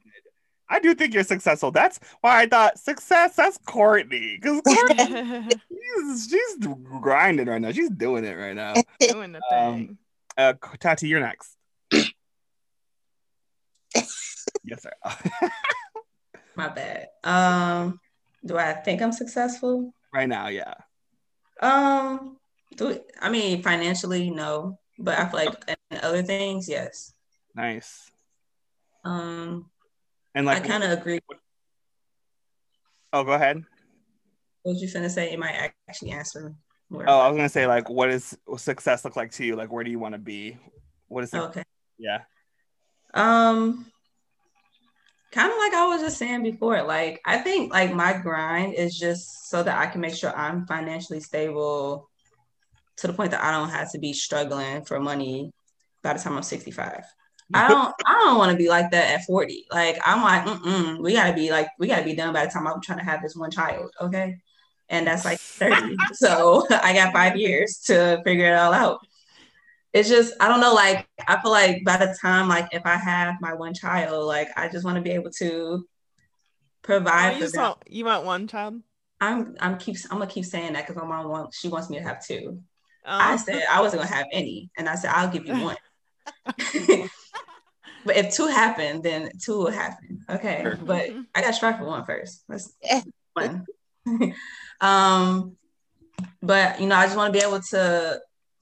I 0.69 0.79
do 0.79 0.95
think 0.95 1.13
you're 1.13 1.23
successful. 1.23 1.71
That's 1.71 1.99
why 2.21 2.41
I 2.43 2.47
thought 2.47 2.79
success. 2.79 3.35
That's 3.35 3.57
Courtney 3.59 4.39
because 4.41 4.61
she's, 5.69 6.27
she's 6.29 6.67
grinding 7.01 7.47
right 7.47 7.61
now. 7.61 7.71
She's 7.71 7.89
doing 7.91 8.23
it 8.25 8.33
right 8.37 8.55
now. 8.55 8.73
doing 8.99 9.33
the 9.33 9.41
Um, 9.53 9.73
thing 9.75 9.97
Uh, 10.37 10.53
Tati, 10.79 11.07
you're 11.07 11.19
next. 11.19 11.55
yes, 14.63 14.81
sir. 14.81 14.91
My 16.55 16.69
bad. 16.69 17.07
Um, 17.23 17.99
do 18.45 18.57
I 18.57 18.73
think 18.73 19.01
I'm 19.01 19.11
successful? 19.11 19.93
right 20.13 20.29
now, 20.29 20.47
yeah. 20.47 20.73
Um, 21.61 22.37
do 22.75 22.99
I 23.21 23.29
mean 23.29 23.61
financially? 23.63 24.29
No, 24.29 24.79
but 24.99 25.17
I 25.17 25.27
feel 25.27 25.39
like 25.45 25.77
in 25.91 25.99
other 26.01 26.23
things, 26.23 26.67
yes. 26.69 27.12
Nice. 27.55 28.09
Um, 29.05 29.69
And 30.35 30.45
like 30.45 30.63
I 30.63 30.67
kind 30.67 30.83
of 30.83 30.91
agree. 30.91 31.19
oh, 33.11 33.23
go 33.23 33.33
ahead. 33.33 33.63
What 34.63 34.73
was 34.73 34.81
you 34.81 34.87
finna 34.87 35.09
say? 35.09 35.31
It 35.31 35.39
might 35.39 35.71
actually 35.87 36.11
answer. 36.11 36.55
More. 36.89 37.05
Oh, 37.07 37.19
I 37.19 37.27
was 37.27 37.35
gonna 37.35 37.49
say 37.49 37.67
like, 37.67 37.89
what 37.89 38.07
does 38.07 38.37
success 38.57 39.03
look 39.03 39.15
like 39.15 39.31
to 39.33 39.45
you? 39.45 39.55
Like, 39.55 39.71
where 39.71 39.83
do 39.83 39.91
you 39.91 39.99
want 39.99 40.13
to 40.13 40.19
be? 40.19 40.57
What 41.07 41.23
is? 41.23 41.31
That? 41.31 41.43
Okay. 41.43 41.63
Yeah. 41.97 42.19
Um, 43.13 43.85
kind 45.31 45.51
of 45.51 45.57
like 45.57 45.73
I 45.73 45.87
was 45.87 46.01
just 46.01 46.17
saying 46.17 46.43
before, 46.43 46.81
like 46.83 47.21
I 47.25 47.39
think 47.39 47.71
like 47.73 47.93
my 47.93 48.13
grind 48.13 48.75
is 48.75 48.97
just 48.97 49.49
so 49.49 49.63
that 49.63 49.77
I 49.77 49.87
can 49.87 50.01
make 50.01 50.15
sure 50.15 50.35
I'm 50.35 50.65
financially 50.65 51.19
stable 51.19 52.09
to 52.97 53.07
the 53.07 53.13
point 53.13 53.31
that 53.31 53.43
I 53.43 53.51
don't 53.51 53.69
have 53.69 53.91
to 53.91 53.99
be 53.99 54.13
struggling 54.13 54.85
for 54.85 54.99
money 54.99 55.51
by 56.03 56.13
the 56.13 56.19
time 56.19 56.37
I'm 56.37 56.43
65. 56.43 57.03
I 57.53 57.67
don't 57.69 57.93
I 58.05 58.13
don't 58.25 58.37
want 58.37 58.51
to 58.51 58.57
be 58.57 58.69
like 58.69 58.91
that 58.91 59.13
at 59.19 59.25
40. 59.25 59.65
Like 59.71 59.99
I'm 60.05 60.21
like, 60.23 60.45
mm 60.63 60.99
we 60.99 61.13
gotta 61.13 61.33
be 61.33 61.51
like, 61.51 61.67
we 61.79 61.87
gotta 61.87 62.03
be 62.03 62.15
done 62.15 62.33
by 62.33 62.45
the 62.45 62.51
time 62.51 62.67
I'm 62.67 62.81
trying 62.81 62.99
to 62.99 63.05
have 63.05 63.21
this 63.21 63.35
one 63.35 63.51
child, 63.51 63.91
okay? 64.01 64.37
And 64.89 65.07
that's 65.07 65.25
like 65.25 65.39
30. 65.59 65.97
so 66.13 66.65
I 66.71 66.93
got 66.93 67.13
five 67.13 67.37
years 67.37 67.79
to 67.87 68.21
figure 68.25 68.47
it 68.47 68.57
all 68.57 68.73
out. 68.73 68.99
It's 69.93 70.09
just 70.09 70.33
I 70.41 70.47
don't 70.47 70.61
know, 70.61 70.73
like 70.73 71.07
I 71.27 71.41
feel 71.41 71.51
like 71.51 71.83
by 71.85 71.97
the 71.97 72.17
time 72.21 72.49
like 72.49 72.69
if 72.73 72.85
I 72.85 72.95
have 72.95 73.35
my 73.41 73.53
one 73.53 73.73
child, 73.73 74.25
like 74.27 74.49
I 74.57 74.69
just 74.69 74.85
want 74.85 74.97
to 74.97 75.01
be 75.03 75.11
able 75.11 75.31
to 75.39 75.87
Oh, 77.19 77.29
provide 77.29 77.35
you 77.35 77.39
for 77.39 77.43
just 77.43 77.55
them. 77.55 77.61
want 77.61 77.77
you 77.87 78.05
want 78.05 78.25
one 78.25 78.47
child 78.47 78.81
I'm 79.21 79.55
I'm 79.59 79.77
keep 79.77 79.95
I'm 80.11 80.19
gonna 80.19 80.29
keep 80.29 80.45
saying 80.45 80.73
that 80.73 80.85
because 80.87 81.01
my 81.01 81.07
mom 81.07 81.29
wants 81.29 81.57
she 81.57 81.69
wants 81.69 81.89
me 81.89 81.97
to 81.97 82.03
have 82.03 82.25
two. 82.25 82.61
Oh. 83.05 83.09
I 83.19 83.37
said 83.37 83.63
I 83.69 83.81
wasn't 83.81 84.03
gonna 84.03 84.13
have 84.15 84.27
any, 84.31 84.69
and 84.77 84.89
I 84.89 84.95
said 84.95 85.11
I'll 85.13 85.29
give 85.31 85.45
you 85.45 85.53
one. 85.63 85.77
But 88.05 88.17
if 88.17 88.33
two 88.33 88.47
happen, 88.47 89.01
then 89.01 89.31
two 89.41 89.57
will 89.57 89.71
happen. 89.71 90.25
Okay. 90.29 90.61
Sure. 90.63 90.75
But 90.75 91.09
I 91.33 91.41
got 91.41 91.53
to 91.53 91.59
try 91.59 91.77
for 91.77 91.85
one 91.85 92.05
first. 92.05 92.43
Let's 92.49 92.73
one. 93.33 93.65
um, 94.81 95.55
but 96.41 96.79
you 96.79 96.87
know, 96.87 96.95
I 96.95 97.05
just 97.05 97.17
want 97.17 97.33
to 97.33 97.39
be 97.39 97.45
able 97.45 97.61
to 97.71 98.19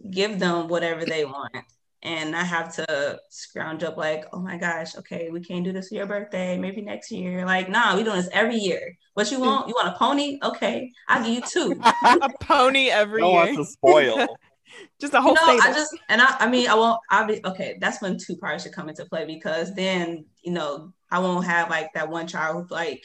give 0.10 0.40
them 0.40 0.68
whatever 0.68 1.06
they 1.06 1.26
want 1.26 1.56
and 2.04 2.32
not 2.32 2.48
have 2.48 2.74
to 2.76 3.20
scrounge 3.30 3.84
up 3.84 3.96
like, 3.96 4.26
oh 4.34 4.40
my 4.40 4.58
gosh, 4.58 4.96
okay, 4.96 5.30
we 5.30 5.40
can't 5.40 5.64
do 5.64 5.72
this 5.72 5.90
for 5.90 5.96
your 5.96 6.08
birthday, 6.08 6.58
maybe 6.58 6.82
next 6.82 7.12
year. 7.12 7.46
Like, 7.46 7.70
nah, 7.70 7.96
we 7.96 8.04
doing 8.04 8.16
this 8.16 8.30
every 8.34 8.56
year. 8.56 8.98
What 9.14 9.32
you 9.32 9.40
want? 9.40 9.68
You 9.68 9.76
want 9.76 9.90
a 9.90 9.98
pony? 9.98 10.40
Okay, 10.42 10.92
I'll 11.08 11.24
give 11.24 11.34
you 11.34 11.42
two. 11.42 11.80
a 12.04 12.30
pony 12.40 12.90
every 12.90 13.22
No 13.22 13.32
year. 13.32 13.46
one 13.46 13.56
to 13.56 13.66
spoil. 13.66 14.38
Just 15.00 15.14
a 15.14 15.22
whole 15.22 15.36
you 15.36 15.36
know, 15.36 15.60
stable. 15.60 15.62
I 15.64 15.74
just 15.74 15.98
and 16.10 16.22
I, 16.22 16.36
I 16.40 16.50
mean, 16.50 16.70
I 16.70 16.76
won't. 16.76 17.00
I'll 17.10 17.28
be 17.28 17.42
okay. 17.46 17.78
That's 17.80 18.02
when 18.02 18.18
two 18.18 18.38
parts 18.38 18.64
should 18.64 18.74
come 18.74 18.90
into 18.90 19.06
play 19.06 19.26
because 19.26 19.74
then 19.76 20.26
you 20.44 20.52
know 20.54 20.94
I 21.10 21.20
won't 21.20 21.46
have 21.46 21.70
like 21.70 21.94
that 21.94 22.10
one 22.10 22.28
child 22.28 22.56
who's 22.64 22.72
like 22.72 23.04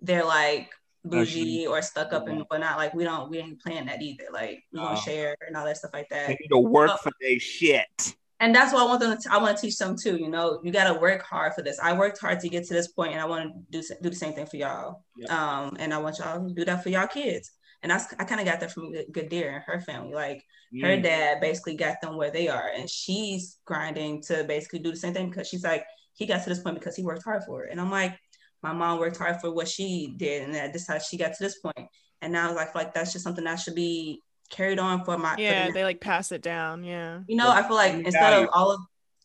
they're 0.00 0.24
like 0.24 0.70
bougie 1.04 1.66
or 1.66 1.82
stuck 1.82 2.12
up 2.12 2.28
and 2.28 2.42
whatnot. 2.48 2.78
Like 2.78 2.94
we 2.94 3.04
don't, 3.04 3.30
we 3.30 3.38
ain't 3.38 3.60
playing 3.60 3.86
that 3.86 4.02
either. 4.02 4.24
Like 4.32 4.64
we 4.72 4.80
Oh. 4.80 4.84
gonna 4.84 5.00
share 5.00 5.36
and 5.46 5.56
all 5.56 5.64
that 5.64 5.76
stuff 5.76 5.92
like 5.92 6.08
that. 6.10 6.28
They 6.28 6.38
need 6.40 6.48
to 6.48 6.58
work 6.58 6.98
for 7.00 7.12
their 7.20 7.38
shit. 7.38 8.16
And 8.40 8.54
that's 8.54 8.72
what 8.72 8.82
I 8.82 8.86
want 8.86 9.00
them 9.00 9.16
to. 9.16 9.32
I 9.32 9.38
want 9.38 9.56
to 9.56 9.62
teach 9.62 9.78
them 9.78 9.96
too. 9.96 10.16
You 10.16 10.28
know, 10.28 10.60
you 10.64 10.72
got 10.72 10.92
to 10.92 11.00
work 11.00 11.22
hard 11.22 11.54
for 11.54 11.62
this. 11.62 11.78
I 11.78 11.92
worked 11.96 12.20
hard 12.20 12.40
to 12.40 12.48
get 12.48 12.66
to 12.66 12.74
this 12.74 12.88
point, 12.88 13.12
and 13.12 13.20
I 13.20 13.24
want 13.24 13.52
to 13.52 13.60
do 13.70 13.86
do 14.02 14.10
the 14.10 14.16
same 14.16 14.32
thing 14.32 14.46
for 14.46 14.56
y'all. 14.56 15.04
Yep. 15.16 15.30
Um, 15.30 15.76
and 15.78 15.94
I 15.94 15.98
want 15.98 16.18
y'all 16.18 16.46
to 16.46 16.52
do 16.52 16.64
that 16.64 16.82
for 16.82 16.88
y'all 16.88 17.06
kids. 17.06 17.52
And 17.84 17.90
that's 17.90 18.12
I 18.18 18.24
kind 18.24 18.40
of 18.40 18.46
got 18.46 18.60
that 18.60 18.72
from 18.72 18.90
Good- 18.92 19.12
Good 19.12 19.32
and 19.32 19.62
her 19.62 19.80
family. 19.82 20.14
Like 20.14 20.42
her 20.82 20.96
Mm. 20.96 21.02
dad 21.04 21.40
basically 21.40 21.76
got 21.76 22.00
them 22.00 22.16
where 22.16 22.30
they 22.32 22.48
are 22.48 22.68
and 22.76 22.90
she's 22.90 23.58
grinding 23.64 24.20
to 24.22 24.42
basically 24.42 24.80
do 24.80 24.90
the 24.90 24.96
same 24.96 25.14
thing 25.14 25.28
because 25.28 25.46
she's 25.46 25.62
like 25.62 25.84
he 26.14 26.26
got 26.26 26.42
to 26.42 26.48
this 26.48 26.58
point 26.60 26.74
because 26.76 26.96
he 26.96 27.04
worked 27.04 27.22
hard 27.22 27.44
for 27.44 27.62
it 27.64 27.70
and 27.70 27.80
i'm 27.80 27.92
like 27.92 28.18
my 28.60 28.72
mom 28.72 28.98
worked 28.98 29.16
hard 29.18 29.40
for 29.40 29.52
what 29.52 29.68
she 29.68 30.14
did 30.16 30.42
and 30.42 30.52
that 30.52 30.72
this 30.72 30.88
how 30.88 30.98
she 30.98 31.16
got 31.16 31.32
to 31.32 31.42
this 31.44 31.60
point. 31.60 31.76
point 31.76 31.88
and 32.22 32.32
now 32.32 32.46
i 32.46 32.48
feel 32.48 32.56
like 32.56 32.74
like 32.74 32.94
that's 32.94 33.12
just 33.12 33.22
something 33.22 33.44
that 33.44 33.54
should 33.60 33.76
be 33.76 34.18
carried 34.50 34.80
on 34.80 35.04
for 35.04 35.16
my 35.16 35.30
for 35.30 35.36
the 35.36 35.42
yeah, 35.42 35.70
they 35.70 35.84
like 35.84 36.00
pass 36.00 36.32
it 36.32 36.42
down. 36.42 36.82
Yeah. 36.82 37.20
you 37.28 37.36
know 37.36 37.48
i 37.50 37.62
feel 37.62 37.76
like 37.76 37.92
Family 37.92 38.06
instead 38.06 38.42
of 38.42 38.48
all 38.52 38.72
of 38.72 38.80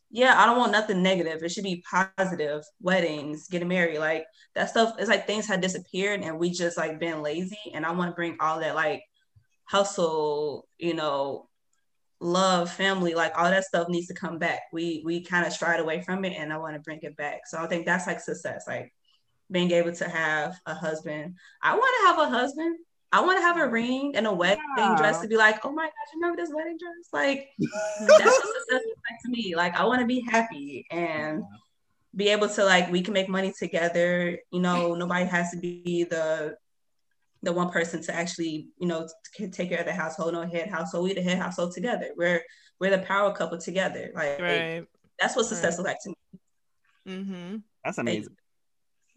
yeah 0.10 0.42
i 0.42 0.46
don't 0.46 0.58
want 0.58 0.72
nothing 0.72 1.04
negative. 1.04 1.44
It 1.44 1.52
should 1.52 1.64
be 1.64 1.84
positive. 1.90 2.64
Weddings 2.82 3.48
getting 3.48 3.68
married 3.68 4.00
like 4.00 4.26
that 4.56 4.70
stuff 4.70 4.96
it's 5.00 5.10
like 5.10 5.28
things 5.28 5.48
had 5.48 5.62
disappeared 5.62 6.22
and 6.22 6.40
we 6.40 6.52
just 6.52 6.78
like 6.78 7.00
been 7.00 7.22
lazy. 7.22 7.60
And 7.74 7.86
i 7.86 7.92
want 7.92 8.12
to 8.12 8.16
bring 8.16 8.38
all 8.40 8.60
that 8.60 8.76
like 8.76 9.04
hustle 9.66 10.68
you 10.78 10.96
know 10.96 11.48
love 12.20 12.70
family 12.72 13.14
like 13.14 13.32
all 13.38 13.50
that 13.50 13.64
stuff 13.64 13.88
needs 13.88 14.08
to 14.08 14.14
come 14.14 14.40
back. 14.40 14.62
We 14.74 15.02
we 15.06 15.24
kind 15.24 15.46
of 15.46 15.54
strayed 15.54 15.80
away 15.80 16.02
from 16.02 16.26
it 16.26 16.34
and 16.38 16.52
i 16.52 16.58
want 16.58 16.76
to 16.76 16.82
bring 16.82 17.00
it 17.02 17.16
back. 17.16 17.42
So 17.46 17.58
i 17.60 17.68
think 17.68 17.86
that's 17.86 18.08
like 18.08 18.20
success 18.20 18.66
like 18.68 18.94
being 19.52 19.72
able 19.72 19.94
to 19.94 20.08
have 20.08 20.60
a 20.66 20.76
husband. 20.76 21.36
I 21.62 21.76
want 21.76 21.96
to 22.00 22.08
have 22.08 22.20
a 22.20 22.38
husband 22.38 22.78
i 23.12 23.20
want 23.22 23.38
to 23.38 23.42
have 23.42 23.58
a 23.58 23.68
ring 23.68 24.16
and 24.16 24.28
a 24.28 24.32
wedding 24.34 24.64
Yeah. 24.78 24.96
dress 24.98 25.22
to 25.22 25.28
be 25.28 25.36
like 25.38 25.64
oh 25.66 25.72
my 25.72 25.86
gosh 25.86 26.10
you 26.14 26.20
remember 26.22 26.42
this 26.42 26.52
wedding 26.54 26.78
dress 26.78 27.08
like 27.14 27.50
that's 28.08 28.26
what 28.26 28.56
success 28.58 28.82
is 28.82 28.96
like 29.10 29.20
to 29.26 29.30
me 29.32 29.56
like 29.56 29.76
i 29.76 29.84
want 29.86 30.00
to 30.02 30.06
be 30.08 30.20
happy 30.22 30.86
and 30.92 31.44
be 32.16 32.30
able 32.30 32.50
to 32.50 32.64
like 32.66 32.92
we 32.92 33.02
can 33.02 33.14
make 33.14 33.30
money 33.30 33.54
together 33.58 34.38
you 34.52 34.60
know 34.60 34.96
nobody 34.96 35.26
has 35.26 35.52
to 35.52 35.58
be 35.58 36.04
the 36.10 36.56
the 37.42 37.54
one 37.54 37.70
person 37.70 38.02
to 38.04 38.14
actually 38.14 38.68
you 38.80 38.88
know 38.88 39.08
t- 39.36 39.48
take 39.50 39.70
care 39.70 39.80
of 39.80 39.86
the 39.86 39.94
household 39.94 40.34
no 40.34 40.42
head 40.48 40.70
household 40.70 41.04
we 41.06 41.14
the 41.14 41.22
head 41.22 41.38
household 41.38 41.72
together 41.74 42.10
we're 42.18 42.42
we're 42.80 42.90
the 42.92 43.04
power 43.04 43.32
couple 43.34 43.58
together 43.58 44.12
like 44.16 44.40
Right. 44.40 44.86
that's 45.20 45.36
what 45.36 45.46
success 45.46 45.78
Right. 45.78 45.86
looks 45.86 45.88
like 45.90 45.98
to 46.04 46.10
me 46.10 46.16
Mm-hmm. 47.08 47.58
That's 47.84 47.98
amazing. 47.98 48.36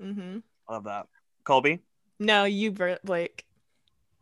Mm-hmm. 0.00 0.38
Love 0.70 0.84
that. 0.84 1.08
Colby? 1.44 1.80
No, 2.18 2.44
you, 2.44 2.70
Bert, 2.70 3.00
Blake. 3.04 3.44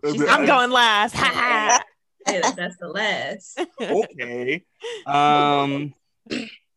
She 0.05 0.19
said- 0.19 0.29
I'm 0.29 0.47
going 0.47 0.71
last. 0.71 1.15
Ha 1.17 1.25
ha. 1.27 1.81
that's 2.27 2.77
the 2.77 2.89
last 2.89 3.59
okay. 3.81 4.63
Um 5.07 5.95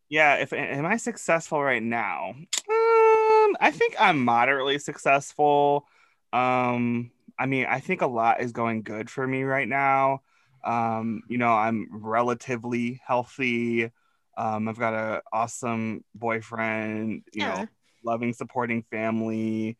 yeah, 0.09 0.35
if 0.35 0.53
am 0.53 0.85
I 0.85 0.97
successful 0.97 1.61
right 1.61 1.83
now? 1.83 2.29
Um 2.29 3.55
I 3.59 3.71
think 3.73 3.95
I'm 3.99 4.23
moderately 4.23 4.79
successful. 4.79 5.85
Um 6.31 7.11
I 7.37 7.45
mean, 7.45 7.65
I 7.67 7.79
think 7.79 8.01
a 8.01 8.07
lot 8.07 8.41
is 8.41 8.51
going 8.51 8.83
good 8.83 9.09
for 9.09 9.27
me 9.27 9.43
right 9.43 9.67
now. 9.67 10.21
Um 10.63 11.23
you 11.27 11.37
know, 11.37 11.51
I'm 11.51 11.87
relatively 11.91 13.01
healthy. 13.05 13.91
Um 14.37 14.67
I've 14.69 14.79
got 14.79 14.93
a 14.93 15.21
awesome 15.33 16.03
boyfriend, 16.15 17.23
you 17.33 17.43
know, 17.43 17.57
Yeah. 17.59 17.65
loving 18.03 18.33
supporting 18.33 18.83
family 18.89 19.77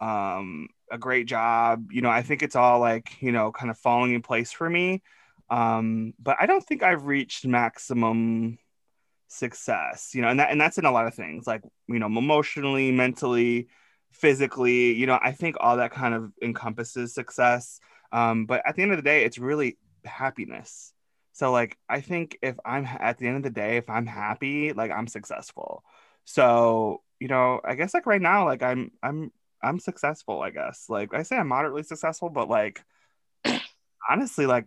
um 0.00 0.68
a 0.90 0.98
great 0.98 1.26
job 1.26 1.90
you 1.90 2.02
know 2.02 2.10
i 2.10 2.22
think 2.22 2.42
it's 2.42 2.56
all 2.56 2.78
like 2.78 3.20
you 3.20 3.32
know 3.32 3.50
kind 3.52 3.70
of 3.70 3.78
falling 3.78 4.12
in 4.14 4.22
place 4.22 4.52
for 4.52 4.68
me. 4.68 5.02
Um 5.50 6.14
but 6.18 6.36
i 6.40 6.46
don't 6.46 6.64
think 6.64 6.82
i've 6.82 7.04
reached 7.04 7.46
maximum 7.46 8.58
success 9.28 10.12
you 10.14 10.22
know 10.22 10.28
and 10.28 10.40
that 10.40 10.50
and 10.50 10.60
that's 10.60 10.78
in 10.78 10.84
a 10.84 10.90
lot 10.92 11.06
of 11.06 11.14
things 11.14 11.46
like 11.46 11.62
you 11.88 11.98
know 11.98 12.06
emotionally 12.06 12.92
mentally 12.92 13.68
physically 14.12 14.92
you 14.94 15.06
know 15.06 15.18
i 15.22 15.32
think 15.32 15.56
all 15.60 15.76
that 15.76 15.90
kind 15.90 16.14
of 16.14 16.32
encompasses 16.40 17.14
success. 17.14 17.80
Um 18.12 18.46
but 18.46 18.62
at 18.66 18.76
the 18.76 18.82
end 18.82 18.92
of 18.92 18.98
the 18.98 19.02
day 19.02 19.24
it's 19.24 19.38
really 19.38 19.76
happiness. 20.04 20.92
So 21.32 21.50
like 21.50 21.76
i 21.88 22.00
think 22.00 22.38
if 22.42 22.56
i'm 22.64 22.86
at 22.86 23.18
the 23.18 23.26
end 23.26 23.38
of 23.38 23.42
the 23.42 23.50
day 23.50 23.76
if 23.76 23.90
i'm 23.90 24.06
happy 24.06 24.72
like 24.72 24.90
i'm 24.90 25.08
successful. 25.08 25.82
So 26.24 27.02
you 27.20 27.28
know 27.28 27.60
i 27.64 27.74
guess 27.74 27.92
like 27.94 28.06
right 28.06 28.20
now 28.22 28.44
like 28.44 28.62
i'm 28.62 28.90
i'm 29.02 29.32
i'm 29.64 29.78
successful 29.78 30.40
i 30.42 30.50
guess. 30.50 30.86
Like 30.88 31.14
i 31.14 31.22
say 31.22 31.36
i'm 31.36 31.48
moderately 31.48 31.82
successful 31.82 32.28
but 32.30 32.48
like 32.48 32.84
honestly 34.10 34.46
like 34.46 34.66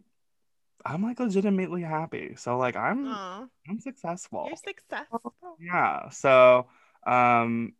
i'm 0.85 1.03
like 1.03 1.19
legitimately 1.19 1.81
happy. 1.81 2.35
So 2.37 2.57
like 2.57 2.75
i'm 2.75 3.07
Aw, 3.07 3.45
i'm 3.69 3.79
successful. 3.79 4.45
You're 4.47 4.57
successful. 4.57 5.33
yeah. 5.59 6.09
So 6.09 6.67
um 7.05 7.73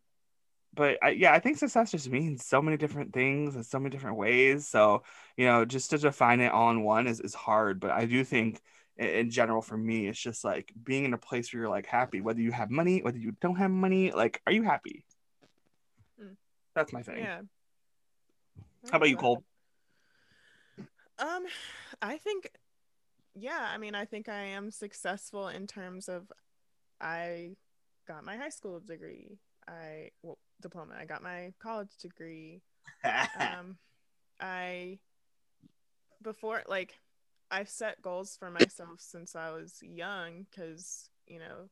but 0.74 0.98
I, 1.02 1.10
yeah 1.10 1.32
i 1.32 1.38
think 1.38 1.58
success 1.58 1.90
just 1.90 2.08
means 2.10 2.44
so 2.44 2.62
many 2.62 2.76
different 2.76 3.12
things 3.12 3.56
in 3.56 3.64
so 3.64 3.78
many 3.78 3.90
different 3.90 4.16
ways. 4.16 4.68
So 4.68 5.02
you 5.36 5.46
know 5.46 5.64
just 5.64 5.90
to 5.90 5.98
define 5.98 6.40
it 6.40 6.52
all 6.52 6.70
in 6.70 6.82
one 6.82 7.06
is, 7.06 7.20
is 7.20 7.34
hard 7.34 7.80
but 7.80 7.90
i 7.90 8.04
do 8.04 8.24
think 8.24 8.60
in 8.96 9.30
general 9.30 9.62
for 9.62 9.76
me 9.76 10.08
it's 10.08 10.18
just 10.18 10.44
like 10.44 10.72
being 10.82 11.04
in 11.04 11.14
a 11.14 11.18
place 11.18 11.52
where 11.52 11.62
you're 11.62 11.70
like 11.70 11.86
happy 11.86 12.20
whether 12.20 12.40
you 12.40 12.50
have 12.50 12.70
money 12.70 13.00
whether 13.00 13.18
you 13.18 13.32
don't 13.40 13.56
have 13.56 13.70
money 13.70 14.10
like 14.10 14.42
are 14.46 14.52
you 14.52 14.62
happy. 14.62 15.04
That's 16.78 16.92
my 16.92 17.02
thing 17.02 17.18
Yeah. 17.18 17.40
how 18.90 18.96
about 18.96 19.08
you 19.08 19.16
cole 19.16 19.42
Um, 21.18 21.46
I 22.00 22.16
think, 22.18 22.48
yeah, 23.34 23.66
I 23.74 23.76
mean, 23.76 23.96
I 23.96 24.04
think 24.04 24.28
I 24.28 24.44
am 24.44 24.70
successful 24.70 25.48
in 25.48 25.66
terms 25.66 26.08
of 26.08 26.30
I 27.00 27.56
got 28.06 28.24
my 28.24 28.36
high 28.36 28.50
school 28.50 28.78
degree, 28.78 29.38
I 29.66 30.10
well, 30.22 30.38
diploma, 30.60 30.94
I 30.96 31.04
got 31.06 31.22
my 31.22 31.52
college 31.58 31.96
degree. 32.00 32.62
Um, 33.38 33.76
I 34.40 34.98
before 36.22 36.62
like 36.68 36.94
I've 37.50 37.68
set 37.68 38.02
goals 38.02 38.36
for 38.36 38.50
myself 38.50 38.98
since 38.98 39.34
I 39.36 39.50
was 39.50 39.78
young 39.82 40.46
because 40.50 41.10
you 41.26 41.38
know 41.38 41.68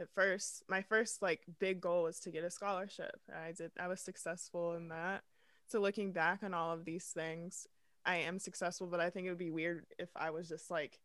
at 0.00 0.08
first 0.14 0.64
my 0.68 0.82
first 0.82 1.20
like 1.22 1.42
big 1.58 1.80
goal 1.80 2.04
was 2.04 2.18
to 2.18 2.30
get 2.30 2.44
a 2.44 2.50
scholarship 2.50 3.20
i 3.34 3.52
did 3.52 3.70
i 3.78 3.86
was 3.86 4.00
successful 4.00 4.74
in 4.74 4.88
that. 4.88 5.22
So 5.66 5.80
looking 5.80 6.12
back 6.12 6.42
on 6.42 6.54
all 6.54 6.72
of 6.72 6.84
these 6.84 7.04
things 7.04 7.66
i 8.04 8.16
am 8.16 8.38
successful 8.38 8.86
but 8.86 9.00
i 9.00 9.10
think 9.10 9.26
it 9.26 9.28
would 9.28 9.38
be 9.38 9.50
weird 9.50 9.84
if 9.98 10.08
i 10.16 10.30
was 10.30 10.48
just 10.48 10.70
like 10.70 10.98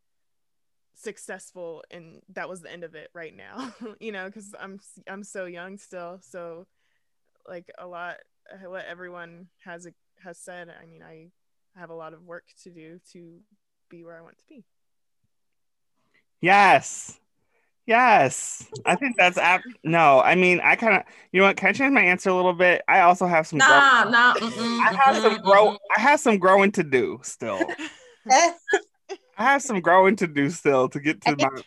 successful 0.96 1.84
and 1.92 2.22
that 2.30 2.48
was 2.48 2.62
the 2.62 2.72
end 2.72 2.86
of 2.86 2.96
it 2.96 3.10
right 3.14 3.36
now 3.36 3.74
you 4.00 4.14
know 4.14 4.26
because 4.28 4.56
i'm 4.60 4.80
i'm 5.08 5.24
so 5.24 5.46
young 5.46 5.78
still. 5.78 6.20
So 6.22 6.68
like 7.48 7.70
a 7.78 7.86
lot 7.86 8.16
uh, 8.52 8.70
what 8.70 8.86
everyone 8.86 9.48
has 9.66 9.86
uh, 9.86 9.92
has 10.24 10.40
said 10.40 10.74
i 10.82 10.86
mean 10.86 11.04
i 11.04 11.28
have 11.78 11.90
a 11.90 11.96
lot 11.96 12.14
of 12.14 12.24
work 12.24 12.46
to 12.64 12.70
do 12.70 13.00
to 13.12 13.40
be 13.90 14.04
where 14.04 14.18
i 14.18 14.22
want 14.22 14.38
to 14.38 14.46
be. 14.48 14.64
Yes 16.40 17.20
yes 17.88 18.66
i 18.86 18.96
think 18.96 19.16
that's 19.18 19.38
ap- 19.38 19.62
no 19.84 20.20
i 20.22 20.34
mean 20.36 20.60
i 20.64 20.76
kind 20.76 20.96
of 20.96 21.04
you 21.32 21.40
know 21.40 21.48
what 21.48 21.56
can 21.58 21.70
i 21.70 21.72
change 21.72 21.94
my 21.94 22.02
answer 22.02 22.30
a 22.30 22.34
little 22.36 22.54
bit 22.54 22.82
i 22.88 23.02
also 23.02 23.26
have 23.28 23.46
some 23.46 23.60
grow- 23.60 23.68
nah 23.68 24.04
nah 24.06 24.34
i 24.42 25.00
have 25.06 25.18
some 25.22 25.38
grow 25.42 25.78
i 25.96 26.00
have 26.02 26.20
some 26.20 26.38
growing 26.38 26.72
to 26.72 26.84
do 26.84 27.20
still 27.24 27.60
I 29.38 29.44
have 29.44 29.62
some 29.62 29.82
growing 29.82 30.16
to 30.18 30.28
do 30.28 30.50
still 30.50 30.88
to 30.90 31.00
get 31.00 31.22
to 31.22 31.30
I 31.32 31.36
think- 31.36 31.54
my. 31.54 31.62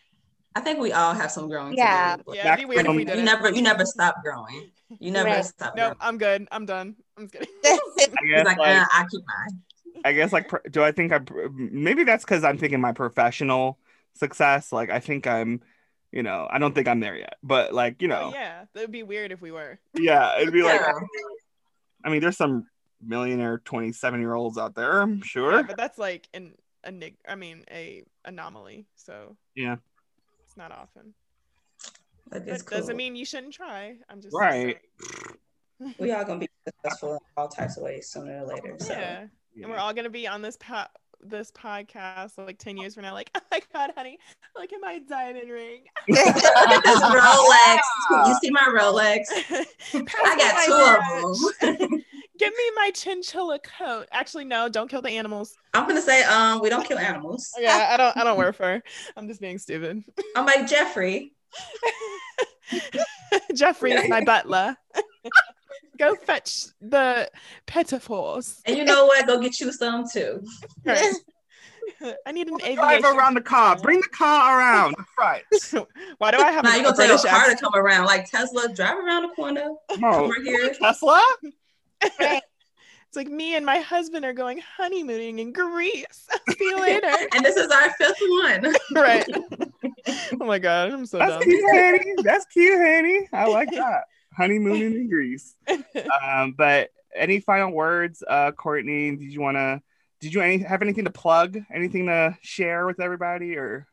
i 0.57 0.61
think 0.61 0.79
we 0.81 0.93
all 0.93 1.15
have 1.15 1.31
some 1.31 1.49
growing 1.49 1.77
Yeah. 1.77 2.17
to 2.17 2.23
do. 2.25 2.35
yeah 2.37 2.55
it'd 2.55 2.59
be 2.59 2.65
weird 2.65 2.87
if 2.87 2.93
we 2.97 3.07
you 3.07 3.23
never 3.23 3.51
you 3.53 3.63
never 3.63 3.85
stop 3.85 4.17
growing 4.25 4.71
you 4.99 5.11
never 5.11 5.29
Right. 5.29 5.45
stop 5.45 5.77
no 5.77 5.83
growing 5.83 5.97
i'm 6.01 6.19
good 6.19 6.49
i'm 6.51 6.67
done 6.67 6.97
i'm 7.17 7.29
just 7.29 7.47
kidding 7.63 8.15
I 8.19 8.27
guess 8.27 8.47
like, 8.47 8.59
like, 8.59 8.77
"Uh, 8.83 8.87
i 8.93 9.05
keep 9.11 9.23
mine 9.27 9.63
I 10.05 10.13
guess 10.13 10.33
like 10.33 10.49
do 10.71 10.81
I 10.83 10.93
think 10.93 11.13
I 11.13 11.19
maybe 11.53 12.05
that's 12.05 12.25
because 12.25 12.45
I'm 12.45 12.57
thinking 12.57 12.81
my 12.81 12.93
professional 12.93 13.81
success. 14.15 14.71
Like 14.71 14.91
I 14.91 15.01
think 15.01 15.27
I'm 15.27 15.61
You 16.11 16.23
know, 16.23 16.49
I 16.51 16.59
don't 16.59 16.75
think 16.75 16.89
I'm 16.89 17.01
there 17.01 17.17
yet, 17.17 17.35
but 17.43 17.75
like, 17.75 18.01
you 18.01 18.09
know, 18.09 18.31
Oh, 18.31 18.33
yeah, 18.33 18.65
that 18.73 18.81
would 18.81 18.91
be 18.93 19.03
weird 19.03 19.31
if 19.31 19.43
we 19.43 19.51
were. 19.51 19.79
yeah, 19.95 20.39
it'd 20.41 20.55
be 20.55 20.63
like, 20.63 20.81
I 22.03 22.09
mean, 22.09 22.21
there's 22.23 22.37
some 22.39 22.67
millionaire 23.03 23.59
27 23.59 24.19
year 24.21 24.33
olds 24.33 24.57
out 24.57 24.75
there, 24.75 25.01
I'm 25.03 25.21
sure 25.21 25.51
Yeah, 25.53 25.59
sure. 25.59 25.65
but 25.65 25.77
that's 25.77 25.99
like 25.99 26.27
an 26.33 26.55
a 26.85 26.91
nig- 26.91 27.19
I 27.29 27.35
mean 27.35 27.65
a 27.71 28.05
anomaly. 28.25 28.87
So 28.97 29.37
Yeah. 29.55 29.77
it's 30.45 30.57
not 30.57 30.73
often. 30.73 31.13
But 32.31 32.47
That 32.47 32.55
it's 32.55 32.63
cool. 32.63 32.79
doesn't 32.79 32.97
mean 32.97 33.15
you 33.15 33.27
shouldn't 33.27 33.53
try. 33.53 33.99
I'm 34.09 34.23
just 34.23 34.35
Right. 34.35 34.79
we 35.99 36.13
all 36.13 36.25
gonna 36.25 36.39
be 36.47 36.49
successful 36.67 37.13
in 37.15 37.19
all 37.37 37.49
types 37.49 37.77
of 37.77 37.83
ways 37.83 38.09
sooner 38.09 38.43
or 38.43 38.47
later. 38.47 38.77
So 38.79 38.95
Yeah. 38.95 39.27
and 39.63 39.71
we're 39.71 39.77
all 39.79 39.93
gonna 39.93 40.09
be 40.09 40.27
on 40.27 40.41
this 40.41 40.57
po- 40.57 40.87
this 41.23 41.51
podcast 41.51 42.39
like 42.39 42.59
10 42.59 42.77
years 42.77 42.95
from 42.95 43.03
now 43.03 43.13
like 43.13 43.31
oh 43.37 43.41
my 43.51 43.61
god 43.73 43.93
honey 43.97 44.19
look 44.57 44.73
at 44.73 44.81
my 44.81 44.99
diamond 45.01 45.51
ring 45.51 45.83
Look 46.09 46.19
at 46.19 46.83
this 46.85 47.01
Rolex. 47.01 47.79
You 48.29 48.39
see 48.41 48.51
my 48.51 48.67
Rolex? 48.69 49.25
I 50.25 50.37
got 50.37 50.65
two 50.67 51.43
of 51.43 51.61
them. 51.61 52.05
give 52.39 52.53
me 52.53 52.71
my 52.77 52.91
chinchilla 52.95 53.59
coat 53.59 54.07
actually 54.13 54.45
no 54.45 54.69
don't 54.69 54.89
kill 54.89 55.03
the 55.03 55.11
animals 55.11 55.57
I'm 55.75 55.89
gonna 55.89 56.01
say, 56.01 56.23
um, 56.23 56.61
we 56.61 56.69
don't 56.69 56.87
kill 56.87 56.99
animals. 56.99 57.53
yeah 57.59 57.89
i 57.93 57.97
don't 57.97 58.17
i 58.17 58.23
don't 58.23 58.39
wear 58.39 58.53
fur 58.53 58.81
i'm 59.17 59.27
just 59.27 59.41
being 59.41 59.59
stupid 59.59 60.05
I'm 60.37 60.47
like 60.47 60.69
Jeffrey. 60.69 61.33
jeffrey 63.55 63.93
is 63.93 64.09
my 64.09 64.23
butler 64.25 64.77
go 65.99 66.15
fetch 66.15 66.67
the 66.81 67.29
petit 67.67 67.99
fours 67.99 68.61
And 68.65 68.77
you 68.77 68.85
know 68.85 69.07
what? 69.07 69.27
Go 69.27 69.41
get 69.41 69.61
you 69.61 69.73
some 69.73 70.05
too. 70.09 70.43
Right. 70.85 71.15
i 72.27 72.33
need 72.33 72.49
an 72.49 72.59
Drive 72.59 72.79
aviation 72.79 73.17
around 73.17 73.35
the 73.35 73.41
car. 73.41 73.77
Bring 73.77 74.01
the 74.01 74.09
car 74.09 74.59
around. 74.59 74.95
Right. 75.19 75.43
why 76.19 76.31
do 76.31 76.39
i 76.39 76.51
have 76.53 76.63
Now 76.65 76.75
you're 76.75 76.85
gonna 76.85 76.97
tell 76.97 77.07
British 77.07 77.25
your 77.25 77.33
car 77.33 77.49
to 77.51 77.57
come 77.57 77.75
around 77.75 78.05
like 78.07 78.31
Tesla, 78.31 78.73
drive 78.73 78.97
around 78.99 79.23
the 79.23 79.29
corner, 79.35 79.71
come 79.91 80.05
Oh, 80.05 80.29
right 80.29 80.43
here. 80.45 80.73
Tesla? 80.75 81.23
It's 82.03 83.17
like 83.17 83.29
me 83.29 83.57
and 83.57 83.65
my 83.65 83.79
husband 83.79 84.25
are 84.27 84.35
going 84.35 84.61
honeymooning 84.77 85.39
in 85.39 85.53
Greece. 85.53 86.29
See 86.51 86.57
you 86.61 86.79
later. 86.79 87.11
And 87.35 87.43
this 87.45 87.57
is 87.57 87.69
our 87.71 87.91
fifth 87.95 88.21
one. 88.21 88.75
right. 88.95 89.27
Oh 90.41 90.45
my 90.45 90.59
god, 90.59 90.93
I'm 90.93 91.07
so 91.07 91.19
That's 91.19 91.33
dumb. 91.33 91.43
cute, 91.43 91.65
Hanny. 91.75 92.15
That's 92.23 92.45
cute, 92.47 92.79
Hanny. 92.79 93.29
I 93.33 93.47
like 93.47 93.71
that. 93.73 94.05
Honeymooning 94.39 94.95
in 94.95 95.09
Greece. 95.11 95.55
Um, 96.23 96.55
but 96.57 96.91
any 97.15 97.41
final 97.41 97.73
words, 97.73 98.23
uh, 98.27 98.53
Courtney? 98.53 99.17
Did 99.17 99.33
you 99.33 99.41
want 99.41 99.57
to? 99.57 99.83
Did 100.21 100.35
you 100.35 100.41
any 100.41 100.59
have 100.59 100.83
anything 100.83 101.05
to 101.05 101.11
plug? 101.11 101.59
Anything 101.73 102.07
to 102.07 102.37
share 102.43 102.87
with 102.87 103.01
everybody? 103.01 103.57
Or 103.57 103.87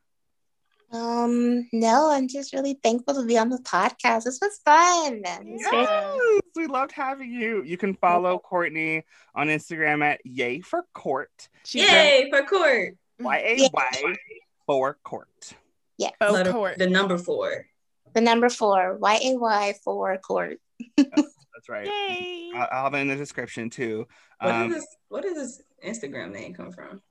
Um, 0.92 1.68
no, 1.74 2.12
I'm 2.12 2.28
just 2.28 2.54
really 2.54 2.78
thankful 2.82 3.16
to 3.16 3.26
be 3.26 3.38
on 3.38 3.50
the 3.50 3.58
podcast. 3.60 4.24
This 4.24 4.40
was 4.42 4.60
fun. 4.64 5.22
It's 5.26 5.70
very- 5.70 5.84
Yeah. 5.84 6.16
yes, 6.34 6.42
we 6.56 6.68
loved 6.68 6.92
having 6.92 7.32
you. 7.32 7.64
You 7.64 7.78
can 7.78 7.94
follow 7.96 8.40
Courtney 8.40 9.04
on 9.34 9.48
Instagram 9.48 10.04
at 10.04 10.26
Yay 10.26 10.62
for 10.62 10.84
Court. 10.94 11.50
She's 11.66 11.84
Yay 11.90 12.30
for 12.30 12.44
court. 12.44 12.96
Y 13.20 13.38
A 13.38 13.70
Y 13.74 14.16
for 14.66 14.98
Court. 15.04 15.54
Yeah. 15.98 16.10
a 16.22 16.32
Letter- 16.32 16.52
court. 16.52 16.78
The 16.78 16.88
number 16.90 17.18
four. 17.18 17.66
The 18.16 18.22
number 18.22 18.50
four, 18.50 18.98
Y 18.98 19.20
A 19.24 19.38
Y 19.38 19.74
four 19.84 20.18
court. 20.18 20.60
That's 20.98 21.70
right. 21.70 21.86
Yay. 21.86 22.52
I'll, 22.56 22.68
I'll 22.72 22.84
have 22.86 22.94
it 22.94 23.00
in 23.00 23.10
the 23.10 23.16
description 23.16 23.70
too. 23.70 24.08
What 24.40 24.56
Um, 24.56 24.72
is 24.72 24.78
this? 24.78 24.88
What 25.10 25.24
does 25.24 25.36
this 25.36 25.62
Instagram 25.86 26.32
name 26.32 26.54
come 26.54 26.72
from? 26.72 27.02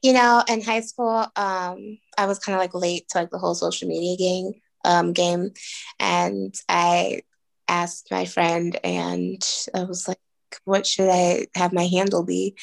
You 0.00 0.12
know, 0.12 0.44
in 0.48 0.62
high 0.62 0.80
school, 0.80 1.26
um, 1.34 1.98
I 2.16 2.26
was 2.26 2.38
kind 2.38 2.54
of 2.54 2.60
like 2.60 2.74
late 2.74 3.08
to 3.08 3.18
like 3.18 3.30
the 3.30 3.38
whole 3.38 3.56
social 3.56 3.88
media 3.88 4.16
game, 4.16 4.52
um, 4.84 5.12
game, 5.12 5.50
and 5.98 6.54
I 6.68 7.22
asked 7.66 8.08
my 8.12 8.24
friend, 8.24 8.78
and 8.84 9.42
I 9.74 9.82
was 9.82 10.06
like, 10.06 10.20
"What 10.64 10.86
should 10.86 11.10
I 11.10 11.48
have 11.56 11.72
my 11.72 11.86
handle 11.86 12.22
be?" 12.24 12.56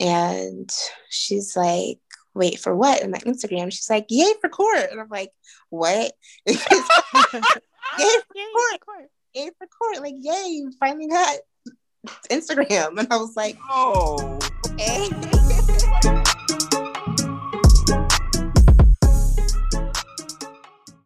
And 0.00 0.70
she's 1.10 1.54
like, 1.54 1.98
"Wait 2.38 2.58
for 2.60 2.74
what?" 2.74 3.02
And 3.02 3.12
my 3.12 3.18
Instagram, 3.18 3.70
she's 3.72 3.90
like, 3.90 4.06
"Yay 4.08 4.32
for 4.40 4.48
court," 4.48 4.86
and 4.90 5.00
I'm 5.00 5.08
like, 5.10 5.32
"What?" 5.68 6.12
Yay 6.46 6.54
Yay, 7.98 8.44
court. 8.54 8.80
court. 8.84 9.10
yay 9.34 9.50
for 9.58 9.66
court! 9.66 10.00
Like, 10.00 10.14
yay, 10.18 10.46
you 10.48 10.72
finally 10.78 11.08
got 11.08 11.36
Instagram, 12.30 12.96
and 12.98 13.08
I 13.10 13.16
was 13.16 13.36
like, 13.36 13.58
oh. 13.68 14.38
"Okay." 14.72 15.47